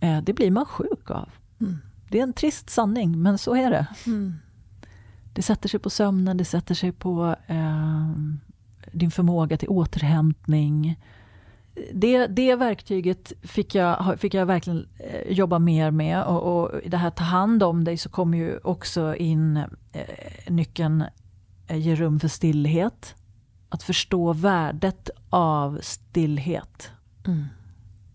äh, 0.00 0.22
det 0.22 0.32
blir 0.32 0.50
man 0.50 0.66
sjuk 0.66 1.10
av. 1.10 1.28
Mm. 1.60 1.78
Det 2.08 2.18
är 2.18 2.22
en 2.22 2.32
trist 2.32 2.70
sanning, 2.70 3.22
men 3.22 3.38
så 3.38 3.54
är 3.54 3.70
det. 3.70 3.86
Mm. 4.06 4.34
Det 5.32 5.42
sätter 5.42 5.68
sig 5.68 5.80
på 5.80 5.90
sömnen, 5.90 6.36
det 6.36 6.44
sätter 6.44 6.74
sig 6.74 6.92
på 6.92 7.36
äh, 7.46 8.10
din 8.92 9.10
förmåga 9.10 9.56
till 9.56 9.68
återhämtning. 9.68 11.00
Det, 11.92 12.26
det 12.26 12.56
verktyget 12.56 13.32
fick 13.42 13.74
jag, 13.74 14.20
fick 14.20 14.34
jag 14.34 14.46
verkligen 14.46 14.88
eh, 14.98 15.32
jobba 15.32 15.58
mer 15.58 15.90
med. 15.90 16.24
Och, 16.24 16.62
och 16.62 16.80
det 16.86 16.96
här 16.96 17.10
ta 17.10 17.24
hand 17.24 17.62
om 17.62 17.84
dig 17.84 17.96
så 17.96 18.08
kommer 18.08 18.38
ju 18.38 18.58
också 18.58 19.16
in 19.16 19.56
eh, 19.92 20.02
nyckeln 20.48 21.04
eh, 21.66 21.78
ge 21.78 21.94
rum 21.94 22.20
för 22.20 22.28
stillhet 22.28 23.14
att 23.72 23.82
förstå 23.82 24.32
värdet 24.32 25.10
av 25.30 25.78
stillhet. 25.82 26.90
Mm. 27.26 27.44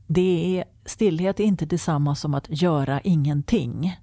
Det 0.08 0.60
är, 0.60 0.66
stillhet 0.86 1.40
är 1.40 1.44
inte 1.44 1.66
detsamma 1.66 2.16
som 2.16 2.34
att 2.34 2.46
göra 2.50 3.02
ingenting. 3.02 4.00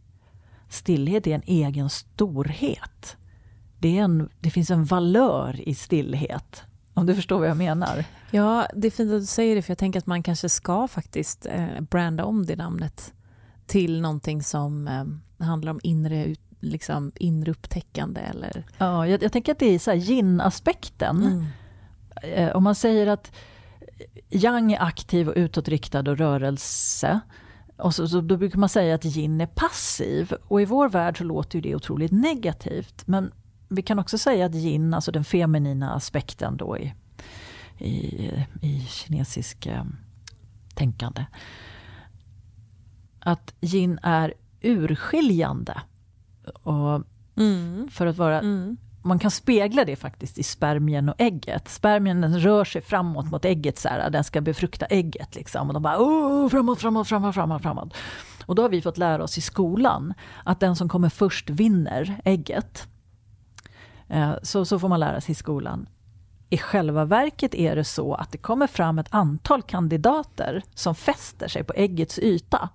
Stillhet 0.69 1.27
är 1.27 1.35
en 1.35 1.43
egen 1.47 1.91
storhet. 1.91 3.17
Det, 3.79 3.99
en, 3.99 4.29
det 4.41 4.51
finns 4.51 4.71
en 4.71 4.85
valör 4.85 5.69
i 5.69 5.75
stillhet. 5.75 6.63
Om 6.95 7.07
du 7.07 7.15
förstår 7.15 7.39
vad 7.39 7.49
jag 7.49 7.57
menar? 7.57 8.05
Ja, 8.31 8.67
det 8.75 8.87
är 8.87 8.91
fint 8.91 9.13
att 9.13 9.21
du 9.21 9.27
säger 9.27 9.57
det, 9.57 9.63
för 9.63 9.71
jag 9.71 9.79
tänker 9.79 9.99
att 9.99 10.07
man 10.07 10.23
kanske 10.23 10.49
ska 10.49 10.89
faktiskt 10.89 11.47
eh, 11.47 11.81
branda 11.81 12.25
om 12.25 12.47
det 12.47 12.57
namnet 12.57 13.13
till 13.67 14.01
någonting 14.01 14.43
som 14.43 14.89
eh, 14.89 15.47
handlar 15.47 15.73
om 15.73 15.81
inre 15.83 16.25
ut, 16.25 16.41
liksom, 16.65 17.13
inre 17.15 17.51
upptäckande. 17.51 18.21
Eller... 18.21 18.65
Ja, 18.79 19.07
jag, 19.07 19.23
jag 19.23 19.33
tänker 19.33 19.53
att 19.53 19.59
det 19.59 19.75
är 19.75 19.79
så 19.79 19.93
yin-aspekten. 19.93 21.23
Mm. 21.23 21.45
Eh, 22.23 22.57
om 22.57 22.65
man 22.65 22.75
säger 22.75 23.07
att 23.07 23.33
yang 24.31 24.73
är 24.73 24.83
aktiv 24.83 25.29
och 25.29 25.35
utåtriktad 25.37 26.11
och 26.11 26.19
rörelse 26.19 27.21
Och 27.77 27.95
så, 27.95 28.09
så, 28.09 28.21
då 28.21 28.37
brukar 28.37 28.59
man 28.59 28.69
säga 28.69 28.95
att 28.95 29.05
yin 29.05 29.41
är 29.41 29.47
passiv. 29.47 30.33
Och 30.49 30.63
i 30.63 30.65
vår 30.65 30.89
värld 30.89 31.19
så 31.19 31.25
låter 31.25 31.59
ju 31.59 31.63
det 31.63 31.75
otroligt 31.75 32.13
negativt. 32.13 33.07
Men 33.07 33.33
vi 33.69 33.83
kan 33.83 33.99
också 33.99 34.19
säga 34.19 34.47
att 34.47 34.55
yin, 34.55 34.95
alltså 34.95 35.13
den 35.13 35.25
feminina 35.25 35.95
aspekten 35.95 36.57
då 36.57 36.79
i, 36.79 36.95
i, 37.79 38.47
i 38.61 38.81
kinesisk 38.81 39.67
eh, 39.67 39.85
tänkande. 40.75 41.27
Att 43.19 43.55
yin 43.61 43.99
är 44.03 44.35
urskiljande. 44.61 45.81
Och 46.63 47.03
Mm. 47.37 47.89
för 47.91 48.07
att 48.07 48.17
vara 48.17 48.41
Mm. 48.41 48.77
man 49.03 49.19
kan 49.19 49.31
spegla 49.31 49.85
det 49.85 49.97
faktiskt 49.97 50.39
i 50.39 50.43
spermien 50.43 51.09
och 51.09 51.15
ägget. 51.19 51.69
Spermien 51.69 52.21
den 52.21 52.41
rör 52.41 52.65
sig 52.65 52.83
framåt 52.83 53.31
mot 53.31 53.45
ägget, 53.45 53.79
så 53.79 53.89
här, 53.89 54.11
den 54.11 54.25
ska 54.25 54.41
befrukta 54.41 54.87
ägget. 54.87 55.35
Liksom. 55.35 55.69
Och 55.69 55.75
de 55.75 55.83
bara 55.83 55.99
oh, 55.99 56.49
framåt, 56.49 56.81
framåt, 56.81 57.09
framåt, 57.09 57.35
framåt, 57.35 57.63
framåt. 57.63 57.95
Och 58.47 58.55
då 58.55 58.63
har 58.63 58.69
vi 58.69 58.83
fått 58.83 58.99
lära 58.99 59.23
oss 59.25 59.39
i 59.39 59.41
skolan 59.41 60.15
att 60.45 60.61
den 60.61 60.77
som 60.77 60.89
kommer 60.89 61.09
först 61.09 61.51
vinner 61.51 62.21
ägget. 62.25 62.89
Eh, 64.09 64.33
Så, 64.43 64.65
så 64.65 64.79
får 64.79 64.89
man 64.89 65.01
lära 65.01 65.21
sig 65.21 65.33
i 65.33 65.35
skolan. 65.35 65.87
I 66.51 66.59
själva 66.59 67.05
verket 67.05 67.55
är 67.55 67.77
det 67.77 67.85
så 67.85 68.15
att 68.15 68.33
det 68.33 68.39
kommer 68.39 68.67
fram 68.67 68.99
ett 68.99 69.09
antal 69.11 69.63
kandidater 69.63 70.63
som 70.75 70.95
fäster 70.95 71.49
sig 71.49 71.65
på 71.65 71.73
äggets 71.77 72.19
yta. 72.19 72.69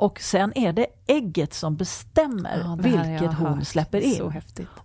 Och 0.00 0.20
sen 0.20 0.52
är 0.58 0.72
det 0.72 0.86
ägget 1.06 1.54
som 1.54 1.76
bestämmer 1.76 2.58
Ja, 2.58 2.78
vilket 2.82 3.34
hon 3.34 3.46
hört. 3.54 3.66
släpper 3.66 4.00
in. 4.00 4.32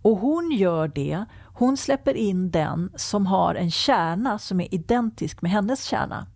Och 0.01 0.17
hon 0.17 0.51
gör 0.51 0.87
det, 0.87 1.25
hon 1.45 1.77
släpper 1.77 2.13
in 2.13 2.51
den 2.51 2.91
som 2.95 3.25
har 3.25 3.55
en 3.55 3.71
kärna 3.71 4.39
som 4.39 4.61
är 4.61 4.73
identisk 4.73 5.41
med 5.41 5.51
hennes 5.51 5.83
kärna. 5.83 6.27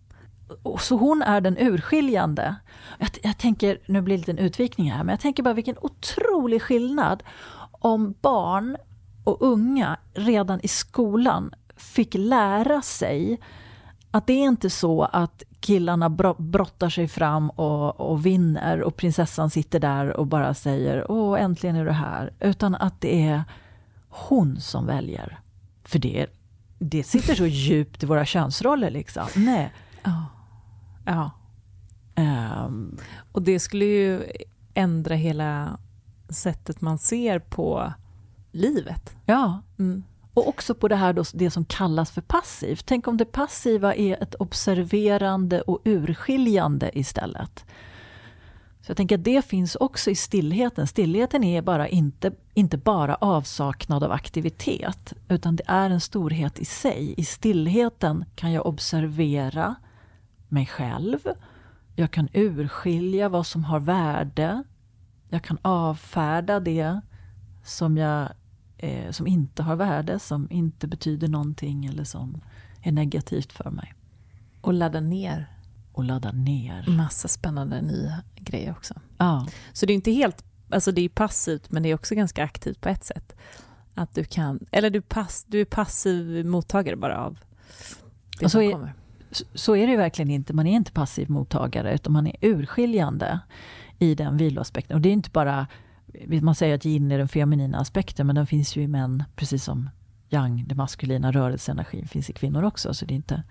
Och 0.62 0.80
så 0.80 0.96
hon 0.96 1.22
är 1.22 1.40
den 1.40 1.56
urskiljande. 1.58 2.56
Jag, 2.98 3.08
jag 3.22 3.38
tänker, 3.38 3.78
nu 3.86 4.00
blir 4.02 4.18
det 4.18 4.32
en 4.32 4.38
utvikning 4.38 4.90
här, 4.90 5.04
men 5.04 5.12
jag 5.12 5.20
tänker 5.20 5.42
bara 5.42 5.54
vilken 5.54 5.76
otrolig 5.80 6.62
skillnad 6.62 7.22
om 7.72 8.14
barn 8.20 8.76
och 9.24 9.42
unga 9.42 9.96
redan 10.14 10.60
i 10.62 10.68
skolan 10.68 11.54
fick 11.76 12.14
lära 12.14 12.82
sig 12.82 13.40
att 14.10 14.26
det 14.26 14.32
är 14.32 14.44
inte 14.44 14.70
så 14.70 15.02
att 15.02 15.42
killarna 15.60 16.08
bro- 16.10 16.42
brottar 16.42 16.88
sig 16.88 17.08
fram 17.08 17.50
och, 17.50 18.00
och 18.00 18.26
vinner 18.26 18.82
och 18.82 18.96
prinsessan 18.96 19.50
sitter 19.50 19.80
där 19.80 20.16
och 20.16 20.26
bara 20.26 20.54
säger 20.54 21.10
åh 21.10 21.40
äntligen 21.42 21.76
är 21.76 21.84
du 21.84 21.90
här. 21.90 22.32
Utan 22.40 22.74
att 22.74 23.00
det 23.00 23.22
är 23.28 23.44
hon 24.08 24.60
som 24.60 24.86
väljer. 24.86 25.38
För 25.84 25.98
det, 25.98 26.26
det 26.78 27.02
sitter 27.02 27.34
så 27.34 27.46
djupt 27.46 28.02
i 28.02 28.06
våra 28.06 28.24
könsroller 28.24 28.90
liksom. 28.90 29.26
Nej. 29.36 29.72
Ja. 30.04 30.24
ja. 31.04 31.30
Ehm, 32.14 32.96
Och 33.32 33.42
det 33.42 33.60
skulle 33.60 33.84
ju 33.84 34.22
ändra 34.74 35.14
hela 35.14 35.78
sättet 36.28 36.80
man 36.80 36.98
ser 36.98 37.38
på 37.38 37.92
livet. 38.52 39.14
ja. 39.26 39.62
Mm. 39.78 40.02
Och 40.40 40.48
också 40.48 40.74
på 40.74 40.88
det 40.88 40.96
här 40.96 41.12
då, 41.12 41.24
det 41.32 41.50
som 41.50 41.64
kallas 41.64 42.10
för 42.10 42.20
passivt. 42.20 42.86
Tänk 42.86 43.08
om 43.08 43.16
det 43.16 43.24
passiva 43.24 43.94
är 43.94 44.22
ett 44.22 44.34
observerande 44.34 45.60
och 45.60 45.80
urskiljande 45.84 46.90
istället. 46.98 47.64
Så 48.80 48.90
jag 48.90 48.96
tänker 48.96 49.18
att 49.18 49.24
det 49.24 49.44
finns 49.44 49.74
också 49.74 50.10
i 50.10 50.14
stillheten. 50.14 50.86
Stillheten 50.86 51.44
är 51.44 51.62
bara 51.62 51.88
inte, 51.88 52.32
inte 52.54 52.78
bara 52.78 53.14
avsaknad 53.14 54.04
av 54.04 54.12
aktivitet, 54.12 55.12
utan 55.28 55.56
det 55.56 55.62
är 55.66 55.90
en 55.90 56.00
storhet 56.00 56.58
i 56.58 56.64
sig. 56.64 57.14
I 57.16 57.24
stillheten 57.24 58.24
kan 58.34 58.52
jag 58.52 58.66
observera 58.66 59.74
mig 60.48 60.66
själv. 60.66 61.18
Jag 61.96 62.10
kan 62.10 62.28
urskilja 62.32 63.28
vad 63.28 63.46
som 63.46 63.64
har 63.64 63.80
värde. 63.80 64.64
Jag 65.28 65.42
kan 65.42 65.58
avfärda 65.62 66.60
det 66.60 67.00
som, 67.64 67.96
jag, 67.96 68.28
eh, 68.82 69.10
som 69.10 69.26
inte 69.26 69.62
har 69.62 69.76
värde, 69.76 70.18
som 70.18 70.50
inte 70.50 70.86
betyder 70.88 71.28
någonting 71.28 71.86
eller 71.86 72.04
som 72.04 72.40
är 72.82 72.92
negativt 72.92 73.52
för 73.52 73.70
mig. 73.70 73.94
Och 74.60 74.72
ladda 74.74 75.00
ner 75.00 75.46
Och 75.92 76.04
ladda 76.04 76.32
ner. 76.32 76.84
massa 76.88 77.28
spännande 77.28 77.82
nya 77.82 78.22
grejer 78.36 78.70
också. 78.70 78.94
Ja. 79.18 79.46
Så 79.72 79.86
det 79.86 79.92
är 79.92 79.94
inte 79.94 80.10
helt, 80.12 80.44
alltså 80.70 80.92
det 80.92 81.00
är 81.02 81.08
passivt 81.08 81.70
men 81.70 81.82
det 81.82 81.88
är 81.88 81.94
också 81.94 82.14
ganska 82.14 82.44
aktivt 82.44 82.80
på 82.80 82.88
ett 82.88 83.04
sätt. 83.04 83.36
Att 83.94 84.14
du 84.14 84.24
kan, 84.24 84.60
eller 84.70 84.90
du, 84.90 85.00
pass, 85.00 85.44
du 85.48 85.60
är 85.60 85.64
passiv 85.64 86.46
mottagare 86.46 86.96
bara 86.96 87.18
av 87.24 87.38
det 88.38 88.44
Och 88.44 88.50
så 88.50 88.58
som 88.58 88.66
är- 88.68 88.72
kommer. 88.72 88.94
Så- 89.54 89.76
är 89.76 89.86
det 89.86 89.96
verkligen 89.96 90.30
inte. 90.30 90.52
Man 90.52 90.66
är 90.66 90.76
inte 90.76 90.92
passiv 90.92 91.30
mottagare, 91.30 91.94
utan 91.94 92.12
man 92.12 92.26
är 92.26 92.36
urskiljande 92.40 93.40
i 93.98 94.14
den 94.14 94.36
viloaspekten. 94.36 94.94
Och 94.96 95.00
det 95.00 95.08
är 95.08 95.12
inte 95.12 95.30
bara, 95.30 95.66
man 96.42 96.54
säger 96.54 96.74
att 96.74 96.86
yin 96.86 97.12
är 97.12 97.18
den 97.18 97.28
feminina 97.28 97.78
aspekten, 97.78 98.26
men 98.26 98.36
den 98.36 98.46
finns 98.46 98.76
ju 98.76 98.82
i 98.82 98.88
män, 98.88 99.24
precis 99.36 99.64
som 99.64 99.90
yang, 100.30 100.64
den 100.68 100.76
maskulina 100.76 101.32
rörelseenergin, 101.32 102.08
finns 102.08 102.30
i 102.30 102.32
kvinnor 102.32 102.64
också. 102.64 102.94
Så 102.94 103.06
det 103.06 103.14
är 103.14 103.16
inte... 103.16 103.42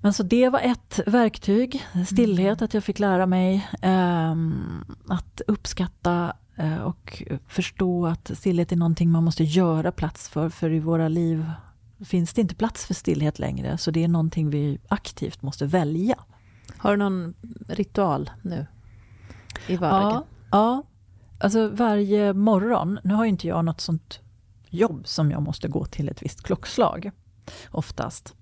Men 0.00 0.12
så 0.12 0.22
det 0.22 0.48
var 0.48 0.60
ett 0.60 1.00
verktyg, 1.06 1.82
stillhet, 2.06 2.62
att 2.62 2.74
jag 2.74 2.84
fick 2.84 2.98
lära 2.98 3.26
mig 3.26 3.68
ehm, 3.82 4.84
att 5.08 5.40
uppskatta 5.46 6.32
eh, 6.56 6.76
och 6.76 7.22
förstå 7.46 8.06
att 8.06 8.30
stillhet 8.34 8.72
är 8.72 8.76
någonting 8.76 9.10
man 9.10 9.24
måste 9.24 9.44
göra 9.44 9.92
plats 9.92 10.28
för, 10.28 10.48
för 10.48 10.70
i 10.70 10.78
våra 10.78 11.08
liv 11.08 11.50
finns 12.04 12.34
det 12.34 12.40
inte 12.40 12.54
plats 12.54 12.86
för 12.86 12.94
stillhet 12.94 13.38
längre. 13.38 13.78
Så 13.78 13.90
det 13.90 14.04
är 14.04 14.08
någonting 14.08 14.50
vi 14.50 14.78
aktivt 14.88 15.42
måste 15.42 15.66
välja. 15.66 16.16
Har 16.76 16.90
du 16.90 16.96
någon 16.96 17.34
ritual 17.68 18.30
nu 18.42 18.66
i 19.66 19.76
vardagen? 19.76 20.12
Ja, 20.12 20.24
ja, 20.50 20.82
alltså 21.38 21.68
varje 21.68 22.32
morgon, 22.32 22.98
nu 23.04 23.14
har 23.14 23.24
ju 23.24 23.30
inte 23.30 23.46
jag 23.46 23.64
något 23.64 23.80
sånt 23.80 24.20
jobb 24.68 25.06
som 25.06 25.30
jag 25.30 25.42
måste 25.42 25.68
gå 25.68 25.84
till 25.84 26.08
ett 26.08 26.22
visst 26.22 26.42
klockslag, 26.42 27.10
oftast. 27.70 28.34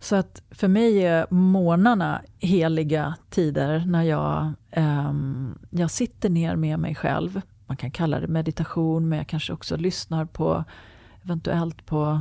Så 0.00 0.16
att 0.16 0.42
för 0.50 0.68
mig 0.68 1.06
är 1.06 1.26
morgnarna 1.30 2.22
heliga 2.38 3.14
tider 3.30 3.84
när 3.86 4.02
jag, 4.02 4.52
ehm, 4.70 5.58
jag 5.70 5.90
sitter 5.90 6.30
ner 6.30 6.56
med 6.56 6.78
mig 6.78 6.94
själv. 6.94 7.40
Man 7.66 7.76
kan 7.76 7.90
kalla 7.90 8.20
det 8.20 8.28
meditation, 8.28 9.08
men 9.08 9.18
jag 9.18 9.26
kanske 9.26 9.52
också 9.52 9.76
lyssnar 9.76 10.24
på, 10.24 10.64
eventuellt 11.22 11.86
på, 11.86 12.20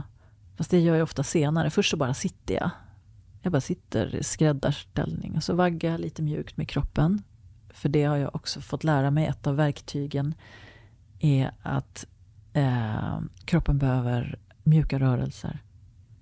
fast 0.58 0.72
det 0.72 0.80
gör 0.80 0.95
jag 0.95 1.04
ofta 1.04 1.24
senare. 1.24 1.70
Först 1.70 1.91
så 1.91 1.98
bara 1.98 2.14
sitter 2.14 2.56
jag. 2.56 2.70
Jag 3.41 3.52
bara 3.52 3.62
sitter 3.62 4.16
i 4.16 4.24
skräddarställning 4.24 5.36
och 5.36 5.43
så 5.43 5.54
vaggar 5.54 5.91
jag 5.91 6.02
lite 6.02 6.22
mjukt 6.22 6.58
med 6.58 6.70
kroppen. 6.70 7.24
För 7.78 7.89
det 7.89 8.03
har 8.03 8.17
jag 8.17 8.36
också 8.36 8.61
fått 8.61 8.84
lära 8.84 9.11
mig. 9.11 9.25
Ett 9.25 9.47
av 9.47 9.55
verktygen 9.55 10.36
är 11.19 11.51
att 11.61 12.05
eh, 12.53 13.19
kroppen 13.45 13.78
behöver 13.78 14.39
mjuka 14.63 14.99
rörelser. 14.99 15.59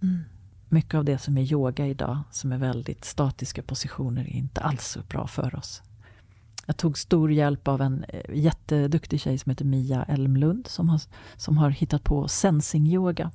Mm. 0.01 0.23
Mycket 0.69 0.93
av 0.93 1.05
det 1.05 1.17
som 1.17 1.37
är 1.37 1.41
yoga 1.53 1.87
idag, 1.87 2.19
som 2.31 2.51
är 2.51 2.57
väldigt 2.57 3.05
statiska 3.05 3.61
positioner, 3.61 4.21
är 4.21 4.35
inte 4.35 4.61
alls 4.61 4.87
så 4.87 4.99
bra 5.09 5.27
för 5.27 5.55
oss. 5.55 5.81
Jag 6.65 6.77
tog 6.77 6.97
stor 6.97 7.31
hjälp 7.31 7.67
av 7.67 7.81
en 7.81 8.05
eh, 8.09 8.35
jätteduktig 8.35 9.21
tjej 9.21 9.37
som 9.37 9.49
heter 9.49 9.65
Mia 9.65 10.03
Elmlund 10.03 10.67
som 10.67 10.89
har, 10.89 11.01
som 11.35 11.57
har 11.57 11.69
hittat 11.69 12.03
på 12.03 12.27
sensing 12.27 12.87
yoga. 12.87 13.31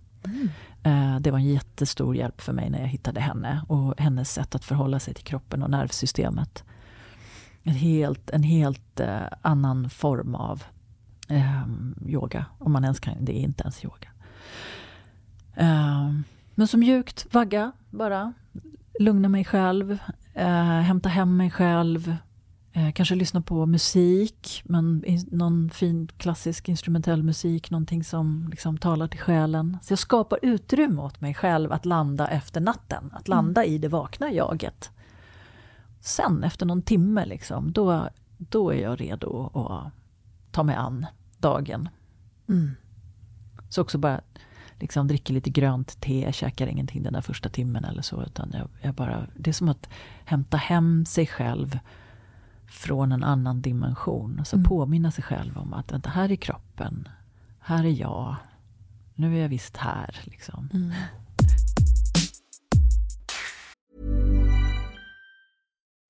Eh, 0.82 1.20
Det 1.20 1.30
var 1.30 1.38
en 1.38 1.44
jättestor 1.44 2.16
hjälp 2.16 2.40
för 2.40 2.52
mig 2.52 2.70
när 2.70 2.80
jag 2.80 2.88
hittade 2.88 3.20
henne 3.20 3.62
och 3.68 4.00
hennes 4.00 4.32
sätt 4.32 4.54
att 4.54 4.64
förhålla 4.64 4.98
sig 4.98 5.14
till 5.14 5.24
kroppen 5.24 5.62
och 5.62 5.70
nervsystemet. 5.70 6.64
En 7.62 7.74
helt, 7.74 8.30
en 8.30 8.42
helt 8.42 9.00
eh, 9.00 9.22
annan 9.42 9.90
form 9.90 10.34
av 10.34 10.64
eh, 11.28 11.62
yoga, 12.06 12.46
om 12.58 12.72
man 12.72 12.84
ens 12.84 13.00
kan, 13.00 13.24
det 13.24 13.38
är 13.38 13.42
inte 13.42 13.62
ens 13.62 13.84
yoga. 13.84 14.08
Eh, 15.54 16.12
men 16.54 16.68
så 16.68 16.78
mjukt 16.78 17.34
vagga 17.34 17.72
bara, 17.90 18.32
lugna 19.00 19.28
mig 19.28 19.44
själv, 19.44 19.98
eh, 20.34 20.80
hämta 20.80 21.08
hem 21.08 21.36
mig 21.36 21.50
själv, 21.50 22.16
eh, 22.72 22.92
kanske 22.92 23.14
lyssna 23.14 23.40
på 23.40 23.66
musik, 23.66 24.62
men 24.64 25.04
någon 25.30 25.70
fin 25.70 26.08
klassisk 26.16 26.68
instrumentell 26.68 27.22
musik, 27.22 27.70
någonting 27.70 28.04
som 28.04 28.48
liksom 28.50 28.78
talar 28.78 29.08
till 29.08 29.20
själen. 29.20 29.78
Så 29.82 29.92
jag 29.92 29.98
skapar 29.98 30.38
utrymme 30.42 31.02
åt 31.02 31.20
mig 31.20 31.34
själv 31.34 31.72
att 31.72 31.86
landa 31.86 32.28
efter 32.28 32.60
natten, 32.60 33.10
att 33.12 33.28
landa 33.28 33.64
i 33.64 33.78
det 33.78 33.88
vakna 33.88 34.32
jaget. 34.32 34.90
Sen 36.00 36.44
efter 36.44 36.66
någon 36.66 36.82
timme, 36.82 37.26
liksom, 37.26 37.72
då, 37.72 38.08
då 38.38 38.70
är 38.70 38.82
jag 38.82 39.00
redo 39.00 39.50
att 39.54 39.92
ta 40.52 40.62
mig 40.62 40.74
an 40.74 41.06
dagen. 41.38 41.88
Mm. 42.48 42.70
Så 43.68 43.82
också 43.82 43.98
bara 43.98 44.20
liksom 44.78 45.08
dricker 45.08 45.34
lite 45.34 45.50
grönt 45.50 46.00
te, 46.00 46.32
käkar 46.32 46.66
ingenting 46.66 47.02
den 47.02 47.12
där 47.12 47.20
första 47.20 47.48
timmen 47.48 47.84
eller 47.84 48.02
så. 48.02 48.22
Utan 48.22 48.50
jag, 48.52 48.68
jag 48.80 48.94
bara, 48.94 49.26
det 49.36 49.50
är 49.50 49.54
som 49.54 49.68
att 49.68 49.88
hämta 50.24 50.56
hem 50.56 51.04
sig 51.06 51.26
själv 51.26 51.78
från 52.66 53.12
en 53.12 53.24
annan 53.24 53.62
dimension. 53.62 54.38
Alltså 54.38 54.56
Mm. 54.56 54.68
påminna 54.68 55.10
sig 55.10 55.24
själv 55.24 55.58
om 55.58 55.72
att 55.74 55.92
vänta, 55.92 56.10
här 56.10 56.32
är 56.32 56.36
kroppen, 56.36 57.08
här 57.60 57.84
är 57.84 58.00
jag, 58.00 58.36
nu 59.14 59.36
är 59.36 59.42
jag 59.42 59.48
visst 59.48 59.76
här. 59.76 60.20
Liksom. 60.24 60.68
Mm. 60.72 60.92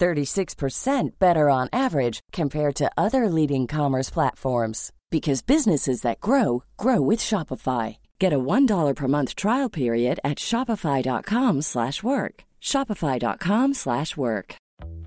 36% 0.00 1.10
better 1.18 1.48
on 1.48 1.68
average 1.72 2.20
compared 2.32 2.74
to 2.76 2.90
other 2.96 3.28
leading 3.28 3.66
commerce 3.66 4.10
platforms 4.10 4.92
because 5.10 5.42
businesses 5.42 6.02
that 6.02 6.20
grow 6.20 6.64
grow 6.76 7.00
with 7.00 7.20
Shopify. 7.20 7.96
Get 8.18 8.32
a 8.32 8.38
$1 8.38 8.94
per 8.96 9.08
month 9.08 9.34
trial 9.34 9.68
period 9.68 10.20
at 10.24 10.38
shopify.com/work. 10.38 12.44
shopify.com/work. 12.60 14.54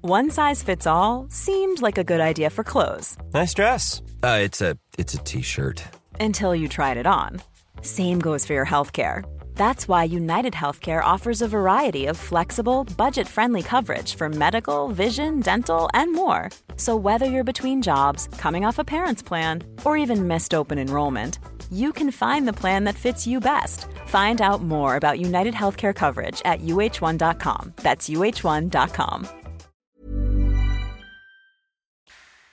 One 0.01 0.29
size 0.29 0.63
fits 0.63 0.87
all 0.87 1.27
seemed 1.29 1.81
like 1.81 1.97
a 1.97 2.03
good 2.03 2.21
idea 2.21 2.49
for 2.49 2.63
clothes 2.63 3.17
Nice 3.33 3.53
dress. 3.53 4.01
Uh, 4.23 4.39
it's 4.43 4.61
a 4.61 4.77
it's 4.97 5.13
a 5.15 5.23
t-shirt. 5.23 5.83
until 6.19 6.55
you 6.55 6.67
tried 6.69 6.97
it 6.97 7.07
on. 7.07 7.41
Same 7.81 8.19
goes 8.19 8.45
for 8.45 8.53
your 8.53 8.65
healthcare. 8.65 9.23
That's 9.55 9.87
why 9.87 10.03
United 10.03 10.53
Healthcare 10.53 11.03
offers 11.03 11.41
a 11.41 11.47
variety 11.47 12.07
of 12.07 12.17
flexible, 12.17 12.83
budget 12.97 13.27
friendly 13.27 13.63
coverage 13.63 14.15
for 14.15 14.29
medical, 14.29 14.89
vision, 14.89 15.39
dental, 15.39 15.89
and 15.93 16.13
more. 16.13 16.49
So, 16.77 16.95
whether 16.95 17.25
you're 17.25 17.43
between 17.43 17.81
jobs, 17.81 18.27
coming 18.37 18.65
off 18.65 18.79
a 18.79 18.83
parent's 18.83 19.23
plan, 19.23 19.63
or 19.85 19.97
even 19.97 20.27
missed 20.27 20.53
open 20.53 20.77
enrollment, 20.77 21.39
you 21.71 21.91
can 21.93 22.11
find 22.11 22.47
the 22.47 22.53
plan 22.53 22.85
that 22.85 22.95
fits 22.95 23.27
you 23.27 23.39
best. 23.39 23.87
Find 24.07 24.41
out 24.41 24.61
more 24.61 24.97
about 24.97 25.19
United 25.19 25.53
Healthcare 25.53 25.93
coverage 25.93 26.41
at 26.45 26.61
uh1.com. 26.61 27.73
That's 27.77 28.09
uh1.com. 28.09 29.27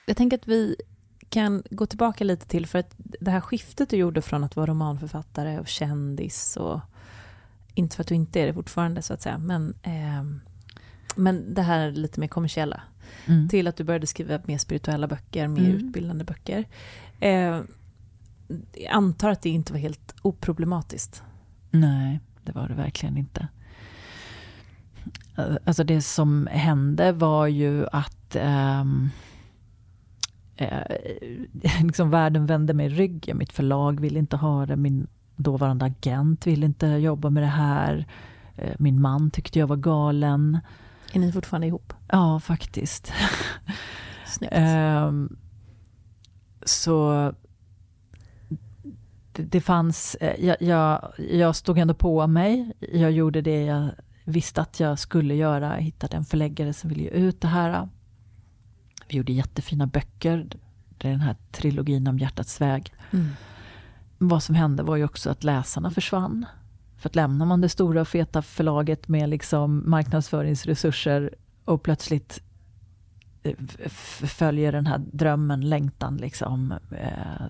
Jag 0.05 0.17
tänker 0.17 0.37
att 0.37 0.47
vi 0.47 0.75
kan 1.29 1.63
gå 1.69 1.85
tillbaka 1.85 2.23
lite 2.23 2.47
till, 2.47 2.67
för 2.67 2.79
att 2.79 2.93
det 2.97 3.31
här 3.31 3.41
skiftet 3.41 3.93
gjorde 3.93 4.21
från 4.21 4.43
att 4.43 4.55
vara 4.55 4.65
romanförfattare 4.65 5.59
och 5.59 5.67
kändis 5.67 6.57
och 6.57 6.79
inte 7.73 7.95
för 7.95 8.03
att 8.03 8.07
du 8.07 8.15
inte 8.15 8.39
är 8.41 8.45
det 8.47 8.53
fortfarande 8.53 9.01
så 9.01 9.13
att 9.13 9.21
säga, 9.21 9.37
men, 9.37 9.73
eh, 9.83 10.23
men 11.15 11.53
det 11.53 11.61
här 11.61 11.91
lite 11.91 12.19
mer 12.19 12.27
kommersiella, 12.27 12.81
Mm. 13.25 13.49
till 13.49 13.67
att 13.67 13.75
du 13.75 13.83
började 13.83 14.07
skriva 14.07 14.39
mer 14.45 14.57
spirituella 14.57 15.07
böcker, 15.07 15.47
mer 15.47 15.69
Mm. 15.69 15.75
utbildande 15.87 16.23
böcker. 16.23 16.65
Eh, 17.19 17.61
jag 18.73 18.91
antar 18.91 19.29
att 19.29 19.41
det 19.41 19.49
inte 19.49 19.73
var 19.73 19.79
helt 19.79 20.15
oproblematiskt. 20.21 21.23
Nej, 21.71 22.19
det 22.43 22.51
var 22.51 22.67
det 22.67 22.73
verkligen 22.73 23.17
inte. 23.17 23.47
Eh, 25.37 25.55
Alltså 25.65 25.83
det 25.83 26.01
som 26.01 26.47
hände 26.51 27.11
var 27.11 27.47
ju 27.47 27.87
att 27.91 28.35
ehm, 28.35 29.09
eh, 30.55 30.81
liksom 31.83 32.09
världen 32.09 32.45
vände 32.45 32.73
mig 32.73 32.89
ryggen. 32.89 33.37
Mitt 33.37 33.53
förlag 33.53 33.99
ville 33.99 34.19
inte 34.19 34.37
ha 34.37 34.65
det. 34.65 34.75
Min 34.75 35.07
dåvarande 35.35 35.85
agent 35.85 36.47
ville 36.47 36.65
inte 36.65 36.87
jobba 36.87 37.29
med 37.29 37.43
det 37.43 37.47
här. 37.47 38.07
Eh, 38.55 38.75
min 38.79 39.01
man 39.01 39.31
tyckte 39.31 39.59
jag 39.59 39.67
var 39.67 39.75
galen. 39.75 40.59
Är 41.13 41.19
ni 41.19 41.31
fortfarande 41.31 41.67
ihop? 41.67 41.93
Ja, 42.07 42.39
faktiskt. 42.39 43.13
Snyggt. 44.25 44.53
Ehm, 44.55 45.37
så 46.65 47.33
det, 49.31 49.43
det 49.43 49.61
fanns, 49.61 50.15
eh, 50.15 50.45
jag, 50.45 50.57
jag, 50.59 51.13
jag 51.17 51.55
stod 51.55 51.77
ändå 51.77 51.93
på 51.93 52.27
mig. 52.27 52.73
Jag 52.79 53.11
gjorde 53.11 53.41
det 53.41 53.63
jag 53.63 53.89
visste 54.23 54.61
att 54.61 54.79
jag 54.79 54.99
skulle 54.99 55.35
göra. 55.35 55.75
Jag 55.75 55.81
hittade 55.81 56.17
en 56.17 56.25
förläggare 56.25 56.73
som 56.73 56.89
ville 56.89 57.03
ge 57.03 57.09
ut 57.09 57.41
det 57.41 57.47
här. 57.47 57.89
Vi 59.07 59.17
gjorde 59.17 59.33
jättefina 59.33 59.87
böcker. 59.87 60.47
Det 60.97 61.07
är 61.07 61.11
den 61.11 61.21
här 61.21 61.35
trilogin 61.51 62.07
om 62.07 62.19
hjärtats 62.19 62.61
väg. 62.61 62.93
Mm. 63.11 63.29
Vad 64.27 64.43
som 64.43 64.55
hände 64.55 64.83
var 64.83 64.95
ju 64.95 65.03
också 65.03 65.29
att 65.29 65.43
läsarna 65.43 65.91
försvann. 65.91 66.45
För 66.97 67.09
att 67.09 67.15
lämnar 67.15 67.45
man 67.45 67.61
det 67.61 67.69
stora 67.69 68.01
och 68.01 68.07
feta 68.07 68.41
förlaget 68.41 69.07
med 69.07 69.29
liksom 69.29 69.83
marknadsföringsresurser 69.85 71.35
och 71.65 71.83
plötsligt 71.83 72.41
eh, 73.43 73.55
följer 74.27 74.71
den 74.71 74.87
här 74.87 75.01
drömmen, 75.11 75.69
längtan 75.69 76.17
liksom, 76.17 76.73
eh, 76.91 77.45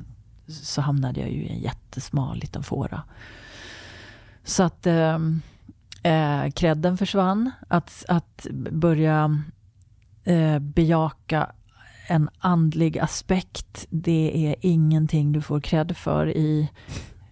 så 0.48 0.82
hamnade 0.82 1.20
jag 1.20 1.32
ju 1.32 1.44
i 1.44 1.50
en 1.50 1.62
jättesmal 1.62 2.38
liten 2.38 2.64
fåra. 2.64 3.04
Så 4.44 4.64
att 4.64 4.88
eh, 4.88 5.20
eh, 6.04 6.52
credden 6.52 6.98
försvann. 6.98 7.52
Att, 7.68 8.06
att 8.08 8.48
börja 8.72 9.44
eh, 10.24 10.60
bejaka 10.60 11.52
en 12.08 12.30
andlig 12.40 13.00
aspekt, 13.00 13.88
det 13.90 14.48
är 14.48 14.56
ingenting 14.62 15.32
du 15.32 15.42
får 15.42 15.60
cred 15.60 15.98
för 15.98 16.28
i 16.30 16.70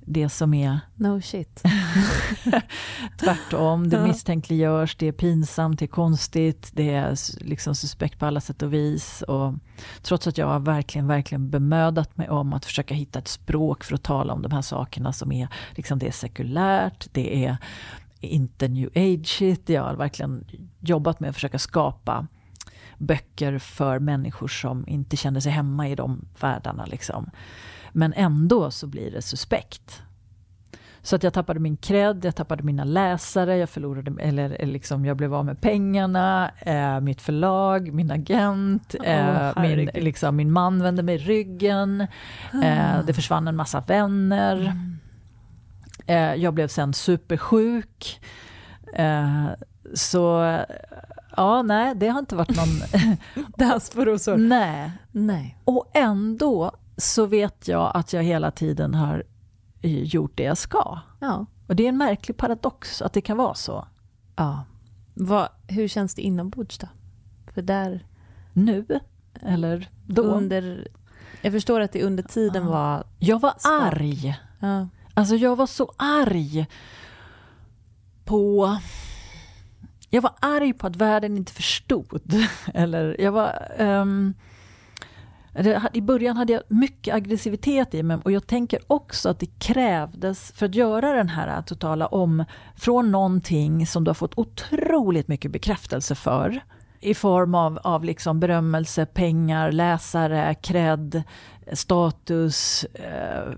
det 0.06 0.30
som 0.30 0.54
är 0.54 0.80
No 0.96 1.22
shit. 1.22 1.64
Tvärtom, 3.20 3.90
det 3.90 4.04
misstänkliggörs, 4.04 4.96
det 4.96 5.08
är 5.08 5.12
pinsamt, 5.12 5.80
det 5.80 5.86
är 5.86 5.88
konstigt, 5.88 6.72
det 6.74 6.90
är 6.90 7.16
liksom 7.44 7.76
suspekt 7.76 8.20
på 8.20 8.26
alla 8.26 8.42
sätt 8.42 8.62
och 8.62 8.74
vis. 8.74 9.22
Och 9.22 9.54
trots 10.02 10.28
att 10.28 10.38
jag 10.38 10.48
har 10.48 10.60
verkligen, 10.60 11.08
verkligen 11.08 11.50
bemödat 11.50 12.18
mig 12.18 12.30
om 12.30 12.54
att 12.54 12.66
försöka 12.66 12.94
hitta 12.94 13.20
ett 13.20 13.28
språk 13.28 13.84
för 13.84 13.96
att 13.96 14.04
tala 14.04 14.34
om 14.34 14.42
de 14.42 14.52
här 14.52 14.62
sakerna 14.62 15.14
som 15.14 15.32
är, 15.32 15.48
liksom 15.72 16.00
det 16.00 16.08
är 16.08 16.12
sekulärt, 16.12 17.08
det 17.12 17.46
är 17.46 17.58
inte 18.20 18.68
new 18.68 18.90
age 18.96 19.42
Jag 19.66 19.84
har 19.84 19.96
verkligen 19.96 20.46
jobbat 20.80 21.20
med 21.20 21.30
att 21.30 21.36
försöka 21.36 21.60
skapa 21.60 22.28
böcker 23.02 23.58
för 23.58 24.00
människor 24.00 24.48
som 24.48 24.88
inte 24.88 25.18
känner 25.18 25.40
sig 25.40 25.52
hemma 25.52 25.88
i 25.88 25.96
de 25.96 26.26
världarna. 26.40 26.86
Liksom. 26.86 27.30
Men 27.92 28.14
ändå 28.14 28.72
så 28.72 28.88
blir 28.88 29.12
det 29.12 29.22
suspekt. 29.22 30.02
Så 31.04 31.16
att 31.16 31.24
jag 31.24 31.34
tappade 31.34 31.60
min 31.60 31.78
cred, 31.78 32.26
jag 32.26 32.36
tappade 32.36 32.64
mina 32.64 32.84
läsare, 32.84 33.58
jag 33.58 33.70
förlorade, 33.70 34.22
eller 34.22 34.66
liksom 34.66 35.06
jag 35.06 35.18
blev 35.18 35.34
av 35.34 35.46
med 35.46 35.62
pengarna, 35.62 36.52
eh, 36.60 37.00
mitt 37.00 37.22
förlag, 37.22 37.94
min 37.94 38.12
agent, 38.12 38.96
Åh, 39.00 39.08
eh, 39.08 39.62
min, 39.62 39.90
liksom, 39.94 40.36
min 40.36 40.52
man 40.52 40.84
vände 40.84 41.04
mig 41.04 41.18
ryggen, 41.18 42.02
eh, 42.64 43.06
det 43.06 43.14
försvann 43.14 43.48
en 43.48 43.56
massa 43.56 43.82
vänner. 43.82 44.76
Eh, 46.08 46.34
jag 46.36 46.54
blev 46.54 46.68
sen 46.68 46.94
supersjuk. 46.94 48.22
Eh, 48.94 49.46
så 49.94 50.58
ja, 51.38 51.62
nej, 51.62 51.96
det 51.96 52.08
har 52.08 52.20
inte 52.20 52.36
varit 52.36 52.56
någon... 52.58 53.06
Dans 53.58 53.90
på 53.90 54.06
rosor. 54.06 54.38
nej. 54.38 54.92
Nej. 55.12 55.58
Och 55.64 55.92
ändå 55.94 56.72
så 56.98 57.26
vet 57.26 57.68
jag 57.68 57.92
att 57.94 58.14
jag 58.14 58.24
hela 58.24 58.52
tiden 58.52 58.94
har 58.94 59.24
eh, 59.82 60.04
gjort 60.04 60.32
det 60.38 60.44
jag 60.44 60.58
ska. 60.58 61.00
Ja. 61.20 61.46
Och 61.68 61.76
det 61.76 61.84
är 61.86 61.90
en 61.90 61.98
märklig 61.98 62.38
paradox 62.38 63.02
att 63.02 63.14
det 63.14 63.22
kan 63.22 63.38
vara 63.38 63.54
så. 63.54 63.88
ja. 64.36 64.64
Vad, 65.14 65.48
hur 65.68 65.88
känns 65.88 66.16
det 66.16 66.22
inombords 66.22 66.78
då? 66.78 66.88
För 67.54 67.62
där 67.62 68.06
Nu, 68.54 68.86
eller 69.42 69.90
då. 70.06 70.22
under... 70.24 70.88
Jag 71.42 71.54
förstår 71.54 71.80
att 71.82 71.92
det 71.92 72.04
under 72.04 72.24
tiden 72.24 72.64
Ja. 72.64 72.70
var... 72.70 73.04
Jag 73.20 73.40
var 73.40 73.54
Svart. 73.58 73.94
arg. 73.94 74.40
Ja. 74.60 74.88
Alltså 75.14 75.36
jag 75.36 75.56
var 75.56 75.68
så 75.68 75.92
arg 75.98 76.68
på... 78.26 78.78
Jag 80.14 80.22
var 80.22 80.32
arg 80.40 80.74
på 80.74 80.88
att 80.88 80.96
världen 80.96 81.38
inte 81.38 81.54
förstod. 81.54 82.34
Eller 82.74 83.22
jag 83.22 83.32
var... 83.32 83.72
Um, 83.80 84.34
det- 85.54 85.90
I 85.94 86.02
början 86.02 86.38
hade 86.38 86.54
jag 86.54 86.62
mycket 86.68 87.16
aggressivitet 87.16 87.94
i 87.94 88.04
mig 88.04 88.18
och 88.24 88.32
jag 88.32 88.48
tänker 88.48 88.80
också 88.88 89.30
att 89.30 89.40
det 89.40 89.60
krävdes 89.60 90.52
för 90.52 90.66
att 90.66 90.76
göra 90.76 91.14
den 91.14 91.30
här 91.30 91.62
totala 91.62 92.08
om 92.08 92.46
från 92.76 93.12
någonting 93.12 93.88
som 93.88 94.04
du 94.04 94.10
har 94.10 94.14
fått 94.14 94.38
otroligt 94.38 95.28
mycket 95.28 95.52
bekräftelse 95.52 96.16
för 96.16 96.62
i 97.00 97.14
form 97.14 97.56
av, 97.56 97.80
av 97.84 98.04
liksom 98.04 98.40
berömmelse, 98.40 99.06
pengar, 99.06 99.72
läsare, 99.72 100.56
cred, 100.56 101.24
status 101.74 102.84
eh, 102.84 103.54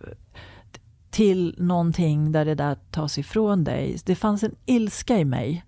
till 1.09 1.55
någonting 1.57 2.31
där 2.31 2.45
det 2.45 2.55
där 2.55 2.77
tas 2.91 3.17
ifrån 3.17 3.63
dig. 3.63 3.97
Det 4.05 4.15
fanns 4.15 4.43
en 4.43 4.55
ilska 4.65 5.17
i 5.19 5.25
mig 5.25 5.63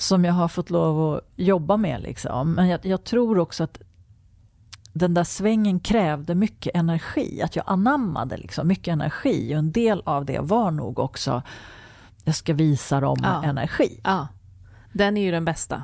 som 0.00 0.24
jag 0.24 0.32
har 0.32 0.48
fått 0.48 0.70
lov 0.70 1.14
att 1.14 1.24
jobba 1.36 1.76
med. 1.76 2.00
Liksom. 2.00 2.52
Men 2.52 2.68
jag, 2.68 2.86
jag 2.86 3.04
tror 3.04 3.38
också 3.38 3.64
att 3.64 3.80
den 4.92 5.14
där 5.14 5.24
svängen 5.24 5.80
krävde 5.80 6.34
mycket 6.34 6.76
energi, 6.76 7.42
att 7.42 7.56
jag 7.56 7.64
anammade 7.66 8.36
liksom 8.36 8.68
mycket 8.68 8.92
energi. 8.92 9.54
Och 9.54 9.58
en 9.58 9.72
del 9.72 10.02
av 10.06 10.24
det 10.24 10.38
var 10.40 10.70
nog 10.70 10.98
också, 10.98 11.42
jag 12.24 12.34
ska 12.34 12.54
visa 12.54 13.00
dem 13.00 13.18
Ja. 13.22 13.44
energi. 13.44 14.00
ja. 14.04 14.28
Den 14.92 15.16
är 15.16 15.22
ju 15.22 15.30
den 15.30 15.44
bästa. 15.44 15.82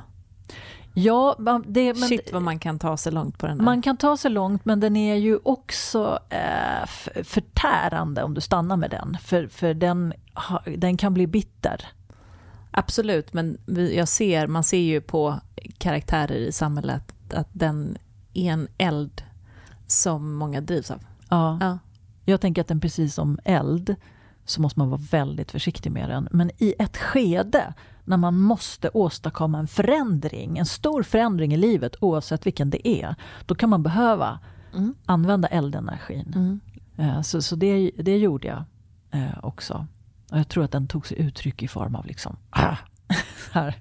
Ja, 0.93 1.35
det, 1.67 1.93
men, 1.93 2.09
Shit 2.09 2.33
vad 2.33 2.41
man 2.41 2.59
kan 2.59 2.79
ta 2.79 2.97
sig 2.97 3.11
långt 3.11 3.37
på 3.37 3.47
den 3.47 3.59
här. 3.59 3.65
Man 3.65 3.81
kan 3.81 3.97
ta 3.97 4.17
sig 4.17 4.31
långt 4.31 4.65
men 4.65 4.79
den 4.79 4.95
är 4.95 5.15
ju 5.15 5.39
också 5.43 6.19
eh, 6.29 6.85
förtärande 7.23 8.23
om 8.23 8.33
du 8.33 8.41
stannar 8.41 8.77
med 8.77 8.89
den. 8.89 9.17
För, 9.21 9.47
för 9.47 9.73
den, 9.73 10.13
den 10.77 10.97
kan 10.97 11.13
bli 11.13 11.27
bitter. 11.27 11.85
Absolut, 12.71 13.33
men 13.33 13.57
jag 13.95 14.07
ser, 14.07 14.47
man 14.47 14.63
ser 14.63 14.77
ju 14.77 15.01
på 15.01 15.39
karaktärer 15.77 16.35
i 16.35 16.51
samhället 16.51 17.13
att 17.33 17.49
den 17.51 17.97
är 18.33 18.51
en 18.51 18.67
eld 18.77 19.23
som 19.87 20.35
många 20.35 20.61
drivs 20.61 20.91
av. 20.91 21.03
Ja. 21.29 21.57
ja. 21.61 21.79
Jag 22.25 22.41
tänker 22.41 22.61
att 22.61 22.67
den 22.67 22.79
precis 22.79 23.13
som 23.13 23.39
eld 23.43 23.95
så 24.45 24.61
måste 24.61 24.79
man 24.79 24.89
vara 24.89 25.01
väldigt 25.11 25.51
försiktig 25.51 25.91
med 25.91 26.09
den. 26.09 26.27
Men 26.31 26.51
i 26.57 26.73
ett 26.79 26.97
skede 26.97 27.73
när 28.05 28.17
man 28.17 28.39
måste 28.39 28.89
åstadkomma 28.89 29.59
en 29.59 29.67
förändring, 29.67 30.57
en 30.57 30.65
stor 30.65 31.03
förändring 31.03 31.53
i 31.53 31.57
livet 31.57 31.95
oavsett 31.99 32.45
vilken 32.45 32.69
det 32.69 32.87
är, 32.87 33.15
då 33.45 33.55
kan 33.55 33.69
man 33.69 33.83
behöva 33.83 34.39
mm. 34.73 34.95
använda 35.05 35.47
eldenergin. 35.47 36.33
Mm. 36.35 36.59
Eh, 36.97 37.21
så, 37.21 37.41
så 37.41 37.55
det, 37.55 37.91
det 37.95 38.17
gjorde 38.17 38.47
jag 38.47 38.63
eh, 39.11 39.39
också. 39.43 39.87
Och 40.31 40.37
jag 40.37 40.47
tror 40.47 40.63
att 40.63 40.71
den 40.71 40.87
tog 40.87 41.07
sig 41.07 41.19
uttryck 41.19 41.63
i 41.63 41.67
form 41.67 41.95
av 41.95 42.05
liksom, 42.05 42.37
ah, 42.49 42.75
här, 43.51 43.75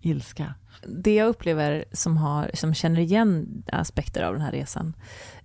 ilska. 0.00 0.54
Det 0.86 1.14
jag 1.14 1.28
upplever 1.28 1.84
som, 1.92 2.16
har, 2.16 2.50
som 2.54 2.74
känner 2.74 3.00
igen 3.00 3.62
aspekter 3.72 4.22
av 4.22 4.32
den 4.32 4.42
här 4.42 4.52
resan 4.52 4.94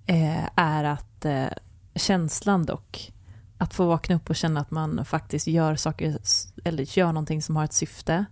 eh, 0.06 0.46
är 0.56 0.84
att 0.84 1.26
eh, 1.26 1.48
känslan 1.96 2.66
dock, 2.66 3.14
att 3.58 3.74
få 3.74 3.86
vakna 3.86 4.16
upp 4.16 4.30
och 4.30 4.36
känna 4.36 4.60
att 4.60 4.72
man 4.72 5.06
faktiskt 5.06 5.48
gör 5.48 5.76
saker, 5.76 6.18
eller 6.64 6.98
gör 6.98 7.08
någonting 7.08 7.42
som 7.42 7.56
har 7.56 7.64
ett 7.64 7.74
syfte. 7.74 8.26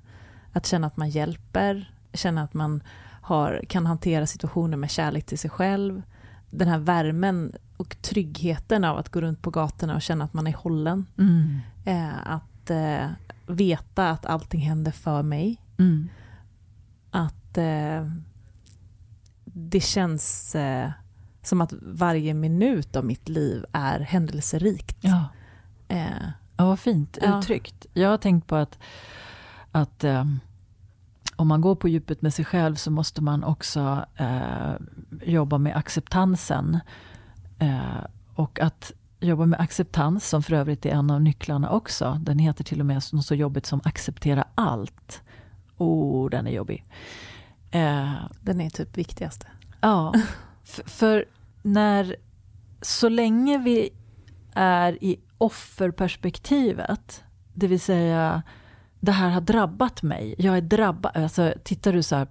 Att 0.51 0.65
känna 0.65 0.87
att 0.87 0.97
man 0.97 1.09
hjälper, 1.09 1.93
känna 2.13 2.43
att 2.43 2.53
man 2.53 2.83
har, 3.21 3.63
kan 3.69 3.85
hantera 3.85 4.27
situationer 4.27 4.77
med 4.77 4.91
kärlek 4.91 5.25
till 5.25 5.39
sig 5.39 5.49
själv. 5.49 6.01
Den 6.49 6.67
här 6.67 6.79
värmen 6.79 7.53
och 7.77 8.01
tryggheten 8.01 8.83
av 8.83 8.97
att 8.97 9.09
gå 9.09 9.21
runt 9.21 9.41
på 9.41 9.49
gatorna 9.49 9.95
och 9.95 10.01
känna 10.01 10.25
att 10.25 10.33
man 10.33 10.47
är 10.47 10.53
hållen. 10.53 11.05
Mm. 11.17 11.59
Eh, 11.85 12.31
att 12.31 12.69
eh, 12.69 13.09
veta 13.47 14.09
att 14.09 14.25
allting 14.25 14.61
händer 14.61 14.91
för 14.91 15.23
mig. 15.23 15.61
Mm. 15.77 16.09
Att 17.11 17.57
eh, 17.57 18.11
det 19.45 19.79
känns 19.79 20.55
eh, 20.55 20.89
som 21.41 21.61
att 21.61 21.73
varje 21.81 22.33
minut 22.33 22.95
av 22.95 23.05
mitt 23.05 23.29
liv 23.29 23.65
är 23.71 23.99
händelserikt. 23.99 24.97
Ja, 25.01 25.29
eh, 25.87 26.27
ja 26.57 26.65
vad 26.65 26.79
fint 26.79 27.17
ja. 27.21 27.39
uttryckt. 27.39 27.85
Jag 27.93 28.09
har 28.09 28.17
tänkt 28.17 28.47
på 28.47 28.55
att, 28.55 28.79
att 29.71 30.03
eh, 30.03 30.25
om 31.35 31.47
man 31.47 31.61
går 31.61 31.75
på 31.75 31.87
djupet 31.87 32.21
med 32.21 32.33
sig 32.33 32.45
själv 32.45 32.75
så 32.75 32.91
måste 32.91 33.21
man 33.21 33.43
också 33.43 34.05
jobba 35.25 35.57
med 35.57 35.77
acceptansen. 35.77 36.79
Eh, 37.59 38.03
och 38.35 38.59
att 38.59 38.91
jobba 39.19 39.45
med 39.45 39.59
acceptans, 39.59 40.29
som 40.29 40.43
för 40.43 40.53
övrigt 40.53 40.85
är 40.85 40.89
en 40.89 41.09
av 41.09 41.21
nycklarna 41.21 41.69
också. 41.69 42.19
Den 42.21 42.39
heter 42.39 42.63
till 42.63 42.79
och 42.79 42.85
med 42.85 43.01
något 43.11 43.25
så 43.25 43.35
jobbigt 43.35 43.65
som 43.65 43.81
acceptera 43.83 44.45
allt. 44.55 45.21
Oh, 45.77 46.29
den 46.29 46.47
är 46.47 46.51
jobbig. 46.51 46.85
Eh, 47.71 48.13
den 48.41 48.61
är 48.61 48.69
typ 48.69 48.97
viktigaste. 48.97 49.47
Ja, 49.81 50.13
för 50.85 51.25
när 51.61 52.15
så 52.81 53.09
länge 53.09 53.57
vi 53.57 53.89
är 54.53 55.03
i 55.03 55.19
offerperspektivet, 55.37 57.23
det 57.53 57.67
vill 57.67 57.79
säga 57.79 58.43
det 58.99 59.11
här 59.11 59.29
har 59.29 59.41
drabbat 59.41 60.03
mig, 60.03 60.35
jag 60.37 60.57
är 60.57 60.61
drabbad. 60.61 61.11
Alltså, 61.15 61.53
tittar 61.63 61.93
du 61.93 62.03
så 62.03 62.27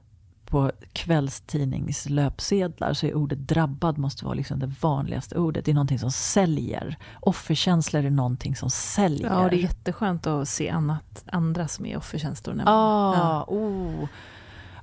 på 0.46 0.72
kvällstidningslöpsedlar 0.92 2.92
så 2.92 3.06
är 3.06 3.14
ordet 3.14 3.38
drabbad 3.38 3.98
måste 3.98 4.24
vara 4.24 4.34
liksom 4.34 4.58
det 4.58 4.72
vanligaste 4.80 5.38
ordet. 5.38 5.64
Det 5.64 5.70
är 5.70 5.74
någonting 5.74 5.98
som 5.98 6.10
säljer. 6.10 6.98
Offerkänslor 7.20 8.04
är 8.04 8.10
någonting 8.10 8.56
som 8.56 8.70
säljer. 8.70 9.28
Ja, 9.28 9.48
det 9.48 9.56
är 9.56 9.60
jätteskönt 9.60 10.26
att 10.26 10.48
se 10.48 10.70
annat, 10.70 11.24
andra 11.26 11.68
som 11.68 11.86
är 11.86 11.96
offerkänslor. 11.96 12.60
Ah, 12.64 13.14
ja, 13.14 13.44
oh 13.48 14.08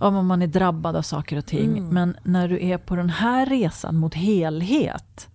om 0.01 0.27
man 0.27 0.41
är 0.41 0.47
drabbad 0.47 0.95
av 0.95 1.01
saker 1.01 1.37
och 1.37 1.45
ting. 1.45 1.77
Mm. 1.77 1.89
Men 1.89 2.17
när 2.23 2.47
du 2.47 2.65
är 2.65 2.77
på 2.77 2.95
den 2.95 3.09
här 3.09 3.45
resan 3.45 3.97
mot 3.97 4.13
helhet 4.13 5.29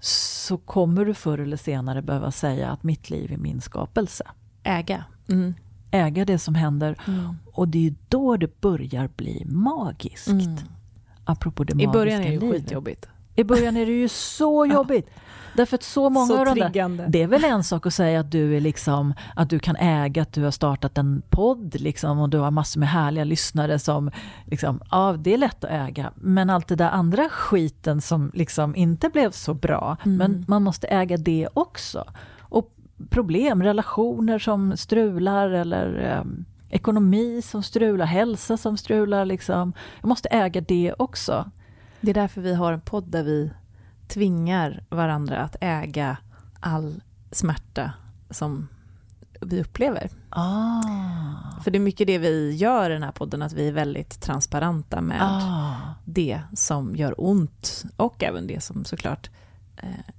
så 0.00 0.58
kommer 0.58 1.04
du 1.04 1.14
förr 1.14 1.38
eller 1.38 1.56
senare 1.56 2.02
behöva 2.02 2.30
säga 2.30 2.70
att 2.70 2.82
mitt 2.82 3.10
liv 3.10 3.32
är 3.32 3.36
min 3.36 3.60
skapelse. 3.60 4.24
Äga. 4.62 5.04
Mm. 5.28 5.54
Äga 5.92 6.24
det 6.24 6.38
som 6.38 6.54
händer. 6.54 6.96
Mm. 7.06 7.36
Och 7.52 7.68
det 7.68 7.86
är 7.86 7.94
då 8.08 8.36
det 8.36 8.60
börjar 8.60 9.08
bli 9.16 9.44
magiskt. 9.46 10.28
Mm. 10.28 10.56
Apropå 11.24 11.64
det 11.64 11.82
I 11.82 11.88
början 11.88 12.20
är 12.20 12.24
det 12.24 12.38
livet. 12.38 12.62
skitjobbigt. 12.62 13.08
I 13.34 13.44
början 13.44 13.76
är 13.76 13.86
det 13.86 13.92
ju 13.92 14.08
så 14.08 14.66
jobbigt. 14.72 15.10
Därför 15.56 15.74
att 15.74 15.82
så 15.82 16.10
många 16.10 16.26
så 16.26 16.38
av 16.38 16.46
de 16.46 16.72
där, 16.72 17.06
Det 17.08 17.22
är 17.22 17.26
väl 17.26 17.44
en 17.44 17.64
sak 17.64 17.86
att 17.86 17.94
säga 17.94 18.20
att 18.20 18.30
du 18.30 18.56
är 18.56 18.60
liksom, 18.60 19.14
att 19.36 19.50
du 19.50 19.58
kan 19.58 19.76
äga 19.76 20.22
att 20.22 20.32
du 20.32 20.42
har 20.42 20.50
startat 20.50 20.98
en 20.98 21.22
podd 21.28 21.80
liksom 21.80 22.18
och 22.18 22.28
du 22.28 22.38
har 22.38 22.50
massor 22.50 22.80
med 22.80 22.88
härliga 22.88 23.24
lyssnare 23.24 23.78
som, 23.78 24.10
liksom, 24.44 24.80
ja 24.90 25.16
det 25.18 25.34
är 25.34 25.38
lätt 25.38 25.64
att 25.64 25.70
äga. 25.70 26.12
Men 26.14 26.50
allt 26.50 26.68
det 26.68 26.76
där 26.76 26.90
andra 26.90 27.28
skiten 27.28 28.00
som 28.00 28.30
liksom 28.34 28.76
inte 28.76 29.08
blev 29.08 29.30
så 29.30 29.54
bra, 29.54 29.96
mm. 30.04 30.16
men 30.16 30.44
man 30.48 30.62
måste 30.62 30.86
äga 30.86 31.16
det 31.16 31.48
också. 31.54 32.04
Problem, 33.10 33.62
relationer 33.62 34.38
som 34.38 34.76
strular 34.76 35.48
eller 35.50 36.18
um, 36.20 36.44
ekonomi 36.70 37.42
som 37.42 37.62
strular, 37.62 38.06
hälsa 38.06 38.56
som 38.56 38.76
strular. 38.76 39.24
Liksom. 39.24 39.72
Jag 40.00 40.08
måste 40.08 40.28
äga 40.28 40.60
det 40.60 40.94
också. 40.98 41.50
Det 42.00 42.10
är 42.10 42.14
därför 42.14 42.40
vi 42.40 42.54
har 42.54 42.72
en 42.72 42.80
podd 42.80 43.04
där 43.04 43.22
vi 43.22 43.50
tvingar 44.08 44.84
varandra 44.88 45.38
att 45.38 45.56
äga 45.60 46.16
all 46.60 47.02
smärta 47.30 47.92
som 48.30 48.68
vi 49.40 49.60
upplever. 49.60 50.10
Ah. 50.30 50.82
För 51.64 51.70
det 51.70 51.78
är 51.78 51.80
mycket 51.80 52.06
det 52.06 52.18
vi 52.18 52.54
gör 52.54 52.90
i 52.90 52.92
den 52.92 53.02
här 53.02 53.12
podden, 53.12 53.42
att 53.42 53.52
vi 53.52 53.68
är 53.68 53.72
väldigt 53.72 54.20
transparenta 54.20 55.00
med 55.00 55.22
ah. 55.22 55.94
det 56.04 56.40
som 56.54 56.96
gör 56.96 57.14
ont 57.18 57.84
och 57.96 58.22
även 58.22 58.46
det 58.46 58.60
som 58.60 58.84
såklart 58.84 59.26
eh, 59.26 59.41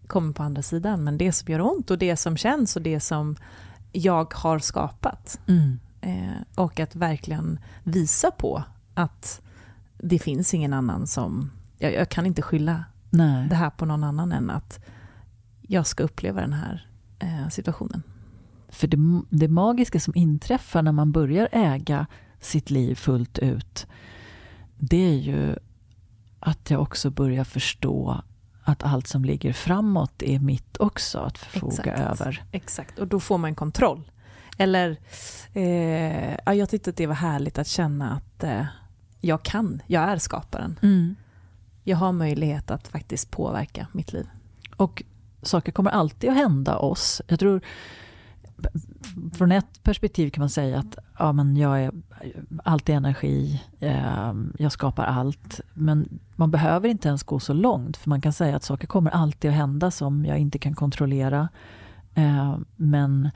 kommer 0.08 0.34
på 0.34 0.44
andra 0.44 0.62
sidan. 0.62 1.04
Men 1.04 1.18
det 1.18 1.32
som 1.32 1.52
gör 1.52 1.62
ont 1.62 1.92
och 1.92 1.98
det 1.98 2.18
som 2.18 2.38
känns 2.38 2.76
och 2.76 2.82
det 2.82 3.00
som 3.00 3.36
jag 3.92 4.34
har 4.34 4.60
skapat. 4.60 5.40
Mm. 5.48 5.80
Eh, 6.02 6.42
och 6.56 6.80
att 6.80 6.96
verkligen 6.96 7.60
visa 7.84 8.32
på 8.32 8.64
att 8.94 9.42
det 9.98 10.20
finns 10.20 10.54
ingen 10.54 10.74
annan 10.74 11.08
som... 11.08 11.52
Jag, 11.78 11.94
jag 11.94 12.10
kan 12.10 12.26
inte 12.26 12.42
skylla 12.42 12.86
Nej. 13.10 13.48
det 13.50 13.56
här 13.56 13.70
på 13.70 13.86
någon 13.86 14.04
annan 14.04 14.32
än 14.32 14.50
att 14.50 14.86
jag 15.62 15.88
ska 15.88 16.04
uppleva 16.04 16.42
den 16.42 16.54
här 16.54 16.88
eh, 17.20 17.50
situationen. 17.50 18.04
För 18.70 18.88
det, 18.88 19.22
det 19.30 19.48
magiska 19.48 20.00
som 20.00 20.14
inträffar 20.16 20.82
när 20.82 20.92
man 20.92 21.12
börjar 21.12 21.50
äga 21.52 22.08
sitt 22.40 22.70
liv 22.70 22.96
fullt 22.96 23.40
ut, 23.40 23.88
det 24.78 24.98
är 24.98 25.18
ju 25.18 25.56
att 26.40 26.70
jag 26.70 26.82
också 26.82 27.10
börjar 27.10 27.44
förstå 27.44 28.24
att 28.64 28.84
allt 28.84 29.08
som 29.08 29.26
ligger 29.26 29.54
framåt 29.54 30.24
är 30.24 30.40
mitt 30.40 30.78
också 30.78 31.20
att 31.20 31.38
förfoga 31.38 31.74
Exakt. 31.74 32.00
över. 32.00 32.44
Exakt, 32.52 33.00
och 33.00 33.08
då 33.08 33.20
får 33.20 33.38
man 33.38 33.56
kontroll. 33.56 34.12
Eller, 34.58 34.98
eh, 35.54 36.36
ja, 36.46 36.54
jag 36.54 36.70
tyckte 36.70 36.90
att 36.90 36.98
det 36.98 37.08
var 37.08 37.16
härligt 37.16 37.58
att 37.58 37.68
känna 37.68 38.12
att 38.12 38.44
eh, 38.44 38.66
jag 39.20 39.44
kan, 39.44 39.82
jag 39.88 40.04
är 40.04 40.18
skaparen. 40.18 40.80
Mm 40.82 41.16
jag 41.84 41.98
har 41.98 42.12
möjlighet 42.12 42.72
att 42.72 42.88
faktiskt 42.88 43.32
påverka 43.32 43.88
mitt 43.92 44.14
liv. 44.14 44.28
Och 44.76 45.04
saker 45.42 45.72
kommer 45.72 45.92
alltid 45.92 46.30
att 46.30 46.36
hända 46.36 46.78
oss. 46.78 47.22
Jag 47.28 47.40
tror, 47.40 47.62
från 49.34 49.52
ett 49.52 49.84
perspektiv 49.84 50.30
kan 50.30 50.42
man 50.42 50.50
säga 50.50 50.80
att 50.80 50.98
ja, 51.20 51.32
men 51.32 51.58
jag 51.58 51.84
är 51.84 51.92
alltid 52.64 52.96
energi, 52.96 53.62
eh, 53.80 54.34
jag 54.58 54.72
skapar 54.72 55.06
allt. 55.06 55.62
Men 55.74 56.20
man 56.36 56.52
behöver 56.52 56.90
inte 56.90 57.08
ens 57.08 57.24
gå 57.24 57.40
så 57.40 57.54
långt, 57.54 57.98
för 57.98 58.10
man 58.10 58.22
kan 58.22 58.34
säga 58.34 58.56
att 58.56 58.64
saker 58.64 58.88
kommer 58.88 59.12
alltid 59.12 59.52
att 59.52 59.58
hända 59.58 59.92
som 59.92 60.26
jag 60.26 60.38
inte 60.38 60.60
kan 60.60 60.76
kontrollera. 60.76 61.50
Eh, 62.16 62.58
men 62.76 63.30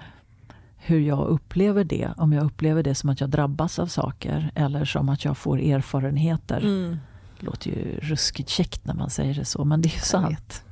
hur 0.75 0.99
jag 0.99 1.27
upplever 1.27 1.83
det, 1.83 2.09
om 2.17 2.33
jag 2.33 2.45
upplever 2.45 2.83
det 2.83 2.95
som 2.95 3.09
att 3.09 3.21
jag 3.21 3.29
drabbas 3.29 3.79
av 3.79 3.87
saker 3.87 4.51
eller 4.55 4.85
som 4.85 5.09
att 5.09 5.25
jag 5.25 5.37
får 5.37 5.59
erfarenheter. 5.59 6.57
Mm 6.57 6.97
det 7.39 7.45
låter 7.45 7.69
ju 7.69 7.99
ruskigt 7.99 8.49
käckt 8.49 8.85
när 8.85 8.93
man 8.93 9.09
säger 9.09 9.33
det 9.33 9.45
så, 9.45 9.65
men 9.65 9.81
det 9.81 9.89
är 9.89 9.93
ju 9.93 9.99
sant. 9.99 10.63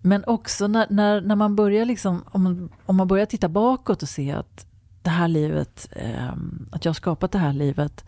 Men 0.00 0.24
också 0.24 0.66
när, 0.66 0.86
när, 0.90 1.20
när 1.20 1.36
man 1.36 1.56
börjar 1.56 1.84
liksom, 1.84 2.24
om 2.26 2.42
man, 2.42 2.68
om 2.86 2.96
man 2.96 3.08
börjar 3.08 3.26
titta 3.26 3.48
bakåt 3.48 4.02
och 4.02 4.08
se 4.08 4.32
att 4.32 4.66
det 5.02 5.10
här 5.10 5.28
livet, 5.28 5.88
eh, 5.92 6.32
att 6.70 6.84
jag 6.84 6.90
har 6.90 6.94
skapat 6.94 7.32
det 7.32 7.38
här 7.38 7.52
livet, 7.52 8.04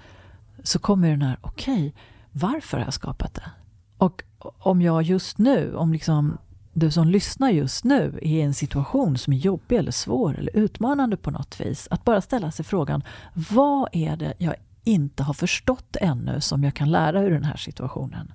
så 0.62 0.78
kommer 0.78 1.10
den 1.10 1.22
här, 1.22 1.38
okej, 1.40 1.74
okay, 1.74 1.92
varför 2.32 2.78
har 2.78 2.84
jag 2.84 2.94
skapat 2.94 3.34
det? 3.34 3.50
Och 3.98 4.22
om 4.58 4.82
jag 4.82 5.02
just 5.02 5.38
nu, 5.38 5.74
om 5.74 5.92
liksom 5.92 6.38
du 6.72 6.90
som 6.90 7.08
lyssnar 7.08 7.50
just 7.50 7.84
nu 7.84 8.18
är 8.22 8.26
i 8.26 8.40
en 8.40 8.54
situation 8.54 9.18
som 9.18 9.32
är 9.32 9.36
jobbig 9.36 9.76
eller 9.76 9.92
svår 9.92 10.38
eller 10.38 10.56
utmanande 10.56 11.16
på 11.16 11.30
något 11.30 11.60
vis, 11.60 11.88
att 11.90 12.04
bara 12.04 12.20
ställa 12.20 12.50
sig 12.50 12.64
frågan, 12.64 13.02
vad 13.34 13.88
är 13.92 14.16
det 14.16 14.34
jag 14.38 14.54
inte 14.84 15.22
har 15.22 15.34
förstått 15.34 15.96
ännu 16.00 16.40
som 16.40 16.64
jag 16.64 16.74
kan 16.74 16.90
lära 16.90 17.22
ur 17.22 17.30
den 17.30 17.44
här 17.44 17.56
situationen. 17.56 18.32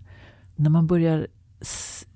När 0.55 0.69
man 0.69 0.87
börjar 0.87 1.27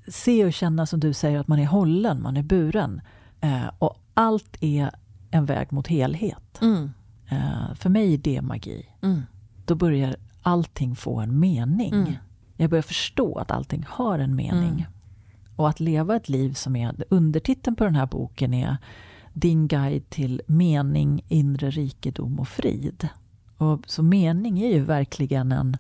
se 0.10 0.46
och 0.46 0.54
känna 0.54 0.86
som 0.86 1.00
du 1.00 1.14
säger 1.14 1.40
att 1.40 1.48
man 1.48 1.60
är 1.60 1.66
hållen, 1.66 2.22
man 2.22 2.38
är 2.38 2.44
buren. 2.44 3.02
Eh, 3.42 3.68
och 3.80 3.98
allt 4.14 4.58
är 4.62 4.92
en 5.32 5.46
väg 5.46 5.72
mot 5.72 5.88
helhet. 5.88 6.62
Mm. 6.62 6.92
Eh, 7.30 7.74
för 7.76 7.90
mig 7.90 8.14
är 8.14 8.18
det 8.18 8.42
magi. 8.42 8.86
Mm. 9.02 9.22
Då 9.66 9.76
börjar 9.76 10.16
allting 10.42 10.96
få 10.96 11.20
en 11.20 11.40
mening. 11.40 11.94
Mm. 11.94 12.14
Jag 12.58 12.70
börjar 12.70 12.84
förstå 12.84 13.38
att 13.38 13.52
allting 13.52 13.86
har 13.90 14.20
en 14.20 14.36
mening. 14.36 14.70
Mm. 14.70 14.86
Och 15.56 15.70
att 15.70 15.80
leva 15.80 16.16
ett 16.16 16.30
liv 16.30 16.54
som 16.54 16.76
är, 16.76 17.04
undertiteln 17.10 17.76
på 17.76 17.84
den 17.84 17.96
här 17.96 18.06
boken 18.06 18.54
är 18.54 18.78
Din 19.34 19.68
guide 19.68 20.10
till 20.10 20.42
mening, 20.48 21.26
inre 21.28 21.70
rikedom 21.70 22.40
och 22.40 22.48
frid. 22.48 23.10
Och 23.58 23.82
så 23.86 24.04
mening 24.04 24.62
är 24.62 24.74
ju 24.74 24.84
verkligen 24.84 25.52
en, 25.52 25.78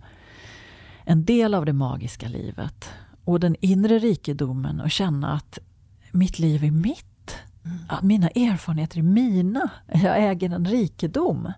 en 1.04 1.26
del 1.26 1.54
av 1.54 1.66
det 1.66 1.74
magiska 1.74 2.28
livet. 2.28 2.90
Och 3.30 3.40
den 3.40 3.56
inre 3.60 4.00
rikedomen 4.00 4.82
och 4.82 4.92
känna 4.92 5.34
att 5.34 5.60
mitt 6.12 6.40
liv 6.40 6.64
är 6.64 6.72
mitt. 6.72 7.38
Mm. 7.66 7.78
Att 7.90 8.04
mina 8.04 8.28
erfarenheter 8.28 8.98
är 8.98 9.04
mina. 9.04 9.70
Jag 9.88 10.30
äger 10.30 10.50
en 10.50 10.66
rikedom. 10.66 11.54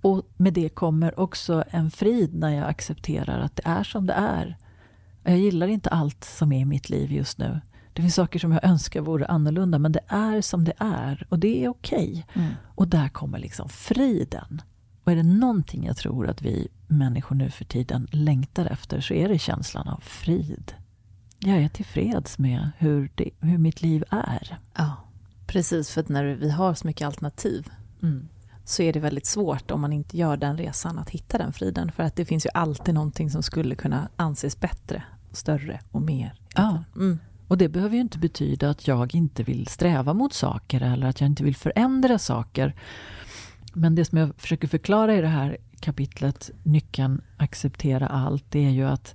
Och 0.00 0.22
med 0.36 0.52
det 0.52 0.68
kommer 0.68 1.20
också 1.20 1.64
en 1.70 1.90
frid 1.90 2.34
när 2.34 2.50
jag 2.50 2.68
accepterar 2.68 3.40
att 3.40 3.56
det 3.56 3.62
är 3.64 3.84
som 3.84 4.06
det 4.06 4.12
är. 4.12 4.56
Jag 5.22 5.38
gillar 5.38 5.66
inte 5.66 5.90
allt 5.90 6.24
som 6.24 6.52
är 6.52 6.60
i 6.60 6.64
mitt 6.64 6.90
liv 6.90 7.12
just 7.12 7.38
nu. 7.38 7.60
Det 7.92 8.02
finns 8.02 8.14
saker 8.14 8.38
som 8.38 8.52
jag 8.52 8.64
önskar 8.64 9.00
vore 9.00 9.26
annorlunda, 9.26 9.78
men 9.78 9.92
det 9.92 10.04
är 10.08 10.40
som 10.40 10.64
det 10.64 10.74
är 10.78 11.26
och 11.28 11.38
det 11.38 11.64
är 11.64 11.68
okej. 11.68 12.26
Okay. 12.28 12.42
Mm. 12.44 12.54
Och 12.64 12.88
där 12.88 13.08
kommer 13.08 13.38
liksom 13.38 13.68
friden. 13.68 14.62
Och 15.04 15.12
är 15.12 15.16
det 15.16 15.22
någonting 15.22 15.86
jag 15.86 15.96
tror 15.96 16.28
att 16.28 16.42
vi 16.42 16.68
människor 16.86 17.36
nu 17.36 17.50
för 17.50 17.64
tiden 17.64 18.08
längtar 18.10 18.66
efter 18.66 19.00
så 19.00 19.14
är 19.14 19.28
det 19.28 19.38
känslan 19.38 19.88
av 19.88 20.00
frid. 20.00 20.74
Jag 21.44 21.56
är 21.56 21.68
tillfreds 21.68 22.38
med 22.38 22.70
hur, 22.78 23.10
det, 23.14 23.30
hur 23.40 23.58
mitt 23.58 23.82
liv 23.82 24.04
är. 24.10 24.58
Ja, 24.76 24.96
precis. 25.46 25.90
För 25.90 26.00
att 26.00 26.08
när 26.08 26.24
vi 26.24 26.50
har 26.50 26.74
så 26.74 26.86
mycket 26.86 27.06
alternativ 27.06 27.70
mm. 28.02 28.28
så 28.64 28.82
är 28.82 28.92
det 28.92 29.00
väldigt 29.00 29.26
svårt 29.26 29.70
om 29.70 29.80
man 29.80 29.92
inte 29.92 30.16
gör 30.16 30.36
den 30.36 30.58
resan 30.58 30.98
att 30.98 31.10
hitta 31.10 31.38
den 31.38 31.52
friden. 31.52 31.92
För 31.92 32.02
att 32.02 32.16
det 32.16 32.24
finns 32.24 32.46
ju 32.46 32.50
alltid 32.54 32.94
någonting 32.94 33.30
som 33.30 33.42
skulle 33.42 33.74
kunna 33.74 34.08
anses 34.16 34.60
bättre, 34.60 35.02
större 35.32 35.80
och 35.90 36.02
mer. 36.02 36.34
Ja. 36.54 36.84
Mm. 36.96 37.18
Och 37.48 37.58
det 37.58 37.68
behöver 37.68 37.94
ju 37.94 38.00
inte 38.00 38.18
betyda 38.18 38.70
att 38.70 38.86
jag 38.86 39.14
inte 39.14 39.42
vill 39.42 39.66
sträva 39.66 40.14
mot 40.14 40.32
saker 40.32 40.80
eller 40.80 41.06
att 41.06 41.20
jag 41.20 41.30
inte 41.30 41.44
vill 41.44 41.56
förändra 41.56 42.18
saker. 42.18 42.74
Men 43.74 43.94
det 43.94 44.04
som 44.04 44.18
jag 44.18 44.34
försöker 44.36 44.68
förklara 44.68 45.16
i 45.16 45.20
det 45.20 45.28
här 45.28 45.56
kapitlet, 45.80 46.50
nyckeln 46.62 47.20
acceptera 47.36 48.06
allt, 48.06 48.44
det 48.48 48.64
är 48.64 48.70
ju 48.70 48.84
att, 48.84 49.14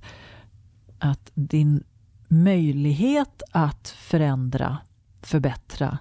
att 0.98 1.30
din 1.34 1.84
möjlighet 2.30 3.42
att 3.52 3.88
förändra, 3.88 4.78
förbättra 5.22 5.98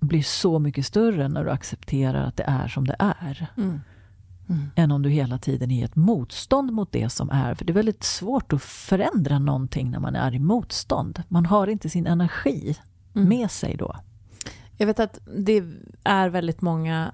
blir 0.00 0.22
så 0.22 0.58
mycket 0.58 0.86
större 0.86 1.28
när 1.28 1.44
du 1.44 1.50
accepterar 1.50 2.24
att 2.24 2.36
det 2.36 2.44
är 2.46 2.68
som 2.68 2.86
det 2.86 2.96
är. 2.98 3.46
Mm. 3.56 3.80
Mm. 4.48 4.70
Än 4.74 4.90
om 4.90 5.02
du 5.02 5.10
hela 5.10 5.38
tiden 5.38 5.70
är 5.70 5.80
i 5.80 5.82
ett 5.82 5.96
motstånd 5.96 6.72
mot 6.72 6.92
det 6.92 7.08
som 7.08 7.30
är. 7.30 7.54
För 7.54 7.64
det 7.64 7.72
är 7.72 7.74
väldigt 7.74 8.04
svårt 8.04 8.52
att 8.52 8.62
förändra 8.62 9.38
någonting 9.38 9.90
när 9.90 10.00
man 10.00 10.16
är 10.16 10.34
i 10.34 10.38
motstånd. 10.38 11.22
Man 11.28 11.46
har 11.46 11.66
inte 11.66 11.90
sin 11.90 12.06
energi 12.06 12.76
mm. 13.14 13.28
med 13.28 13.50
sig 13.50 13.76
då. 13.76 13.96
Jag 14.76 14.86
vet 14.86 15.00
att 15.00 15.18
det 15.36 15.62
är 16.04 16.28
väldigt 16.28 16.60
många 16.60 17.12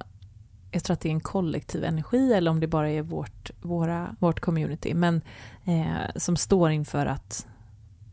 jag 0.70 0.84
tror 0.84 0.94
att 0.94 1.00
det 1.00 1.08
är 1.08 1.12
en 1.12 1.20
kollektiv 1.20 1.84
energi 1.84 2.32
eller 2.32 2.50
om 2.50 2.60
det 2.60 2.66
bara 2.66 2.90
är 2.90 3.02
vårt, 3.02 3.50
våra, 3.62 4.16
vårt 4.18 4.40
community, 4.40 4.94
men 4.94 5.20
eh, 5.64 6.16
som 6.16 6.36
står 6.36 6.70
inför 6.70 7.06
att 7.06 7.46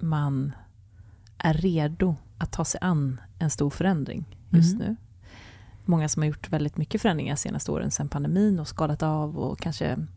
man 0.02 0.56
är 1.38 1.54
redo 1.54 2.16
att 2.38 2.52
ta 2.52 2.66
sig 2.66 2.80
an 2.82 3.22
en 3.40 3.50
stor 3.50 3.70
förändring 3.70 4.38
just 4.50 4.76
mm. 4.76 4.88
nu. 4.88 4.96
Många 5.86 6.10
som 6.10 6.22
har 6.22 6.28
gjort 6.28 6.50
väldigt 6.50 6.78
mycket 6.78 7.02
förändringar 7.02 7.36
senaste 7.36 7.72
åren 7.72 7.92
sedan 7.92 8.10
pandemin 8.10 8.60
och 8.60 8.68
skalat 8.68 9.04
av 9.04 9.38
och 9.38 9.60
kanske, 9.60 10.08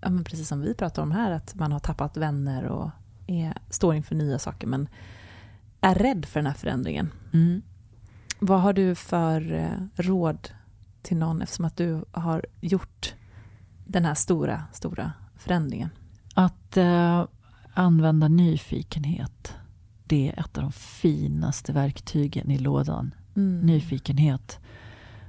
ja, 0.00 0.10
men 0.10 0.24
precis 0.24 0.48
som 0.48 0.60
vi 0.60 0.74
pratar 0.74 1.02
om 1.02 1.12
här, 1.12 1.30
att 1.30 1.54
man 1.54 1.72
har 1.72 1.80
tappat 1.80 2.16
vänner 2.16 2.64
och 2.64 2.90
är, 3.26 3.58
står 3.70 3.94
inför 3.94 4.14
nya 4.14 4.38
saker 4.38 4.66
men 4.66 4.88
är 5.80 5.94
rädd 5.94 6.24
för 6.24 6.40
den 6.40 6.46
här 6.46 6.54
förändringen. 6.54 7.10
Mm. 7.32 7.62
Vad 8.38 8.60
har 8.60 8.72
du 8.72 8.94
för 8.94 9.52
eh, 9.52 10.02
råd 10.02 10.48
till 11.02 11.16
någon 11.16 11.42
eftersom 11.42 11.64
att 11.64 11.76
du 11.76 12.04
har 12.10 12.46
gjort 12.60 13.14
den 13.86 14.04
här 14.04 14.14
stora, 14.14 14.64
stora 14.72 15.12
förändringen? 15.36 15.90
Att 16.34 16.76
eh, 16.76 17.24
använda 17.78 18.28
nyfikenhet. 18.28 19.54
Det 20.04 20.28
är 20.28 20.40
ett 20.40 20.58
av 20.58 20.62
de 20.62 20.72
finaste 20.72 21.72
verktygen 21.72 22.50
i 22.50 22.58
lådan. 22.58 23.14
Mm. 23.36 23.60
Nyfikenhet. 23.60 24.58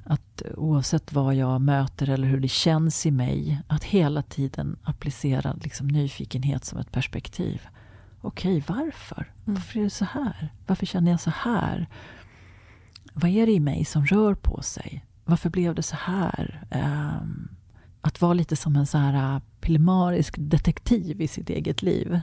Att 0.04 0.41
oavsett 0.56 1.14
vad 1.14 1.36
jag 1.36 1.62
möter 1.62 2.10
eller 2.10 2.28
hur 2.28 2.39
det 2.39 2.48
känns 2.48 3.06
i 3.06 3.12
mig, 3.12 3.62
att 3.68 3.84
hela 3.84 4.22
tiden 4.22 4.78
applicera 4.84 5.54
liksom 5.62 5.88
nyfikenhet 5.88 6.66
som 6.66 6.80
ett 6.80 6.91
perspektiv. 6.91 7.62
Okej, 8.22 8.64
varför? 8.68 9.34
Mm. 9.45 9.56
Varför 9.56 9.80
är 9.80 9.84
det 9.84 9.89
så 9.89 10.06
här? 10.06 10.54
Varför 10.68 10.86
känner 10.86 11.12
jag 11.12 11.20
så 11.20 11.32
här? 11.36 11.88
Vad 13.14 13.32
är 13.32 13.45
det 13.45 13.52
i 13.52 13.60
mig 13.60 13.86
som 13.86 14.06
rör 14.06 14.36
på 14.36 14.62
sig? 14.62 15.06
Varför 15.26 15.50
blev 15.50 15.76
det 15.76 15.84
så 15.84 15.95
här? 15.95 16.68
Um, 17.22 17.50
att 18.02 18.22
vara 18.22 18.34
lite 18.34 18.56
som 18.56 18.76
en 18.76 18.86
så 18.86 18.98
här 18.98 19.36
uh, 19.36 19.41
pillemarisk 19.62 20.36
detektiv 20.38 21.22
i 21.22 21.28
sitt 21.28 21.50
eget 21.50 21.82
liv. 21.82 22.22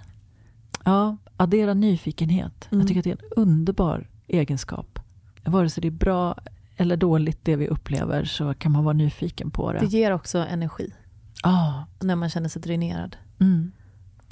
Ja, 0.84 1.16
addera 1.36 1.74
nyfikenhet. 1.74 2.68
Mm. 2.70 2.80
Jag 2.80 2.88
tycker 2.88 3.00
att 3.00 3.04
det 3.04 3.10
är 3.10 3.24
en 3.24 3.42
underbar 3.42 4.08
egenskap. 4.26 4.98
Vare 5.44 5.70
sig 5.70 5.80
det 5.80 5.88
är 5.88 5.92
bra 5.92 6.36
eller 6.76 6.96
dåligt 6.96 7.38
det 7.42 7.56
vi 7.56 7.68
upplever 7.68 8.24
så 8.24 8.54
kan 8.54 8.72
man 8.72 8.84
vara 8.84 8.92
nyfiken 8.92 9.50
på 9.50 9.72
det. 9.72 9.78
Det 9.78 9.86
ger 9.86 10.10
också 10.10 10.38
energi. 10.38 10.94
Ah. 11.42 11.84
När 12.00 12.16
man 12.16 12.30
känner 12.30 12.48
sig 12.48 12.62
dränerad. 12.62 13.16
Mm. 13.38 13.72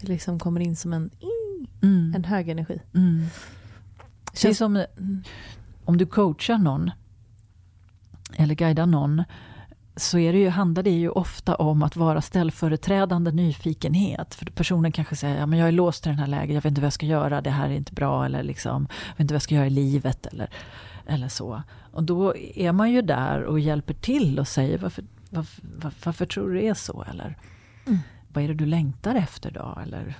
Det 0.01 0.09
liksom 0.09 0.38
kommer 0.38 0.61
in 0.61 0.76
som 0.76 0.93
en, 0.93 1.11
mm. 1.82 2.12
en 2.16 2.24
hög 2.24 2.49
energi. 2.49 2.80
Mm. 2.95 3.26
Det 4.43 4.49
är 4.49 4.55
som 4.55 4.84
om 5.84 5.97
du 5.97 6.07
coachar 6.07 6.59
någon 6.59 6.90
eller 8.36 8.55
guidar 8.55 8.86
någon 8.86 9.22
så 9.97 10.18
är 10.18 10.32
det 10.32 10.38
ju, 10.38 10.49
handlar 10.49 10.82
det 10.82 10.90
ju 10.90 11.09
ofta 11.09 11.55
om 11.55 11.82
att 11.82 11.97
vara 11.97 12.20
ställföreträdande 12.20 13.30
nyfikenhet. 13.30 14.34
För 14.34 14.47
personen 14.47 14.93
kanske 14.93 15.16
säger, 15.16 15.38
ja, 15.38 15.47
men 15.47 15.59
jag 15.59 15.68
är 15.68 15.72
låst 15.72 16.07
i 16.07 16.09
den 16.09 16.18
här 16.18 16.26
läget, 16.26 16.55
jag 16.55 16.62
vet 16.62 16.70
inte 16.70 16.80
vad 16.80 16.86
jag 16.86 16.93
ska 16.93 17.07
göra, 17.07 17.40
det 17.40 17.51
här 17.51 17.70
är 17.70 17.74
inte 17.74 17.93
bra, 17.93 18.24
eller 18.24 18.43
liksom, 18.43 18.88
jag 18.90 19.14
vet 19.14 19.20
inte 19.20 19.34
vad 19.34 19.36
jag 19.36 19.43
ska 19.43 19.55
göra 19.55 19.66
i 19.66 19.70
livet, 19.70 20.26
eller, 20.26 20.51
eller 21.07 21.28
så. 21.28 21.62
Och 21.93 22.03
då 22.03 22.36
är 22.36 22.72
man 22.72 22.93
ju 22.93 23.03
där 23.03 23.43
och 23.43 23.61
hjälper 23.61 23.95
till 23.95 24.38
och 24.38 24.49
säger, 24.49 24.78
varför, 24.78 25.05
varför, 25.30 25.62
varför 26.05 26.26
tror 26.26 26.49
du 26.49 26.55
det 26.55 26.68
är 26.68 26.74
så? 26.74 27.05
Eller 27.11 27.38
mm. 27.86 27.99
vad 28.28 28.45
är 28.45 28.49
det 28.49 28.55
du 28.55 28.66
längtar 28.66 29.14
efter 29.14 29.51
då? 29.51 29.78
Eller 29.82 30.14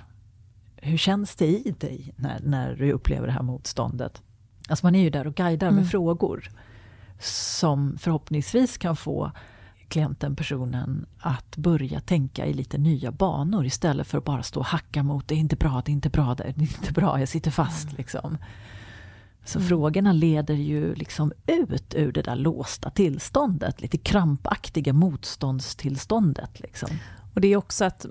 hur 0.75 0.97
känns 0.97 1.35
det 1.35 1.47
i 1.47 1.75
dig 1.79 2.13
när, 2.15 2.39
när 2.43 2.75
du 2.75 2.91
upplever 2.91 3.27
det 3.27 3.33
här 3.33 3.43
motståndet? 3.43 4.21
Alltså 4.69 4.85
man 4.85 4.95
är 4.95 5.03
ju 5.03 5.09
där 5.09 5.27
och 5.27 5.35
guidar 5.35 5.67
mm. 5.67 5.79
med 5.79 5.91
frågor 5.91 6.49
som 7.19 7.97
förhoppningsvis 7.97 8.77
kan 8.77 8.95
få 8.95 9.31
klienten, 9.93 10.35
personen, 10.35 11.05
att 11.19 11.57
börja 11.57 11.99
tänka 11.99 12.45
i 12.45 12.53
lite 12.53 12.77
nya 12.77 13.11
banor 13.11 13.65
istället 13.65 14.07
för 14.07 14.17
att 14.17 14.23
bara 14.23 14.43
stå 14.43 14.59
och 14.59 14.65
hacka 14.65 15.03
mot 15.03 15.27
det 15.27 15.35
är 15.35 15.39
inte 15.39 15.55
bra, 15.55 15.81
det 15.85 15.91
är 15.91 15.93
inte 15.93 16.09
bra, 16.09 16.35
det 16.35 16.43
är 16.43 16.61
inte 16.61 16.93
bra, 16.93 17.19
jag 17.19 17.29
sitter 17.29 17.51
fast. 17.51 17.83
Mm. 17.83 17.95
Liksom. 17.97 18.37
Så 19.45 19.59
mm. 19.59 19.69
frågorna 19.69 20.11
leder 20.11 20.53
ju 20.53 20.95
liksom 20.95 21.33
ut 21.47 21.95
ur 21.95 22.11
det 22.11 22.21
där 22.21 22.35
låsta 22.35 22.89
tillståndet, 22.89 23.81
lite 23.81 23.97
krampaktiga 23.97 24.93
motståndstillståndet. 24.93 26.59
Liksom. 26.59 26.89
Och 27.33 27.41
det 27.41 27.47
är 27.47 27.57
också 27.57 27.85
att 27.85 28.05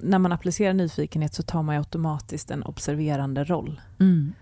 när 0.00 0.18
man 0.18 0.32
applicerar 0.32 0.72
nyfikenhet 0.72 1.34
så 1.34 1.42
tar 1.42 1.62
man 1.62 1.76
automatiskt 1.76 2.50
en 2.50 2.62
observerande 2.62 3.44
roll. 3.44 3.80
Mm 4.00 4.32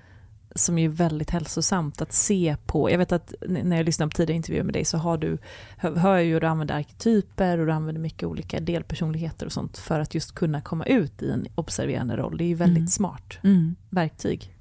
som 0.55 0.78
är 0.78 0.88
väldigt 0.88 1.30
hälsosamt 1.30 2.03
att 2.03 2.12
se 2.12 2.57
på. 2.66 2.90
Jag 2.90 2.98
vet 2.98 3.12
att 3.12 3.34
när 3.48 3.76
jag 3.76 3.86
lyssnar 3.86 4.07
på 4.07 4.16
tidigare 4.16 4.36
intervjuer 4.36 4.64
med 4.64 4.74
dig 4.74 4.84
så 4.84 4.98
har 4.98 5.18
du, 5.18 5.38
hör 5.76 6.14
jag 6.14 6.24
ju 6.24 6.34
att 6.34 6.40
du 6.40 6.46
använder 6.46 6.74
arketyper 6.74 7.59
och 7.59 7.66
du 7.66 7.72
använder 7.72 8.03
mycket 8.03 8.28
olika 8.28 8.61
delpersonligheter 8.61 9.46
och 9.46 9.53
sånt 9.53 9.78
för 9.78 10.00
att 10.00 10.14
just 10.14 10.34
kunna 10.34 10.61
komma 10.61 10.84
ut 10.84 11.22
i 11.22 11.30
en 11.30 11.46
observerande 11.55 12.16
roll. 12.16 12.36
Det 12.38 12.44
är 12.44 12.48
ju 12.48 12.55
väldigt 12.55 12.78
mm. 12.78 12.88
smart 12.88 13.38
mm. 13.42 13.76
verktyg. 13.90 14.57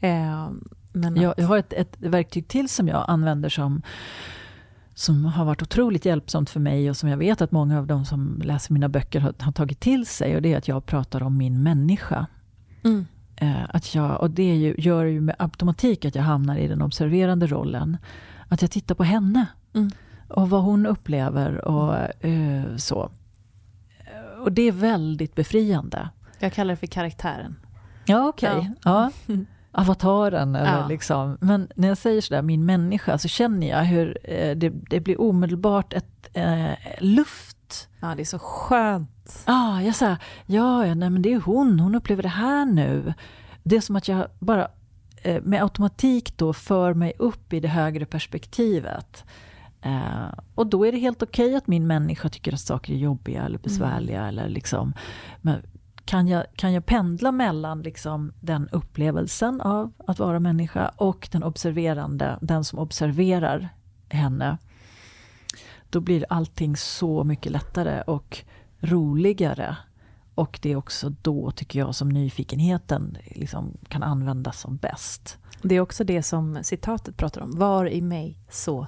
Eh, 0.00 0.50
men 0.92 1.16
jag, 1.16 1.34
jag 1.36 1.46
har 1.46 1.58
ett, 1.58 1.72
ett 1.72 1.96
verktyg 1.98 2.48
till 2.48 2.68
som 2.68 2.88
jag 2.88 3.04
använder 3.08 3.48
som 3.48 3.82
som 4.94 5.24
har 5.24 5.44
varit 5.44 5.62
otroligt 5.62 6.04
hjälpsamt 6.04 6.50
för 6.50 6.60
mig 6.60 6.90
och 6.90 6.96
som 6.96 7.08
jag 7.08 7.16
vet 7.16 7.40
att 7.40 7.52
många 7.52 7.78
av 7.78 7.86
de 7.86 8.04
som 8.04 8.40
läser 8.44 8.72
mina 8.72 8.88
böcker 8.88 9.20
har, 9.20 9.34
har 9.38 9.52
tagit 9.52 9.80
till 9.80 10.06
sig. 10.06 10.36
Och 10.36 10.42
det 10.42 10.52
är 10.52 10.58
att 10.58 10.68
jag 10.68 10.86
pratar 10.86 11.22
om 11.22 11.36
min 11.36 11.62
människa. 11.62 12.26
Mm. 12.84 13.06
Eh, 13.40 13.64
att 13.68 13.94
jag, 13.94 14.20
och 14.20 14.30
det 14.30 14.54
ju, 14.54 14.74
gör 14.78 15.04
ju 15.04 15.20
med 15.20 15.36
automatik 15.38 16.04
att 16.04 16.14
jag 16.14 16.22
hamnar 16.22 16.56
i 16.56 16.68
den 16.68 16.82
observerande 16.82 17.46
rollen. 17.46 17.96
Att 18.48 18.62
jag 18.62 18.70
tittar 18.70 18.94
på 18.94 19.04
henne. 19.04 19.46
Mm. 19.74 19.90
Och 20.28 20.50
vad 20.50 20.62
hon 20.62 20.86
upplever 20.86 21.64
och 21.64 21.94
uh, 22.24 22.76
så. 22.76 23.10
och 24.40 24.52
det 24.52 24.62
är 24.62 24.72
väldigt 24.72 25.34
befriande. 25.34 26.08
Jag 26.38 26.52
kallar 26.52 26.72
det 26.72 26.76
för 26.76 26.86
karaktären. 26.86 27.56
Ja, 28.04 28.28
okej. 28.28 28.58
Okay. 28.58 28.70
Ja. 28.84 29.10
ja. 29.26 29.34
Avataren 29.72 30.54
eller 30.54 30.78
Ja. 30.78 30.88
liksom. 30.88 31.38
Men 31.40 31.68
när 31.74 31.88
jag 31.88 31.98
säger 31.98 32.20
sådär, 32.20 32.42
min 32.42 32.66
människa, 32.66 33.18
så 33.18 33.28
känner 33.28 33.68
jag 33.68 33.84
hur 33.84 34.18
eh, 34.24 34.56
det, 34.56 34.72
det 34.90 35.00
blir 35.00 35.20
omedelbart 35.20 35.92
ett 35.92 36.28
eh, 36.32 36.70
luft. 36.98 37.57
Ja, 38.00 38.14
det 38.14 38.22
är 38.22 38.24
så 38.24 38.38
skönt. 38.38 39.42
Ah, 39.44 39.80
jag 39.80 39.94
sa, 39.94 40.16
ja, 40.46 40.86
ja, 40.86 40.94
nej 40.94 41.10
men 41.10 41.22
det 41.22 41.32
är 41.32 41.40
hon, 41.40 41.80
hon 41.80 41.94
upplever 41.94 42.22
det 42.22 42.28
här 42.28 42.66
nu. 42.66 43.14
Det 43.62 43.76
är 43.76 43.80
som 43.80 43.96
att 43.96 44.08
jag 44.08 44.26
bara 44.38 44.68
eh, 45.22 45.42
med 45.42 45.62
automatik 45.62 46.36
då 46.36 46.52
för 46.52 46.94
mig 46.94 47.12
upp 47.18 47.52
i 47.52 47.60
det 47.60 47.68
högre 47.68 48.06
perspektivet. 48.06 49.24
Eh, 49.82 50.38
och 50.54 50.66
då 50.66 50.86
är 50.86 50.92
det 50.92 50.98
helt 50.98 51.22
okej 51.22 51.56
att 51.56 51.66
min 51.66 51.86
människa 51.86 52.28
tycker 52.28 52.52
att 52.52 52.60
saker 52.60 52.92
är 52.92 52.96
jobbiga 52.96 53.44
eller 53.44 53.58
besvärliga. 53.58 54.28
Eller 54.28 54.48
liksom, 54.48 54.92
men 55.40 55.62
kan, 56.04 56.28
jag, 56.28 56.44
kan 56.56 56.72
jag 56.72 56.86
pendla 56.86 57.32
mellan 57.32 57.82
liksom 57.82 58.32
den 58.40 58.68
upplevelsen 58.68 59.60
av 59.60 59.92
att 60.06 60.18
vara 60.18 60.40
människa 60.40 60.92
och 60.96 61.28
den 61.32 61.42
observerande, 61.44 62.38
den 62.40 62.64
som 62.64 62.78
observerar 62.78 63.68
henne. 64.08 64.58
Då 65.90 66.00
blir 66.00 66.24
allting 66.28 66.76
så 66.76 67.24
mycket 67.24 67.52
lättare 67.52 68.02
och 68.02 68.38
roligare. 68.80 69.76
Och 70.34 70.58
det 70.62 70.72
är 70.72 70.76
också 70.76 71.14
då, 71.22 71.50
tycker 71.50 71.78
jag, 71.78 71.94
som 71.94 72.08
nyfikenheten 72.08 73.16
liksom 73.34 73.76
kan 73.88 74.02
användas 74.02 74.60
som 74.60 74.76
bäst. 74.76 75.38
Det 75.62 75.74
är 75.74 75.80
också 75.80 76.04
det 76.04 76.22
som 76.22 76.58
citatet 76.62 77.16
pratar 77.16 77.40
om. 77.40 77.58
Var 77.58 77.88
i 77.90 78.00
mig 78.02 78.38
så. 78.50 78.86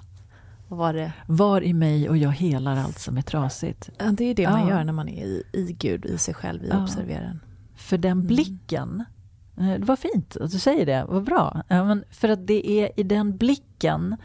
Var 0.69 0.93
det? 0.95 1.13
Var 1.27 1.61
i 1.63 1.73
mig 1.75 2.09
och 2.09 2.17
jag 2.17 2.31
helar 2.33 2.77
allt 2.77 2.99
som 2.99 3.17
är 3.17 3.23
trasigt. 3.23 3.91
Ja, 3.99 4.05
det 4.13 4.25
är 4.25 4.35
det 4.35 4.51
man 4.51 4.61
Ja. 4.61 4.69
gör 4.71 4.85
när 4.85 4.93
man 4.93 5.09
är 5.09 5.25
i, 5.25 5.43
i 5.53 5.73
Gud, 5.73 6.05
i 6.05 6.19
sig 6.19 6.35
själv, 6.35 6.65
i 6.65 6.69
Ja. 6.69 6.83
observeraren. 6.83 7.41
För 7.75 7.99
den 7.99 8.27
blicken, 8.27 9.05
eh, 9.57 9.67
det 9.71 9.85
var 9.85 9.97
fint 9.97 10.37
att 10.37 10.51
du 10.51 10.59
säger 10.59 10.87
det, 10.87 11.05
vad 11.09 11.25
bra. 11.25 11.63
Ja, 11.69 11.85
men 11.85 12.05
för 12.11 12.29
att 12.29 12.47
det 12.47 12.71
är 12.71 12.91
i 12.97 13.03
den 13.03 13.37
blicken 13.37 14.17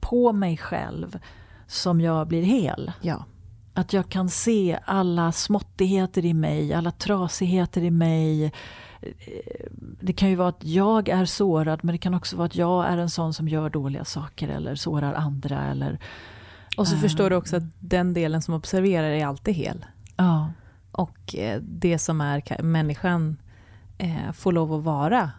på 0.00 0.32
mig 0.32 0.56
själv 0.56 1.18
som 1.66 2.00
jag 2.00 2.28
blir 2.28 2.42
hel. 2.42 2.92
Ja. 3.00 3.24
Att 3.74 3.92
jag 3.92 4.08
kan 4.08 4.28
se 4.28 4.78
alla 4.84 5.32
småttigheter 5.32 6.24
i 6.24 6.34
mig, 6.34 6.74
alla 6.74 6.90
trasigheter 6.90 7.82
i 7.82 7.90
mig. 7.90 8.44
Eh, 8.44 8.50
Det 10.00 10.12
kan 10.12 10.28
ju 10.30 10.34
vara 10.36 10.48
att 10.48 10.64
jag 10.64 11.08
är 11.08 11.24
sårad 11.24 11.80
men 11.84 11.92
det 11.92 11.98
kan 11.98 12.14
också 12.14 12.36
vara 12.36 12.46
att 12.46 12.56
jag 12.56 12.86
är 12.86 12.98
en 12.98 13.10
sån 13.10 13.34
som 13.34 13.48
gör 13.48 13.70
dåliga 13.70 14.04
saker 14.04 14.48
eller 14.48 14.74
sårar 14.74 15.14
andra. 15.14 15.62
Eller, 15.70 15.98
Och 16.76 16.88
så 16.88 16.96
Ah. 16.96 16.98
förstår 16.98 17.30
du 17.30 17.36
också 17.36 17.56
att 17.56 17.62
den 17.78 18.14
delen 18.14 18.42
som 18.42 18.54
observerar 18.54 19.08
är 19.10 19.26
alltid 19.26 19.54
hel. 19.54 19.86
ja, 20.16 20.50
Och 20.92 21.34
eh, 21.36 21.60
det 21.62 21.98
som 21.98 22.20
är 22.20 22.40
ka- 22.40 22.62
människan 22.62 23.36
får 24.32 24.52
lov 24.52 24.72
att 24.74 24.82
vara 24.82 25.30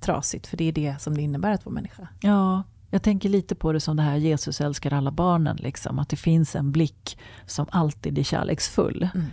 trasigt, 0.00 0.46
för 0.46 0.56
det 0.56 0.64
är 0.64 0.72
det 0.72 1.00
som 1.00 1.14
det 1.16 1.22
innebär 1.22 1.52
att 1.52 1.64
vara 1.66 1.74
människa. 1.74 2.08
ja, 2.20 2.62
jag 2.94 3.02
tänker 3.02 3.28
lite 3.28 3.54
på 3.54 3.72
det 3.72 3.80
som 3.80 3.96
det 3.96 4.02
här 4.02 4.16
Jesus 4.16 4.60
älskar 4.60 4.92
alla 4.92 5.10
barnen. 5.10 5.56
Liksom, 5.56 5.98
att 5.98 6.08
det 6.08 6.16
finns 6.16 6.56
en 6.56 6.72
blick 6.72 7.18
som 7.46 7.66
alltid 7.70 8.18
är 8.18 8.22
kärleksfull. 8.22 9.08
Mm. 9.14 9.26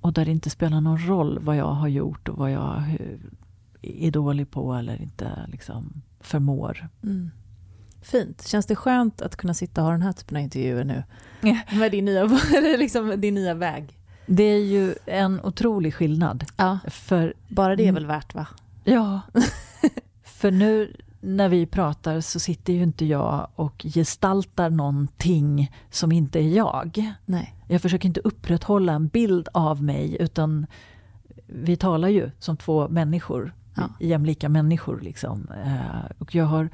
Och 0.00 0.12
där 0.12 0.24
det 0.24 0.30
inte 0.30 0.50
spelar 0.50 0.80
någon 0.80 0.98
roll 0.98 1.38
vad 1.38 1.56
jag 1.56 1.72
har 1.72 1.88
gjort 1.88 2.28
och 2.28 2.38
vad 2.38 2.50
jag 2.50 2.76
eh, 2.76 4.06
är 4.06 4.10
dålig 4.10 4.50
på 4.50 4.74
eller 4.74 5.02
inte 5.02 5.46
liksom, 5.48 6.02
förmår. 6.20 6.88
Mm. 7.02 7.30
Fint. 8.02 8.46
Känns 8.46 8.66
det 8.66 8.76
skönt 8.76 9.22
att 9.22 9.36
kunna 9.36 9.54
sitta 9.54 9.80
och 9.80 9.84
ha 9.84 9.92
den 9.92 10.02
här 10.02 10.12
typen 10.12 10.36
av 10.36 10.42
intervjuer 10.42 10.84
nu? 10.84 11.02
Med 11.78 11.92
din 11.92 12.04
nya, 12.04 12.24
liksom 12.78 13.20
din 13.20 13.34
nya 13.34 13.54
väg? 13.54 13.98
Det 14.26 14.44
är 14.44 14.64
ju 14.64 14.94
en 15.06 15.40
otrolig 15.40 15.94
skillnad. 15.94 16.44
Ja, 16.56 16.78
För 16.90 17.34
bara 17.48 17.76
det 17.76 17.88
är 17.88 17.92
väl 17.92 18.06
värt 18.06 18.34
va? 18.34 18.46
Ja, 18.84 19.20
för 20.24 20.50
nu 20.50 20.96
när 21.24 21.48
vi 21.48 21.66
pratar 21.66 22.20
så 22.20 22.40
sitter 22.40 22.72
ju 22.72 22.82
inte 22.82 23.04
jag 23.04 23.48
och 23.54 23.82
gestaltar 23.94 24.70
någonting 24.70 25.72
som 25.90 26.12
inte 26.12 26.38
är 26.38 26.48
jag. 26.48 27.12
Nej. 27.26 27.54
Jag 27.68 27.82
försöker 27.82 28.08
inte 28.08 28.20
upprätthålla 28.20 28.92
en 28.92 29.08
bild 29.08 29.48
av 29.54 29.82
mig 29.82 30.16
utan 30.20 30.66
vi 31.46 31.76
talar 31.76 32.08
ju 32.08 32.30
som 32.38 32.56
två 32.56 32.88
människor, 32.88 33.54
Ja. 33.76 33.82
jämlika 34.00 34.48
människor. 34.48 35.00
Liksom. 35.00 35.48
Eh, 35.64 36.10
Och 36.18 36.34
jag, 36.34 36.44
har, 36.44 36.68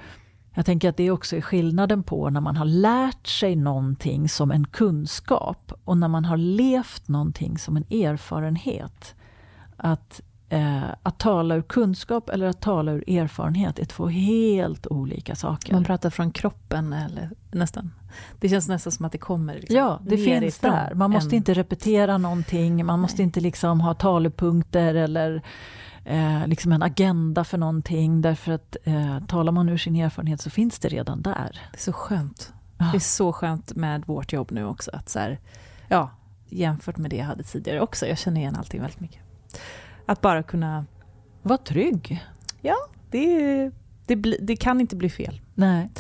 jag 0.55 0.67
tänker 0.67 0.89
att 0.89 0.97
det 0.97 1.11
också 1.11 1.37
är 1.37 1.41
skillnaden 1.41 2.03
på 2.03 2.31
när 2.31 2.41
man 2.41 2.57
har 2.57 2.65
lärt 2.65 3.27
sig 3.27 3.57
någonting 3.57 4.29
som 4.29 4.51
en 4.51 4.67
kunskap 4.67 5.73
och 5.85 5.99
när 5.99 6.09
man 6.09 6.25
har 6.25 6.37
levt 6.37 7.09
någonting 7.09 7.59
som 7.59 7.77
en 7.77 7.85
erfarenhet. 7.91 9.15
Att, 9.77 10.21
eh, 10.51 10.83
att 11.03 11.19
tala 11.19 11.55
ur 11.55 11.63
kunskap 11.63 12.29
eller 12.31 12.47
att 12.47 12.61
tala 12.61 12.93
ur 12.93 13.11
erfarenhet 13.11 13.79
är 13.79 13.85
två 13.85 14.07
helt 14.09 14.87
olika 14.87 15.35
saker. 15.35 15.73
Man 15.73 15.85
pratar 15.85 16.11
från 16.11 16.31
kroppen 16.31 16.93
eller 16.93 17.31
nästan. 17.51 17.93
Det 18.41 18.49
känns 18.49 18.69
nästan 18.69 18.93
som 18.93 19.05
att 19.07 19.13
det 19.13 19.19
kommer 19.19 19.55
liksom 19.55 19.77
Ja, 19.77 19.99
det 20.07 20.17
finns 20.17 20.59
där. 20.59 20.95
Man 20.95 21.11
måste 21.11 21.31
en- 21.31 21.37
inte 21.37 21.55
repetera 21.55 22.19
någonting, 22.19 22.87
man 22.87 23.01
måste 23.01 23.17
Nej. 23.19 23.25
inte 23.25 23.41
liksom 23.41 23.81
ha 23.81 23.95
talepunkter 23.95 24.95
eller 24.95 25.43
eh, 26.05 26.47
liksom 26.47 26.73
en 26.73 26.83
agenda 26.83 27.45
för 27.45 27.59
någonting. 27.59 28.23
Därför 28.23 28.53
att 28.53 28.77
eh, 28.85 29.19
talar 29.29 29.53
man 29.53 29.69
ur 29.69 29.77
sin 29.77 29.97
erfarenhet 29.97 30.41
så 30.41 30.51
finns 30.51 30.79
det 30.79 30.89
redan 30.89 31.23
där. 31.23 31.61
Det 31.73 31.77
är 31.79 31.83
så 31.83 31.93
skönt. 31.93 32.53
Ja. 32.79 32.85
Det 32.93 32.99
är 32.99 33.01
så 33.01 33.33
skönt 33.33 33.75
med 33.77 34.05
vårt 34.07 34.33
jobb 34.33 34.49
nu 34.53 34.65
också. 34.65 34.91
Att 34.95 35.09
så 35.09 35.19
här, 35.19 35.39
ja, 35.89 36.11
jämfört 36.49 36.97
med 36.97 37.11
det 37.11 37.17
jag 37.17 37.25
hade 37.25 37.43
tidigare 37.43 37.81
också. 37.81 38.07
Jag 38.07 38.19
känner 38.19 38.41
igen 38.41 38.57
allting 38.57 38.81
väldigt 38.81 39.01
mycket. 39.01 39.21
Att 40.11 40.21
bara 40.21 40.43
kunna... 40.43 40.87
Var 41.43 41.57
trygg. 41.57 42.25
Det, 43.11 43.71
det, 44.07 44.17
bli, 44.17 44.39
det 44.43 44.57
kan 44.57 44.81
inte 44.81 44.97
bli 44.97 45.11
fel. 45.11 45.41
Nej, 45.55 45.91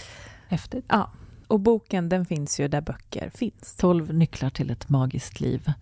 häftigt. 0.48 0.84
Ja. 0.88 1.10
Och 1.46 1.60
boken 1.60 2.08
den 2.08 2.26
finns 2.26 2.60
ju 2.60 2.68
där 2.68 2.80
böcker 2.80 3.30
finns. 3.34 3.76
12 3.76 4.14
nycklar 4.14 4.50
till 4.50 4.70
ett 4.70 4.88
magiskt 4.88 5.40
liv. 5.40 5.72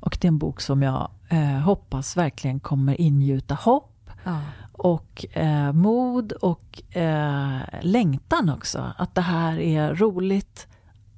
Och 0.00 0.18
det 0.20 0.26
är 0.26 0.28
en 0.28 0.38
bok 0.38 0.60
som 0.60 0.82
jag 0.82 1.10
eh, 1.28 1.38
hoppas 1.38 2.16
verkligen 2.16 2.60
kommer 2.60 3.00
ingjuta 3.00 3.54
hopp 3.54 4.10
Ja. 4.24 4.40
och 4.72 5.36
eh, 5.36 5.72
mod 5.72 6.32
och 6.32 6.96
eh, 6.96 7.60
längtan 7.82 8.50
också. 8.50 8.92
Att 8.96 9.14
det 9.14 9.20
här 9.20 9.58
är 9.58 9.94
roligt, 9.94 10.68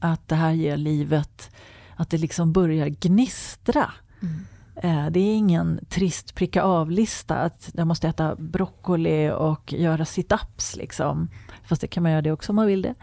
att 0.00 0.28
det 0.28 0.36
här 0.36 0.52
ger 0.52 0.76
livet, 0.76 1.50
att 1.96 2.10
det 2.10 2.18
liksom 2.18 2.52
börjar 2.52 2.88
gnistra. 2.88 3.92
Mm. 4.22 4.46
Eh, 4.76 5.06
det 5.10 5.20
är 5.20 5.36
ingen 5.36 5.80
trist 5.88 6.34
pricka 6.34 6.62
av-lista 6.62 7.36
att 7.36 7.70
jag 7.74 7.86
måste 7.86 8.08
äta 8.08 8.36
broccoli 8.36 9.30
och 9.30 9.72
göra 9.72 10.04
sit-ups. 10.04 10.76
Liksom. 10.76 11.28
Fast 11.64 11.80
det 11.80 11.86
kan 11.86 12.02
man 12.02 12.12
göra 12.12 12.22
det 12.22 12.32
också 12.32 12.52
om 12.52 12.56
man 12.56 12.66
vill 12.66 12.82
det. 12.82 12.94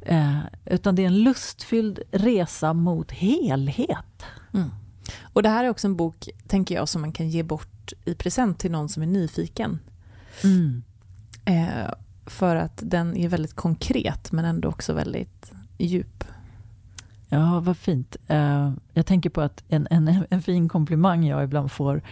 Eh, 0.00 0.38
utan 0.64 0.94
det 0.94 1.02
är 1.02 1.06
en 1.06 1.22
lustfylld 1.22 2.00
resa 2.10 2.72
mot 2.72 3.10
helhet. 3.10 4.24
Mm. 4.54 4.70
Och 5.22 5.42
det 5.42 5.48
här 5.48 5.64
är 5.64 5.68
också 5.68 5.86
en 5.86 5.96
bok, 5.96 6.28
tänker 6.46 6.74
jag, 6.74 6.88
som 6.88 7.00
man 7.00 7.12
kan 7.12 7.28
ge 7.28 7.42
bort 7.42 7.92
i 8.04 8.14
present 8.14 8.58
till 8.58 8.70
någon 8.70 8.88
som 8.88 9.02
är 9.02 9.06
nyfiken. 9.06 9.78
Eh, 11.44 11.90
för 12.26 12.56
att 12.56 12.80
den 12.82 13.16
är 13.16 13.28
väldigt 13.28 13.54
konkret 13.54 14.32
men 14.32 14.44
ändå 14.44 14.68
också 14.68 14.92
väldigt 14.92 15.52
djup. 15.78 16.24
Ja, 17.32 17.60
vad 17.60 17.76
fint. 17.76 18.16
Eh, 18.28 18.70
jag 18.92 19.06
tänker 19.06 19.30
på 19.30 19.40
att 19.40 19.64
en, 19.68 19.86
en, 19.90 20.24
en 20.30 20.42
fin 20.42 20.68
komplimang 20.68 21.24
jag 21.26 21.44
ibland 21.44 21.72
får 21.72 22.02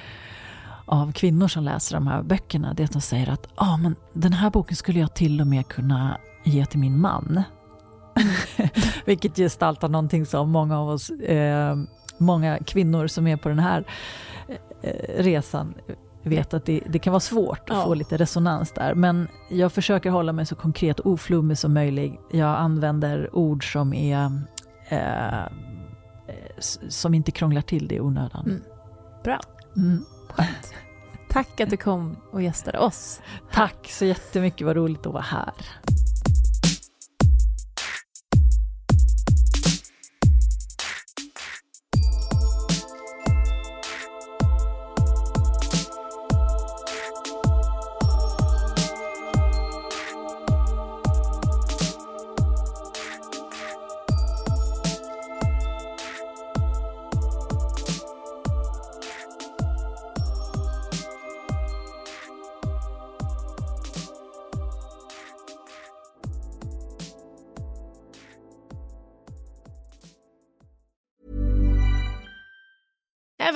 av 0.85 1.13
kvinnor 1.13 1.49
som 1.49 1.65
läser 1.65 1.95
de 1.97 2.07
här 2.07 2.23
böckerna, 2.23 2.75
det 2.75 2.83
är 2.83 2.85
att 2.85 2.93
de 2.93 3.01
säger 3.01 3.31
att 3.31 3.47
ah, 3.55 3.77
men 3.77 3.95
den 4.13 4.33
här 4.33 4.51
boken 4.51 4.77
skulle 4.77 5.01
jag 5.01 5.15
till 5.15 5.41
och 5.41 5.47
med 5.47 5.67
kunna 5.69 6.17
ge 6.45 6.67
till 6.67 6.79
min 6.79 7.01
man. 7.01 7.43
Vilket 9.07 9.37
gestaltar 9.37 9.89
någonting 9.89 10.27
som 10.27 10.51
många 10.51 10.79
av 10.81 10.89
oss, 10.89 11.11
eh, 11.11 11.77
många 12.19 12.59
kvinnor 12.59 13.07
som 13.07 13.27
är 13.27 13.37
på 13.37 13.49
den 13.49 13.59
här 13.59 13.85
eh, 14.83 15.23
resan 15.23 15.75
vet 16.23 16.55
att 16.55 16.65
det, 16.65 16.81
det 16.89 16.99
kan 16.99 17.13
vara 17.13 17.21
svårt 17.21 17.71
att 17.71 17.77
Ja. 17.77 17.85
få 17.85 17.95
lite 17.95 18.17
resonans 18.17 18.73
där. 18.73 18.95
Men 18.95 19.29
jag 19.51 19.73
försöker 19.73 20.11
hålla 20.11 20.33
mig 20.33 20.47
så 20.47 20.55
konkret 20.55 21.01
och 21.01 21.13
oflummig 21.13 21.59
som 21.59 21.75
möjligt. 21.75 22.21
Jag 22.33 22.59
använder 22.59 23.37
ord 23.37 23.73
som 23.73 23.93
är 23.95 24.31
eh, 24.91 25.47
som 26.89 27.15
inte 27.15 27.31
krånglar 27.31 27.63
till 27.63 27.89
det 27.89 27.95
i 27.95 28.01
onödan. 28.01 28.47
Mm. 28.47 28.63
Bra. 29.25 29.41
Mm. 29.77 30.05
Skönt. 30.29 30.75
Tack 31.29 31.61
att 31.61 31.71
du 31.71 31.77
kom 31.77 32.17
och 32.33 32.43
gästade 32.43 32.79
oss. 32.79 33.21
Tack 33.53 33.89
så 33.91 34.05
jättemycket, 34.05 34.67
vad 34.67 34.77
roligt 34.77 35.07
att 35.07 35.13
vara 35.13 35.23
här. 35.23 35.53